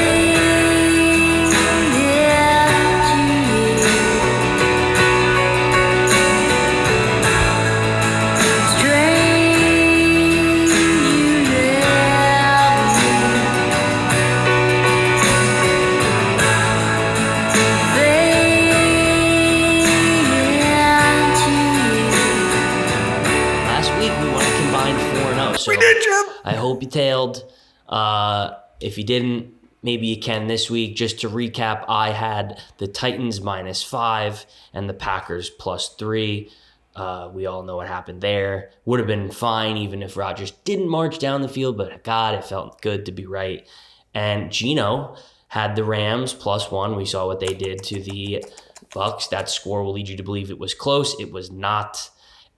I 26.53 26.57
hope 26.57 26.83
you 26.83 26.89
tailed. 26.89 27.43
Uh, 27.89 28.51
if 28.79 28.97
you 28.97 29.03
didn't, 29.03 29.53
maybe 29.81 30.05
you 30.07 30.19
can 30.19 30.47
this 30.47 30.69
week. 30.69 30.95
Just 30.95 31.21
to 31.21 31.29
recap, 31.29 31.85
I 31.87 32.11
had 32.11 32.61
the 32.77 32.87
Titans 32.87 33.41
minus 33.41 33.81
five 33.81 34.45
and 34.71 34.87
the 34.87 34.93
Packers 34.93 35.49
plus 35.49 35.95
three. 35.95 36.51
Uh, 36.95 37.31
we 37.33 37.47
all 37.47 37.63
know 37.63 37.77
what 37.77 37.87
happened 37.87 38.21
there. 38.21 38.69
Would 38.85 38.99
have 38.99 39.07
been 39.07 39.31
fine 39.31 39.77
even 39.77 40.03
if 40.03 40.15
Rodgers 40.15 40.51
didn't 40.51 40.89
march 40.89 41.17
down 41.17 41.41
the 41.41 41.49
field, 41.49 41.75
but 41.75 42.03
God, 42.03 42.35
it 42.35 42.45
felt 42.45 42.81
good 42.81 43.07
to 43.07 43.11
be 43.11 43.25
right. 43.25 43.67
And 44.13 44.51
Gino 44.51 45.17
had 45.47 45.75
the 45.75 45.83
Rams 45.83 46.33
plus 46.33 46.69
one. 46.69 46.95
We 46.95 47.05
saw 47.05 47.25
what 47.25 47.39
they 47.39 47.55
did 47.55 47.81
to 47.85 47.99
the 47.99 48.45
Bucs. 48.91 49.29
That 49.29 49.49
score 49.49 49.83
will 49.83 49.93
lead 49.93 50.07
you 50.07 50.17
to 50.17 50.23
believe 50.23 50.51
it 50.51 50.59
was 50.59 50.75
close. 50.75 51.19
It 51.19 51.31
was 51.31 51.51
not. 51.51 52.11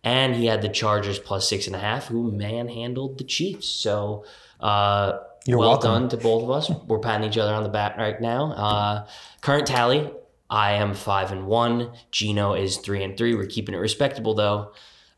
And 0.05 0.35
he 0.35 0.45
had 0.45 0.61
the 0.61 0.69
Chargers 0.69 1.19
plus 1.19 1.49
six 1.49 1.65
and 1.67 1.75
a 1.75 1.79
half, 1.79 2.05
who 2.07 2.31
manhandled 2.31 3.17
the 3.17 3.23
Chiefs. 3.23 3.67
So, 3.67 4.23
uh, 4.59 5.17
You're 5.47 5.57
well 5.57 5.71
welcome. 5.71 5.91
done 5.91 6.09
to 6.09 6.17
both 6.17 6.43
of 6.43 6.51
us. 6.51 6.69
We're 6.87 6.99
patting 6.99 7.27
each 7.27 7.37
other 7.39 7.53
on 7.53 7.63
the 7.63 7.69
back 7.69 7.97
right 7.97 8.21
now. 8.21 8.51
Uh, 8.51 9.07
current 9.41 9.65
tally: 9.65 10.11
I 10.49 10.73
am 10.73 10.93
five 10.93 11.31
and 11.31 11.47
one. 11.47 11.91
Gino 12.11 12.53
is 12.53 12.77
three 12.77 13.03
and 13.03 13.17
three. 13.17 13.33
We're 13.33 13.47
keeping 13.47 13.73
it 13.73 13.79
respectable 13.79 14.35
though, 14.35 14.73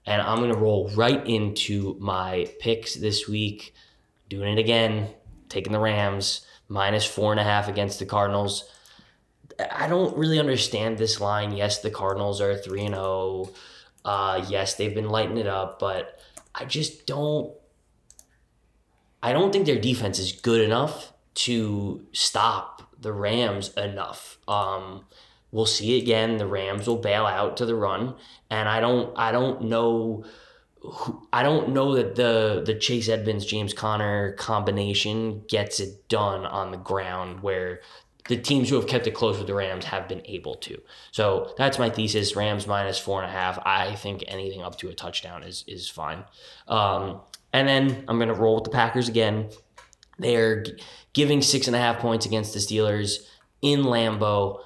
and 0.05 0.21
I'm 0.21 0.39
gonna 0.39 0.57
roll 0.57 0.89
right 0.95 1.23
into 1.27 1.97
my 1.99 2.47
picks 2.59 2.95
this 2.95 3.27
week. 3.27 3.73
Doing 4.29 4.57
it 4.57 4.59
again, 4.59 5.09
taking 5.49 5.73
the 5.73 5.79
Rams 5.79 6.45
minus 6.69 7.05
four 7.05 7.31
and 7.31 7.39
a 7.41 7.43
half 7.43 7.67
against 7.67 7.99
the 7.99 8.05
Cardinals. 8.05 8.69
I 9.71 9.87
don't 9.87 10.15
really 10.17 10.39
understand 10.39 10.97
this 10.97 11.19
line. 11.19 11.51
Yes, 11.51 11.81
the 11.81 11.89
Cardinals 11.91 12.39
are 12.39 12.55
three 12.55 12.85
and 12.85 12.95
zero. 12.95 13.49
Uh, 14.07 14.43
yes, 14.47 14.75
they've 14.75 14.95
been 14.95 15.09
lighting 15.09 15.37
it 15.37 15.47
up, 15.47 15.79
but 15.79 16.17
I 16.55 16.63
just 16.65 17.05
don't. 17.05 17.53
I 19.21 19.33
don't 19.33 19.51
think 19.51 19.65
their 19.65 19.79
defense 19.79 20.17
is 20.17 20.31
good 20.31 20.61
enough 20.61 21.11
to 21.35 22.05
stop 22.13 22.83
the 23.01 23.11
Rams 23.11 23.73
enough. 23.75 24.37
Um, 24.47 25.05
we'll 25.51 25.65
see 25.65 25.99
again. 26.01 26.37
The 26.37 26.47
Rams 26.47 26.87
will 26.87 26.97
bail 26.97 27.25
out 27.25 27.57
to 27.57 27.65
the 27.65 27.75
run, 27.75 28.15
and 28.49 28.69
I 28.69 28.79
don't. 28.79 29.13
I 29.17 29.31
don't 29.31 29.63
know. 29.63 30.23
who- 30.81 31.27
I 31.33 31.43
don't 31.43 31.69
know 31.69 31.95
that 31.95 32.15
the 32.15 32.63
the 32.65 32.75
Chase 32.75 33.09
Edmonds 33.09 33.45
James 33.45 33.73
Conner 33.73 34.31
combination 34.33 35.41
gets 35.47 35.81
it 35.81 36.07
done 36.07 36.45
on 36.45 36.71
the 36.71 36.77
ground 36.77 37.41
where 37.41 37.81
the 38.27 38.37
teams 38.37 38.69
who 38.69 38.75
have 38.75 38.87
kept 38.87 39.07
it 39.07 39.11
close 39.11 39.37
with 39.37 39.47
the 39.47 39.53
Rams 39.53 39.85
have 39.85 40.07
been 40.07 40.21
able 40.25 40.55
to. 40.55 40.81
So 41.11 41.53
that's 41.57 41.79
my 41.79 41.89
thesis. 41.89 42.35
Rams 42.35 42.67
minus 42.67 42.99
four 42.99 43.21
and 43.21 43.29
a 43.29 43.33
half. 43.33 43.59
I 43.65 43.95
think 43.95 44.23
anything 44.27 44.61
up 44.61 44.77
to 44.79 44.89
a 44.89 44.93
touchdown 44.93 45.43
is 45.43 45.63
is 45.67 45.89
fine. 45.89 46.23
Um, 46.67 47.21
and 47.53 47.67
then 47.67 48.03
I'm 48.07 48.19
gonna 48.19 48.33
roll 48.33 48.55
with 48.55 48.65
the 48.65 48.71
Packers 48.71 49.07
again. 49.07 49.49
They're 50.19 50.63
g- 50.63 50.73
giving 51.13 51.41
six 51.41 51.67
and 51.67 51.75
a 51.75 51.79
half 51.79 51.99
points 51.99 52.25
against 52.25 52.53
the 52.53 52.59
Steelers 52.59 53.19
in 53.61 53.83
Lambeau. 53.83 54.61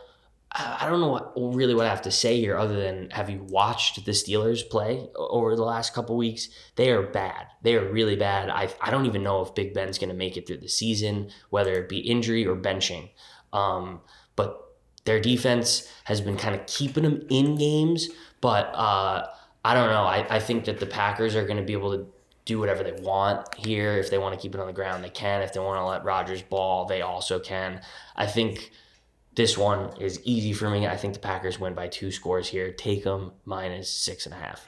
I 0.54 0.90
don't 0.90 1.00
know 1.00 1.08
what, 1.08 1.32
really 1.38 1.74
what 1.74 1.86
I 1.86 1.90
have 1.90 2.02
to 2.02 2.12
say 2.12 2.38
here 2.38 2.58
other 2.58 2.78
than 2.78 3.10
have 3.12 3.30
you 3.30 3.42
watched 3.50 4.04
the 4.04 4.12
Steelers 4.12 4.70
play 4.70 5.08
over 5.16 5.56
the 5.56 5.64
last 5.64 5.94
couple 5.94 6.18
weeks? 6.18 6.50
They 6.76 6.92
are 6.92 7.04
bad. 7.04 7.48
They 7.62 7.76
are 7.76 7.90
really 7.90 8.18
bad. 8.18 8.50
I, 8.50 8.68
I 8.82 8.92
don't 8.92 9.06
even 9.06 9.24
know 9.24 9.42
if 9.42 9.56
Big 9.56 9.74
Ben's 9.74 9.98
going 9.98 10.10
to 10.10 10.16
make 10.16 10.36
it 10.36 10.46
through 10.46 10.58
the 10.58 10.68
season, 10.68 11.30
whether 11.52 11.72
it 11.74 11.88
be 11.88 12.00
injury 12.00 12.46
or 12.46 12.58
benching. 12.58 13.12
Um, 13.54 14.02
but 14.36 14.76
their 15.06 15.20
defense 15.20 15.92
has 16.06 16.22
been 16.22 16.38
kind 16.38 16.56
of 16.56 16.66
keeping 16.68 17.04
them 17.04 17.26
in 17.30 17.56
games. 17.58 18.10
But 18.40 18.74
uh, 18.76 19.28
I 19.64 19.74
don't 19.74 19.90
know. 19.90 20.04
I, 20.04 20.26
I 20.30 20.40
think 20.40 20.66
that 20.66 20.80
the 20.80 20.86
Packers 20.86 21.36
are 21.36 21.46
going 21.46 21.58
to 21.58 21.64
be 21.64 21.74
able 21.74 21.98
to 21.98 22.08
do 22.46 22.60
whatever 22.60 22.84
they 22.84 22.94
want 22.94 23.54
here. 23.56 23.98
If 23.98 24.10
they 24.10 24.18
want 24.18 24.34
to 24.36 24.42
keep 24.42 24.56
it 24.56 24.62
on 24.62 24.68
the 24.68 24.74
ground, 24.74 25.04
they 25.04 25.10
can. 25.10 25.42
If 25.42 25.54
they 25.54 25.60
want 25.60 25.80
to 25.80 25.86
let 25.86 26.04
Rodgers 26.04 26.42
ball, 26.42 26.86
they 26.86 27.02
also 27.02 27.40
can. 27.40 27.82
I 28.16 28.26
think 28.26 28.72
this 29.36 29.58
one 29.58 29.96
is 30.00 30.20
easy 30.24 30.54
for 30.54 30.70
me. 30.70 30.88
I 30.88 30.98
think 30.98 31.14
the 31.14 31.20
Packers 31.20 31.60
win 31.60 31.74
by 31.74 31.88
two 31.88 32.12
scores 32.12 32.48
here. 32.48 32.72
Take 32.72 33.04
them 33.04 33.32
minus 33.46 33.90
six 33.90 34.26
and 34.26 34.34
a 34.34 34.38
half. 34.38 34.68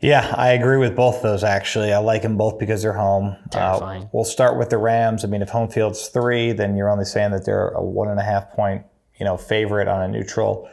Yeah, 0.00 0.32
I 0.36 0.52
agree 0.52 0.76
with 0.76 0.94
both 0.94 1.22
those 1.22 1.42
actually. 1.42 1.92
I 1.92 1.98
like 1.98 2.22
them 2.22 2.36
both 2.36 2.58
because 2.58 2.82
they're 2.82 2.92
home. 2.92 3.36
Uh, 3.52 4.04
we'll 4.12 4.24
start 4.24 4.56
with 4.56 4.70
the 4.70 4.78
Rams. 4.78 5.24
I 5.24 5.28
mean, 5.28 5.42
if 5.42 5.48
home 5.48 5.68
field's 5.68 6.08
three, 6.08 6.52
then 6.52 6.76
you're 6.76 6.88
only 6.88 7.04
saying 7.04 7.32
that 7.32 7.44
they're 7.44 7.68
a 7.70 7.82
one 7.82 8.08
and 8.08 8.20
a 8.20 8.22
half 8.22 8.52
point, 8.52 8.84
you 9.18 9.24
know, 9.24 9.36
favorite 9.36 9.88
on 9.88 10.02
a 10.02 10.08
neutral. 10.08 10.68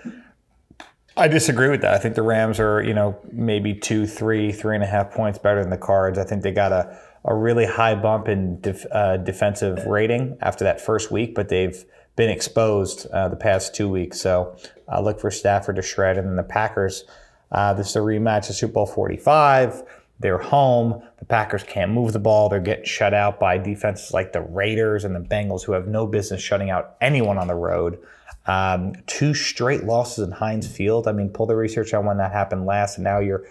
I 1.17 1.27
disagree 1.27 1.69
with 1.69 1.81
that. 1.81 1.93
I 1.93 1.97
think 1.97 2.15
the 2.15 2.21
Rams 2.21 2.59
are, 2.59 2.83
you 2.83 2.93
know, 2.93 3.17
maybe 3.31 3.73
two, 3.73 4.05
three, 4.05 4.51
three 4.51 4.75
and 4.75 4.83
a 4.83 4.87
half 4.87 5.11
points 5.11 5.39
better 5.39 5.61
than 5.61 5.71
the 5.71 5.77
Cards. 5.77 6.19
I 6.19 6.23
think 6.23 6.43
they 6.43 6.51
got 6.51 6.71
a, 6.71 6.99
a 7.23 7.33
really 7.33 7.65
high 7.65 7.95
bump 7.95 8.27
in 8.27 8.59
def, 8.59 8.85
uh, 8.91 9.17
defensive 9.17 9.85
rating 9.85 10.37
after 10.41 10.65
that 10.65 10.81
first 10.81 11.11
week, 11.11 11.33
but 11.33 11.49
they've 11.49 11.85
been 12.15 12.29
exposed 12.29 13.07
uh, 13.07 13.29
the 13.29 13.35
past 13.35 13.73
two 13.73 13.89
weeks. 13.89 14.19
So 14.19 14.55
uh, 14.91 15.01
look 15.01 15.19
for 15.19 15.31
Stafford 15.31 15.77
to 15.77 15.81
shred. 15.81 16.17
And 16.17 16.27
then 16.27 16.35
the 16.35 16.43
Packers, 16.43 17.05
uh, 17.51 17.73
this 17.73 17.89
is 17.89 17.95
a 17.95 17.99
rematch 17.99 18.49
of 18.49 18.55
Super 18.55 18.73
Bowl 18.73 18.85
45. 18.85 19.83
They're 20.19 20.37
home. 20.37 21.03
The 21.19 21.25
Packers 21.25 21.63
can't 21.63 21.91
move 21.91 22.13
the 22.13 22.19
ball. 22.19 22.49
They're 22.49 22.59
getting 22.59 22.85
shut 22.85 23.13
out 23.13 23.39
by 23.39 23.57
defenses 23.57 24.13
like 24.13 24.31
the 24.31 24.41
Raiders 24.41 25.03
and 25.03 25.15
the 25.15 25.19
Bengals, 25.19 25.63
who 25.63 25.73
have 25.73 25.87
no 25.87 26.07
business 26.07 26.41
shutting 26.41 26.69
out 26.69 26.95
anyone 27.01 27.37
on 27.37 27.47
the 27.47 27.55
road. 27.55 27.99
Um, 28.47 28.93
two 29.07 29.33
straight 29.33 29.83
losses 29.83 30.25
in 30.25 30.31
Heinz 30.31 30.67
Field. 30.67 31.07
I 31.07 31.11
mean, 31.11 31.29
pull 31.29 31.47
the 31.47 31.55
research 31.55 31.93
on 31.93 32.05
when 32.05 32.17
that 32.17 32.31
happened 32.31 32.65
last, 32.65 32.97
and 32.97 33.03
now 33.03 33.19
you're 33.19 33.45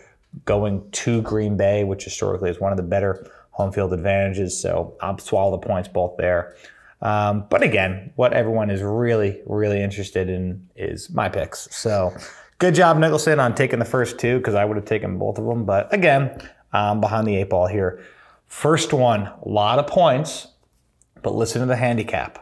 going 0.45 0.89
to 0.91 1.23
Green 1.23 1.57
Bay, 1.57 1.85
which 1.85 2.05
historically 2.05 2.51
is 2.51 2.61
one 2.61 2.73
of 2.73 2.77
the 2.77 2.83
better 2.83 3.31
home 3.51 3.73
field 3.73 3.93
advantages. 3.93 4.61
So 4.61 4.97
I'll 5.01 5.19
swallow 5.19 5.53
the 5.53 5.67
points 5.67 5.89
both 5.89 6.17
there. 6.17 6.57
Um, 7.03 7.47
but 7.51 7.63
again, 7.63 8.13
what 8.17 8.33
everyone 8.33 8.71
is 8.71 8.83
really, 8.83 9.43
really 9.47 9.83
interested 9.83 10.29
in 10.29 10.69
is 10.75 11.11
my 11.11 11.29
picks. 11.29 11.69
So 11.75 12.17
good 12.59 12.75
job, 12.75 12.99
Nicholson, 12.99 13.41
on 13.41 13.55
taking 13.55 13.79
the 13.79 13.85
first 13.85 14.19
two 14.19 14.39
because 14.39 14.55
I 14.55 14.65
would 14.65 14.77
have 14.77 14.87
taken 14.87 15.19
both 15.19 15.39
of 15.39 15.45
them. 15.47 15.65
But 15.65 15.93
again, 15.93 16.39
um, 16.73 17.01
behind 17.01 17.27
the 17.27 17.37
eight 17.37 17.51
ball 17.51 17.67
here. 17.67 18.05
First 18.47 18.93
one, 18.93 19.23
a 19.23 19.49
lot 19.49 19.79
of 19.79 19.87
points, 19.87 20.49
but 21.23 21.35
listen 21.35 21.61
to 21.61 21.67
the 21.67 21.77
handicap. 21.77 22.41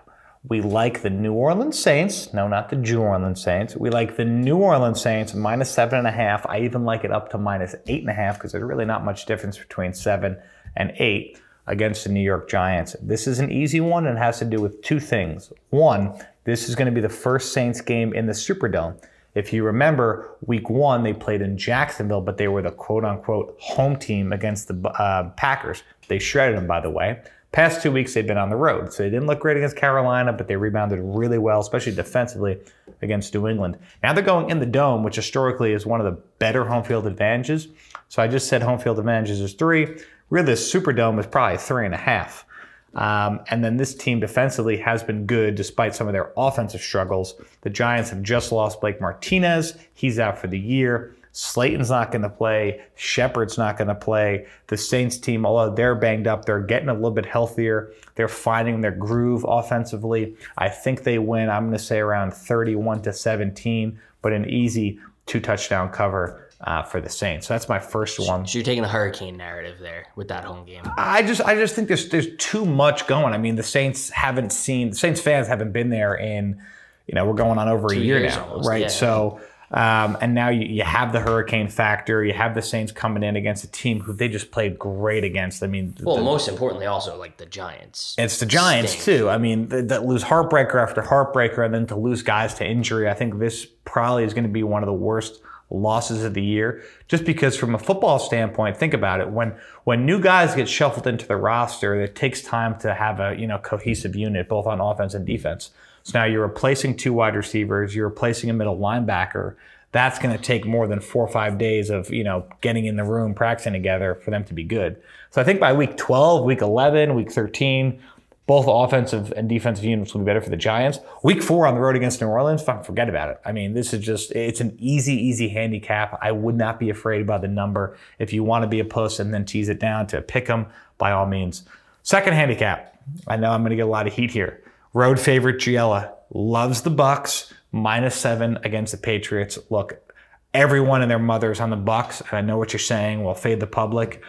We 0.48 0.60
like 0.60 1.02
the 1.02 1.10
New 1.10 1.34
Orleans 1.34 1.78
Saints. 1.78 2.34
No, 2.34 2.48
not 2.48 2.68
the 2.68 2.76
New 2.76 3.00
Orleans 3.00 3.40
Saints. 3.40 3.76
We 3.76 3.90
like 3.90 4.16
the 4.16 4.24
New 4.24 4.56
Orleans 4.56 5.00
Saints 5.00 5.34
minus 5.34 5.70
seven 5.70 6.00
and 6.00 6.08
a 6.08 6.10
half. 6.10 6.44
I 6.46 6.60
even 6.60 6.84
like 6.84 7.04
it 7.04 7.12
up 7.12 7.30
to 7.30 7.38
minus 7.38 7.76
eight 7.86 8.00
and 8.00 8.10
a 8.10 8.14
half 8.14 8.38
because 8.38 8.50
there's 8.50 8.64
really 8.64 8.84
not 8.84 9.04
much 9.04 9.24
difference 9.26 9.56
between 9.56 9.94
seven 9.94 10.36
and 10.74 10.92
eight 10.98 11.38
against 11.68 12.04
the 12.04 12.10
New 12.10 12.20
York 12.20 12.48
Giants. 12.48 12.96
This 13.00 13.28
is 13.28 13.38
an 13.38 13.52
easy 13.52 13.80
one 13.80 14.06
and 14.06 14.18
has 14.18 14.40
to 14.40 14.44
do 14.44 14.60
with 14.60 14.82
two 14.82 14.98
things. 14.98 15.52
One, 15.70 16.20
this 16.42 16.68
is 16.68 16.74
going 16.74 16.86
to 16.86 16.92
be 16.92 17.00
the 17.00 17.08
first 17.08 17.52
Saints 17.52 17.80
game 17.80 18.12
in 18.12 18.26
the 18.26 18.32
Superdome. 18.32 19.00
If 19.34 19.52
you 19.52 19.64
remember, 19.64 20.36
week 20.44 20.68
one, 20.68 21.02
they 21.02 21.14
played 21.14 21.40
in 21.40 21.56
Jacksonville, 21.56 22.20
but 22.20 22.36
they 22.36 22.48
were 22.48 22.62
the 22.62 22.70
quote 22.70 23.04
unquote 23.04 23.56
home 23.58 23.96
team 23.96 24.32
against 24.32 24.68
the 24.68 24.88
uh, 24.90 25.30
Packers. 25.30 25.82
They 26.08 26.18
shredded 26.18 26.56
them, 26.56 26.66
by 26.66 26.80
the 26.80 26.90
way. 26.90 27.22
Past 27.52 27.82
two 27.82 27.92
weeks, 27.92 28.14
they've 28.14 28.26
been 28.26 28.38
on 28.38 28.48
the 28.48 28.56
road. 28.56 28.92
So 28.92 29.02
they 29.02 29.10
didn't 29.10 29.26
look 29.26 29.40
great 29.40 29.58
against 29.58 29.76
Carolina, 29.76 30.32
but 30.32 30.48
they 30.48 30.56
rebounded 30.56 31.00
really 31.02 31.38
well, 31.38 31.60
especially 31.60 31.94
defensively 31.94 32.58
against 33.02 33.34
New 33.34 33.46
England. 33.46 33.78
Now 34.02 34.12
they're 34.12 34.24
going 34.24 34.48
in 34.50 34.58
the 34.58 34.66
dome, 34.66 35.02
which 35.02 35.16
historically 35.16 35.72
is 35.72 35.84
one 35.84 36.00
of 36.00 36.06
the 36.06 36.20
better 36.38 36.64
home 36.64 36.82
field 36.82 37.06
advantages. 37.06 37.68
So 38.08 38.22
I 38.22 38.28
just 38.28 38.48
said 38.48 38.62
home 38.62 38.78
field 38.78 38.98
advantages 38.98 39.40
is 39.40 39.52
three. 39.54 39.98
Really, 40.30 40.46
the 40.46 40.52
Superdome 40.52 41.20
is 41.20 41.26
probably 41.26 41.58
three 41.58 41.84
and 41.84 41.94
a 41.94 41.98
half. 41.98 42.46
Um, 42.94 43.40
and 43.48 43.64
then 43.64 43.76
this 43.76 43.94
team 43.94 44.20
defensively 44.20 44.76
has 44.78 45.02
been 45.02 45.26
good 45.26 45.54
despite 45.54 45.94
some 45.94 46.06
of 46.06 46.12
their 46.12 46.32
offensive 46.36 46.80
struggles. 46.80 47.34
The 47.62 47.70
Giants 47.70 48.10
have 48.10 48.22
just 48.22 48.52
lost 48.52 48.80
Blake 48.80 49.00
Martinez. 49.00 49.76
He's 49.94 50.18
out 50.18 50.38
for 50.38 50.46
the 50.46 50.58
year. 50.58 51.14
Slayton's 51.32 51.88
not 51.88 52.12
going 52.12 52.22
to 52.22 52.28
play. 52.28 52.82
Shepard's 52.94 53.56
not 53.56 53.78
going 53.78 53.88
to 53.88 53.94
play. 53.94 54.46
The 54.66 54.76
Saints 54.76 55.16
team, 55.16 55.46
although 55.46 55.74
they're 55.74 55.94
banged 55.94 56.26
up, 56.26 56.44
they're 56.44 56.60
getting 56.60 56.90
a 56.90 56.94
little 56.94 57.10
bit 57.10 57.24
healthier. 57.24 57.90
They're 58.14 58.28
finding 58.28 58.82
their 58.82 58.92
groove 58.92 59.46
offensively. 59.48 60.36
I 60.58 60.68
think 60.68 61.04
they 61.04 61.18
win. 61.18 61.48
I'm 61.48 61.64
going 61.64 61.72
to 61.72 61.82
say 61.82 61.98
around 61.98 62.34
31 62.34 63.02
to 63.02 63.14
17, 63.14 63.98
but 64.20 64.34
an 64.34 64.48
easy 64.48 65.00
two 65.24 65.40
touchdown 65.40 65.88
cover. 65.88 66.50
Uh, 66.64 66.80
for 66.80 67.00
the 67.00 67.08
Saints, 67.08 67.48
so 67.48 67.54
that's 67.54 67.68
my 67.68 67.80
first 67.80 68.20
one. 68.20 68.46
So 68.46 68.56
you're 68.56 68.64
taking 68.64 68.82
the 68.82 68.88
hurricane 68.88 69.36
narrative 69.36 69.80
there 69.80 70.06
with 70.14 70.28
that 70.28 70.44
home 70.44 70.64
game. 70.64 70.84
I 70.96 71.24
just, 71.24 71.40
I 71.40 71.56
just 71.56 71.74
think 71.74 71.88
there's 71.88 72.08
there's 72.08 72.36
too 72.36 72.64
much 72.64 73.08
going. 73.08 73.34
I 73.34 73.38
mean, 73.38 73.56
the 73.56 73.64
Saints 73.64 74.10
haven't 74.10 74.52
seen 74.52 74.90
the 74.90 74.96
Saints 74.96 75.20
fans 75.20 75.48
haven't 75.48 75.72
been 75.72 75.90
there 75.90 76.14
in, 76.14 76.62
you 77.08 77.16
know, 77.16 77.26
we're 77.26 77.34
going 77.34 77.58
on 77.58 77.66
over 77.66 77.88
Two 77.88 78.00
a 78.00 78.04
year 78.04 78.20
now, 78.20 78.44
almost, 78.48 78.68
right? 78.68 78.82
yeah. 78.82 78.88
So 78.88 79.40
um, 79.72 80.18
and 80.20 80.34
now 80.34 80.50
you, 80.50 80.66
you 80.66 80.82
have 80.82 81.12
the 81.12 81.20
hurricane 81.20 81.68
factor. 81.68 82.22
You 82.24 82.34
have 82.34 82.54
the 82.54 82.62
Saints 82.62 82.92
coming 82.92 83.22
in 83.22 83.36
against 83.36 83.64
a 83.64 83.70
team 83.70 84.00
who 84.00 84.12
they 84.12 84.28
just 84.28 84.50
played 84.50 84.78
great 84.78 85.24
against. 85.24 85.62
I 85.62 85.66
mean, 85.66 85.94
Well, 86.02 86.16
the- 86.16 86.22
most 86.22 86.48
importantly, 86.48 86.86
also 86.86 87.16
like 87.18 87.38
the 87.38 87.46
Giants. 87.46 88.14
it's 88.18 88.38
the 88.38 88.46
Giants 88.46 88.92
stink. 88.92 89.04
too. 89.04 89.28
I 89.30 89.38
mean, 89.38 89.68
that 89.68 90.04
lose 90.04 90.24
heartbreaker 90.24 90.82
after 90.82 91.02
heartbreaker, 91.02 91.64
and 91.64 91.72
then 91.74 91.86
to 91.86 91.96
lose 91.96 92.22
guys 92.22 92.54
to 92.54 92.66
injury. 92.66 93.08
I 93.08 93.14
think 93.14 93.38
this 93.38 93.66
probably 93.84 94.24
is 94.24 94.34
going 94.34 94.44
to 94.44 94.50
be 94.50 94.62
one 94.62 94.82
of 94.82 94.86
the 94.86 94.92
worst 94.92 95.40
losses 95.70 96.22
of 96.22 96.34
the 96.34 96.42
year. 96.42 96.82
Just 97.08 97.24
because, 97.24 97.56
from 97.56 97.74
a 97.74 97.78
football 97.78 98.18
standpoint, 98.18 98.76
think 98.76 98.92
about 98.92 99.20
it. 99.20 99.30
When 99.30 99.54
when 99.84 100.04
new 100.04 100.20
guys 100.20 100.54
get 100.54 100.68
shuffled 100.68 101.06
into 101.06 101.26
the 101.26 101.36
roster, 101.36 101.94
it 102.00 102.14
takes 102.14 102.42
time 102.42 102.78
to 102.80 102.92
have 102.94 103.20
a 103.20 103.34
you 103.38 103.46
know 103.46 103.56
cohesive 103.58 104.14
unit, 104.14 104.48
both 104.50 104.66
on 104.66 104.80
offense 104.80 105.14
and 105.14 105.26
defense. 105.26 105.70
So 106.04 106.18
now 106.18 106.24
you're 106.24 106.42
replacing 106.42 106.96
two 106.96 107.12
wide 107.12 107.36
receivers, 107.36 107.94
you're 107.94 108.08
replacing 108.08 108.50
a 108.50 108.52
middle 108.52 108.78
linebacker. 108.78 109.56
That's 109.92 110.18
going 110.18 110.34
to 110.36 110.42
take 110.42 110.64
more 110.64 110.86
than 110.86 111.00
four 111.00 111.22
or 111.22 111.28
five 111.30 111.58
days 111.58 111.90
of 111.90 112.10
you 112.10 112.24
know 112.24 112.46
getting 112.60 112.86
in 112.86 112.96
the 112.96 113.04
room, 113.04 113.34
practicing 113.34 113.72
together 113.72 114.14
for 114.14 114.30
them 114.30 114.44
to 114.44 114.54
be 114.54 114.64
good. 114.64 115.00
So 115.30 115.40
I 115.40 115.44
think 115.44 115.60
by 115.60 115.72
week 115.72 115.96
12, 115.96 116.44
week 116.44 116.62
11, 116.62 117.14
week 117.14 117.30
13, 117.30 118.00
both 118.46 118.66
offensive 118.68 119.32
and 119.36 119.48
defensive 119.48 119.84
units 119.84 120.12
will 120.12 120.20
be 120.20 120.26
better 120.26 120.40
for 120.40 120.50
the 120.50 120.56
Giants. 120.56 120.98
Week 121.22 121.42
four 121.42 121.66
on 121.66 121.74
the 121.74 121.80
road 121.80 121.94
against 121.94 122.20
New 122.20 122.26
Orleans, 122.26 122.62
forget 122.62 123.08
about 123.08 123.30
it. 123.30 123.40
I 123.44 123.52
mean, 123.52 123.72
this 123.72 123.94
is 123.94 124.04
just, 124.04 124.32
it's 124.32 124.60
an 124.60 124.76
easy, 124.78 125.14
easy 125.14 125.48
handicap. 125.48 126.18
I 126.20 126.32
would 126.32 126.56
not 126.56 126.80
be 126.80 126.90
afraid 126.90 127.26
by 127.26 127.38
the 127.38 127.48
number. 127.48 127.96
If 128.18 128.32
you 128.32 128.42
want 128.42 128.62
to 128.64 128.68
be 128.68 128.80
a 128.80 128.84
puss 128.84 129.20
and 129.20 129.32
then 129.32 129.44
tease 129.44 129.68
it 129.68 129.78
down 129.78 130.08
to 130.08 130.20
pick 130.20 130.46
them, 130.46 130.66
by 130.98 131.12
all 131.12 131.26
means. 131.26 131.64
Second 132.02 132.34
handicap. 132.34 132.98
I 133.26 133.36
know 133.36 133.50
I'm 133.50 133.62
going 133.62 133.70
to 133.70 133.76
get 133.76 133.86
a 133.86 133.90
lot 133.90 134.06
of 134.06 134.12
heat 134.12 134.30
here. 134.30 134.62
Road 134.94 135.18
favorite 135.18 135.56
Giella 135.56 136.12
loves 136.34 136.82
the 136.82 136.90
Bucs 136.90 137.52
minus 137.72 138.14
seven 138.14 138.58
against 138.62 138.92
the 138.92 138.98
Patriots. 138.98 139.58
Look, 139.70 140.12
everyone 140.52 141.00
and 141.02 141.10
their 141.10 141.18
mothers 141.18 141.60
on 141.60 141.70
the 141.70 141.76
Bucs. 141.76 142.20
And 142.20 142.32
I 142.32 142.40
know 142.42 142.58
what 142.58 142.72
you're 142.72 142.80
saying. 142.80 143.24
Well, 143.24 143.34
fade 143.34 143.60
the 143.60 143.66
public. 143.66 144.22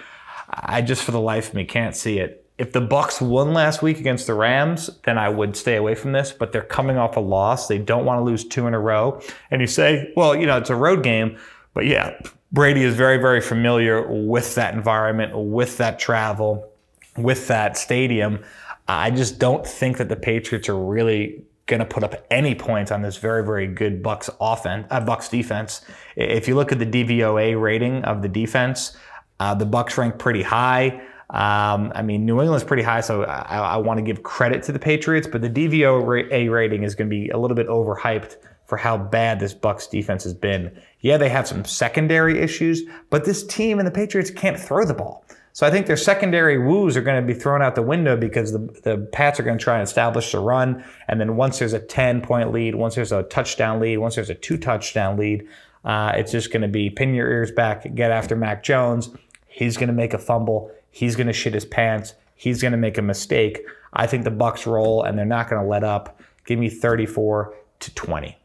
I 0.49 0.81
just 0.81 1.03
for 1.03 1.11
the 1.11 1.19
life 1.19 1.49
of 1.49 1.55
me 1.55 1.65
can't 1.65 1.95
see 1.95 2.19
it. 2.19 2.39
If 2.57 2.71
the 2.71 2.85
Bucs 2.85 3.19
won 3.19 3.53
last 3.53 3.81
week 3.81 3.99
against 3.99 4.27
the 4.27 4.35
Rams, 4.35 4.89
then 5.05 5.17
I 5.17 5.27
would 5.27 5.57
stay 5.57 5.75
away 5.75 5.95
from 5.95 6.11
this. 6.11 6.31
But 6.31 6.51
they're 6.51 6.61
coming 6.61 6.97
off 6.97 7.17
a 7.17 7.19
loss. 7.19 7.67
They 7.67 7.79
don't 7.79 8.05
want 8.05 8.19
to 8.19 8.23
lose 8.23 8.45
two 8.45 8.67
in 8.67 8.73
a 8.73 8.79
row. 8.79 9.21
And 9.51 9.59
you 9.59 9.67
say, 9.67 10.13
well, 10.15 10.35
you 10.35 10.45
know, 10.45 10.57
it's 10.57 10.69
a 10.69 10.75
road 10.75 11.03
game. 11.03 11.37
But 11.73 11.87
yeah, 11.87 12.17
Brady 12.53 12.83
is 12.83 12.95
very, 12.95 13.17
very 13.17 13.41
familiar 13.41 14.07
with 14.07 14.55
that 14.55 14.75
environment, 14.75 15.33
with 15.35 15.77
that 15.79 15.97
travel, 15.99 16.71
with 17.17 17.47
that 17.47 17.75
stadium. 17.77 18.43
I 18.87 19.11
just 19.11 19.39
don't 19.39 19.65
think 19.65 19.97
that 19.97 20.09
the 20.09 20.15
Patriots 20.15 20.69
are 20.69 20.77
really 20.77 21.43
going 21.65 21.79
to 21.79 21.85
put 21.85 22.03
up 22.03 22.15
any 22.29 22.55
points 22.55 22.91
on 22.91 23.01
this 23.01 23.17
very, 23.17 23.43
very 23.45 23.67
good 23.67 24.03
Bucs 24.03 24.29
offense, 24.41 24.85
uh, 24.91 24.99
Bucs 24.99 25.29
defense. 25.29 25.81
If 26.15 26.47
you 26.47 26.55
look 26.55 26.71
at 26.71 26.79
the 26.79 26.85
DVOA 26.85 27.59
rating 27.59 28.03
of 28.03 28.21
the 28.21 28.27
defense, 28.27 28.97
uh, 29.39 29.55
the 29.55 29.65
Bucs 29.65 29.97
rank 29.97 30.19
pretty 30.19 30.41
high. 30.41 31.01
Um, 31.29 31.91
I 31.95 32.01
mean, 32.01 32.25
New 32.25 32.41
England's 32.41 32.65
pretty 32.65 32.83
high, 32.83 33.01
so 33.01 33.23
I, 33.23 33.57
I 33.57 33.77
want 33.77 33.97
to 33.97 34.03
give 34.03 34.23
credit 34.23 34.61
to 34.63 34.71
the 34.71 34.79
Patriots, 34.79 35.25
but 35.25 35.41
the 35.41 35.49
DVOA 35.49 36.51
rating 36.51 36.83
is 36.83 36.95
going 36.95 37.09
to 37.09 37.15
be 37.15 37.29
a 37.29 37.37
little 37.37 37.55
bit 37.55 37.67
overhyped 37.67 38.35
for 38.65 38.77
how 38.77 38.97
bad 38.97 39.39
this 39.39 39.53
Bucs 39.53 39.89
defense 39.89 40.23
has 40.25 40.33
been. 40.33 40.77
Yeah, 40.99 41.17
they 41.17 41.29
have 41.29 41.47
some 41.47 41.65
secondary 41.65 42.39
issues, 42.39 42.83
but 43.09 43.25
this 43.25 43.45
team 43.45 43.79
and 43.79 43.87
the 43.87 43.91
Patriots 43.91 44.29
can't 44.29 44.59
throw 44.59 44.85
the 44.85 44.93
ball. 44.93 45.25
So 45.53 45.67
I 45.67 45.71
think 45.71 45.85
their 45.85 45.97
secondary 45.97 46.57
woos 46.57 46.97
are 46.97 47.01
going 47.01 47.21
to 47.21 47.33
be 47.33 47.39
thrown 47.39 47.61
out 47.61 47.75
the 47.75 47.83
window 47.83 48.17
because 48.17 48.51
the, 48.51 48.57
the 48.83 48.97
Pats 49.11 49.39
are 49.39 49.43
going 49.43 49.57
to 49.57 49.63
try 49.63 49.75
and 49.75 49.83
establish 49.83 50.31
the 50.31 50.39
run. 50.39 50.83
And 51.07 51.21
then 51.21 51.35
once 51.35 51.59
there's 51.59 51.73
a 51.73 51.79
10 51.79 52.21
point 52.21 52.51
lead, 52.51 52.73
once 52.73 52.95
there's 52.95 53.11
a 53.11 53.21
touchdown 53.23 53.79
lead, 53.79 53.97
once 53.97 54.15
there's 54.15 54.31
a 54.31 54.35
two 54.35 54.57
touchdown 54.57 55.15
lead, 55.15 55.47
uh, 55.85 56.13
it's 56.15 56.31
just 56.31 56.51
going 56.51 56.63
to 56.63 56.67
be 56.67 56.89
pin 56.89 57.13
your 57.13 57.29
ears 57.29 57.51
back, 57.51 57.93
get 57.93 58.09
after 58.09 58.35
Mac 58.35 58.63
Jones. 58.63 59.11
He's 59.47 59.77
going 59.77 59.87
to 59.87 59.93
make 59.93 60.15
a 60.15 60.17
fumble. 60.17 60.71
He's 60.89 61.15
going 61.15 61.27
to 61.27 61.33
shit 61.33 61.53
his 61.53 61.65
pants. 61.65 62.15
He's 62.35 62.59
going 62.59 62.71
to 62.71 62.77
make 62.77 62.97
a 62.97 63.03
mistake. 63.03 63.61
I 63.93 64.07
think 64.07 64.23
the 64.23 64.31
Bucs 64.31 64.65
roll 64.65 65.03
and 65.03 65.17
they're 65.17 65.25
not 65.25 65.51
going 65.51 65.61
to 65.61 65.67
let 65.67 65.83
up. 65.83 66.19
Give 66.45 66.57
me 66.57 66.67
34 66.67 67.53
to 67.81 67.93
20. 67.93 68.35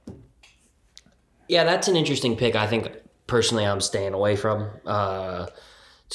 Yeah, 1.49 1.65
that's 1.65 1.89
an 1.89 1.97
interesting 1.97 2.37
pick. 2.37 2.55
I 2.55 2.67
think 2.67 2.93
personally, 3.27 3.65
I'm 3.65 3.81
staying 3.81 4.13
away 4.13 4.37
from. 4.37 4.69
Uh, 4.85 5.47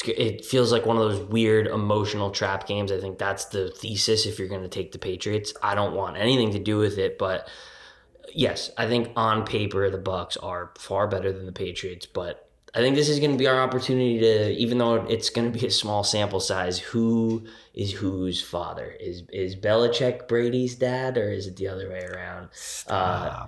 it 0.06 0.44
feels 0.44 0.72
like 0.72 0.86
one 0.86 0.98
of 0.98 1.04
those 1.04 1.22
weird 1.30 1.68
emotional 1.68 2.32
trap 2.32 2.68
games. 2.68 2.92
I 2.92 3.00
think 3.00 3.18
that's 3.18 3.46
the 3.46 3.70
thesis 3.70 4.26
if 4.26 4.40
you're 4.40 4.48
going 4.48 4.64
to 4.64 4.70
take 4.70 4.92
the 4.92 5.00
Patriots. 5.00 5.54
I 5.62 5.76
don't 5.76 5.94
want 5.94 6.18
anything 6.18 6.52
to 6.52 6.60
do 6.60 6.78
with 6.78 6.98
it, 6.98 7.18
but 7.18 7.48
yes, 8.34 8.72
I 8.78 8.88
think 8.88 9.12
on 9.16 9.46
paper 9.46 9.90
the 9.90 10.00
Bucs 10.00 10.38
are 10.42 10.72
far 10.78 11.08
better 11.08 11.32
than 11.32 11.46
the 11.46 11.52
Patriots, 11.52 12.06
but 12.06 12.50
I 12.76 12.80
think 12.80 12.96
this 12.96 13.08
is 13.08 13.20
going 13.20 13.32
to 13.32 13.38
be 13.38 13.48
our 13.48 13.62
opportunity 13.62 14.20
to, 14.20 14.52
even 14.54 14.80
though 14.80 14.96
it's 14.96 15.30
going 15.30 15.52
to 15.52 15.58
be 15.58 15.68
a 15.68 15.72
small 15.72 16.04
sample 16.04 16.40
size, 16.40 16.80
who 16.80 17.46
is 17.76 17.92
whose 17.92 18.42
father? 18.42 18.96
Is 19.00 19.24
is 19.32 19.56
Belichick 19.56 20.28
Brady's 20.28 20.74
dad, 20.76 21.18
or 21.18 21.32
is 21.32 21.46
it 21.46 21.56
the 21.56 21.68
other 21.68 21.88
way 21.88 22.04
around? 22.04 22.50
Uh, 22.88 23.46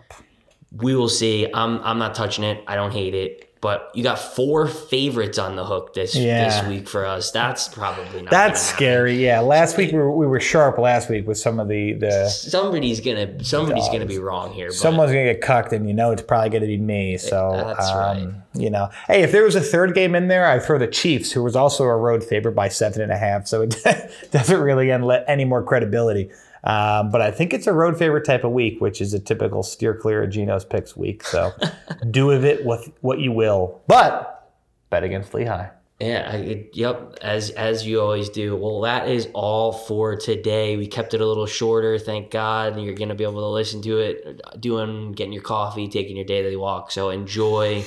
we 0.71 0.95
will 0.95 1.09
see. 1.09 1.47
I'm 1.51 1.79
I'm 1.79 1.97
not 1.97 2.13
touching 2.13 2.43
it. 2.43 2.63
I 2.67 2.75
don't 2.75 2.91
hate 2.91 3.15
it. 3.15 3.54
But 3.65 3.89
you 3.95 4.03
got 4.03 4.19
four 4.19 4.67
favorites 4.67 5.39
on 5.39 5.55
the 5.55 5.65
hook 5.65 5.95
this 5.95 6.15
Yeah. 6.15 6.45
this 6.61 6.67
week 6.69 6.87
for 6.87 7.03
us. 7.03 7.31
That's 7.31 7.67
probably 7.67 8.21
not. 8.21 8.29
That's 8.29 8.61
scary. 8.61 9.15
Yeah, 9.15 9.39
last 9.39 9.75
week 9.75 9.91
we 9.91 9.97
were, 9.97 10.15
we 10.15 10.27
were 10.27 10.39
sharp 10.39 10.77
last 10.77 11.09
week 11.09 11.25
with 11.25 11.39
some 11.39 11.59
of 11.59 11.67
the 11.67 11.93
the 11.93 12.29
Somebody's 12.29 12.99
gonna 12.99 13.43
somebody's 13.43 13.89
gonna 13.89 14.05
be 14.05 14.19
wrong 14.19 14.53
here. 14.53 14.67
But 14.67 14.75
someone's 14.75 15.11
gonna 15.11 15.23
get 15.33 15.41
cucked, 15.41 15.73
and 15.73 15.87
you 15.87 15.95
know 15.95 16.11
it's 16.11 16.21
probably 16.21 16.51
gonna 16.51 16.67
be 16.67 16.77
me. 16.77 17.17
So 17.17 17.73
That's 17.75 17.89
um, 17.89 17.97
right. 17.97 18.33
You 18.53 18.69
know, 18.69 18.89
hey, 19.07 19.23
if 19.23 19.31
there 19.31 19.43
was 19.43 19.55
a 19.55 19.61
third 19.61 19.95
game 19.95 20.13
in 20.13 20.27
there, 20.27 20.45
I'd 20.45 20.61
throw 20.61 20.77
the 20.77 20.85
Chiefs, 20.85 21.31
who 21.31 21.41
was 21.41 21.55
also 21.55 21.85
a 21.85 21.97
road 21.97 22.23
favorite 22.23 22.53
by 22.53 22.67
seven 22.67 23.01
and 23.01 23.11
a 23.11 23.17
half. 23.17 23.47
So 23.47 23.63
it 23.63 23.83
doesn't 24.31 24.61
really 24.61 24.95
let 24.95 25.25
any 25.27 25.43
more 25.43 25.63
credibility 25.63 26.29
Um, 26.65 27.11
but 27.11 27.21
I 27.21 27.31
think 27.31 27.53
it's 27.53 27.67
a 27.67 27.73
road 27.73 27.97
favorite 27.97 28.25
type 28.25 28.43
of 28.43 28.51
week, 28.51 28.81
which 28.81 28.99
is 28.99 29.13
a 29.13 29.19
typical 29.19 29.61
steer 29.61 29.93
clear 29.93 30.23
of 30.23 30.31
Geno's 30.31 30.65
picks 30.65 30.97
week. 30.97 31.23
So 31.23 31.53
do 32.11 32.25
with 32.25 32.43
it 32.43 32.65
with 32.65 32.91
what 33.01 33.19
you 33.19 33.31
will, 33.31 33.81
but 33.87 34.51
bet 34.89 35.03
against 35.03 35.33
Lehigh. 35.33 35.69
Yeah, 35.99 36.29
I, 36.29 36.67
yep, 36.73 37.19
as 37.21 37.51
as 37.51 37.87
you 37.87 38.01
always 38.01 38.27
do. 38.27 38.57
Well, 38.57 38.81
that 38.81 39.07
is 39.07 39.29
all 39.33 39.71
for 39.71 40.17
today. 40.17 40.75
We 40.75 40.87
kept 40.87 41.13
it 41.13 41.21
a 41.21 41.25
little 41.25 41.45
shorter, 41.45 41.97
thank 41.97 42.31
God. 42.31 42.77
You're 42.77 42.95
going 42.95 43.09
to 43.09 43.15
be 43.15 43.23
able 43.23 43.39
to 43.41 43.47
listen 43.47 43.81
to 43.83 43.99
it 43.99 44.41
doing 44.59 45.13
getting 45.13 45.31
your 45.31 45.43
coffee, 45.43 45.87
taking 45.87 46.17
your 46.17 46.25
daily 46.25 46.57
walk. 46.57 46.91
So 46.91 47.11
enjoy 47.11 47.85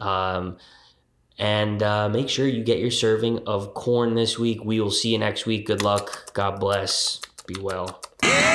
um, 0.00 0.56
and 1.38 1.82
uh, 1.82 2.08
make 2.08 2.30
sure 2.30 2.46
you 2.46 2.64
get 2.64 2.78
your 2.78 2.90
serving 2.90 3.46
of 3.46 3.74
corn 3.74 4.14
this 4.14 4.38
week. 4.38 4.64
We 4.64 4.80
will 4.80 4.90
see 4.90 5.12
you 5.12 5.18
next 5.18 5.44
week. 5.44 5.66
Good 5.66 5.82
luck. 5.82 6.32
God 6.32 6.60
bless. 6.60 7.20
Be 7.52 7.60
well. 7.60 8.00
Yeah, 8.22 8.50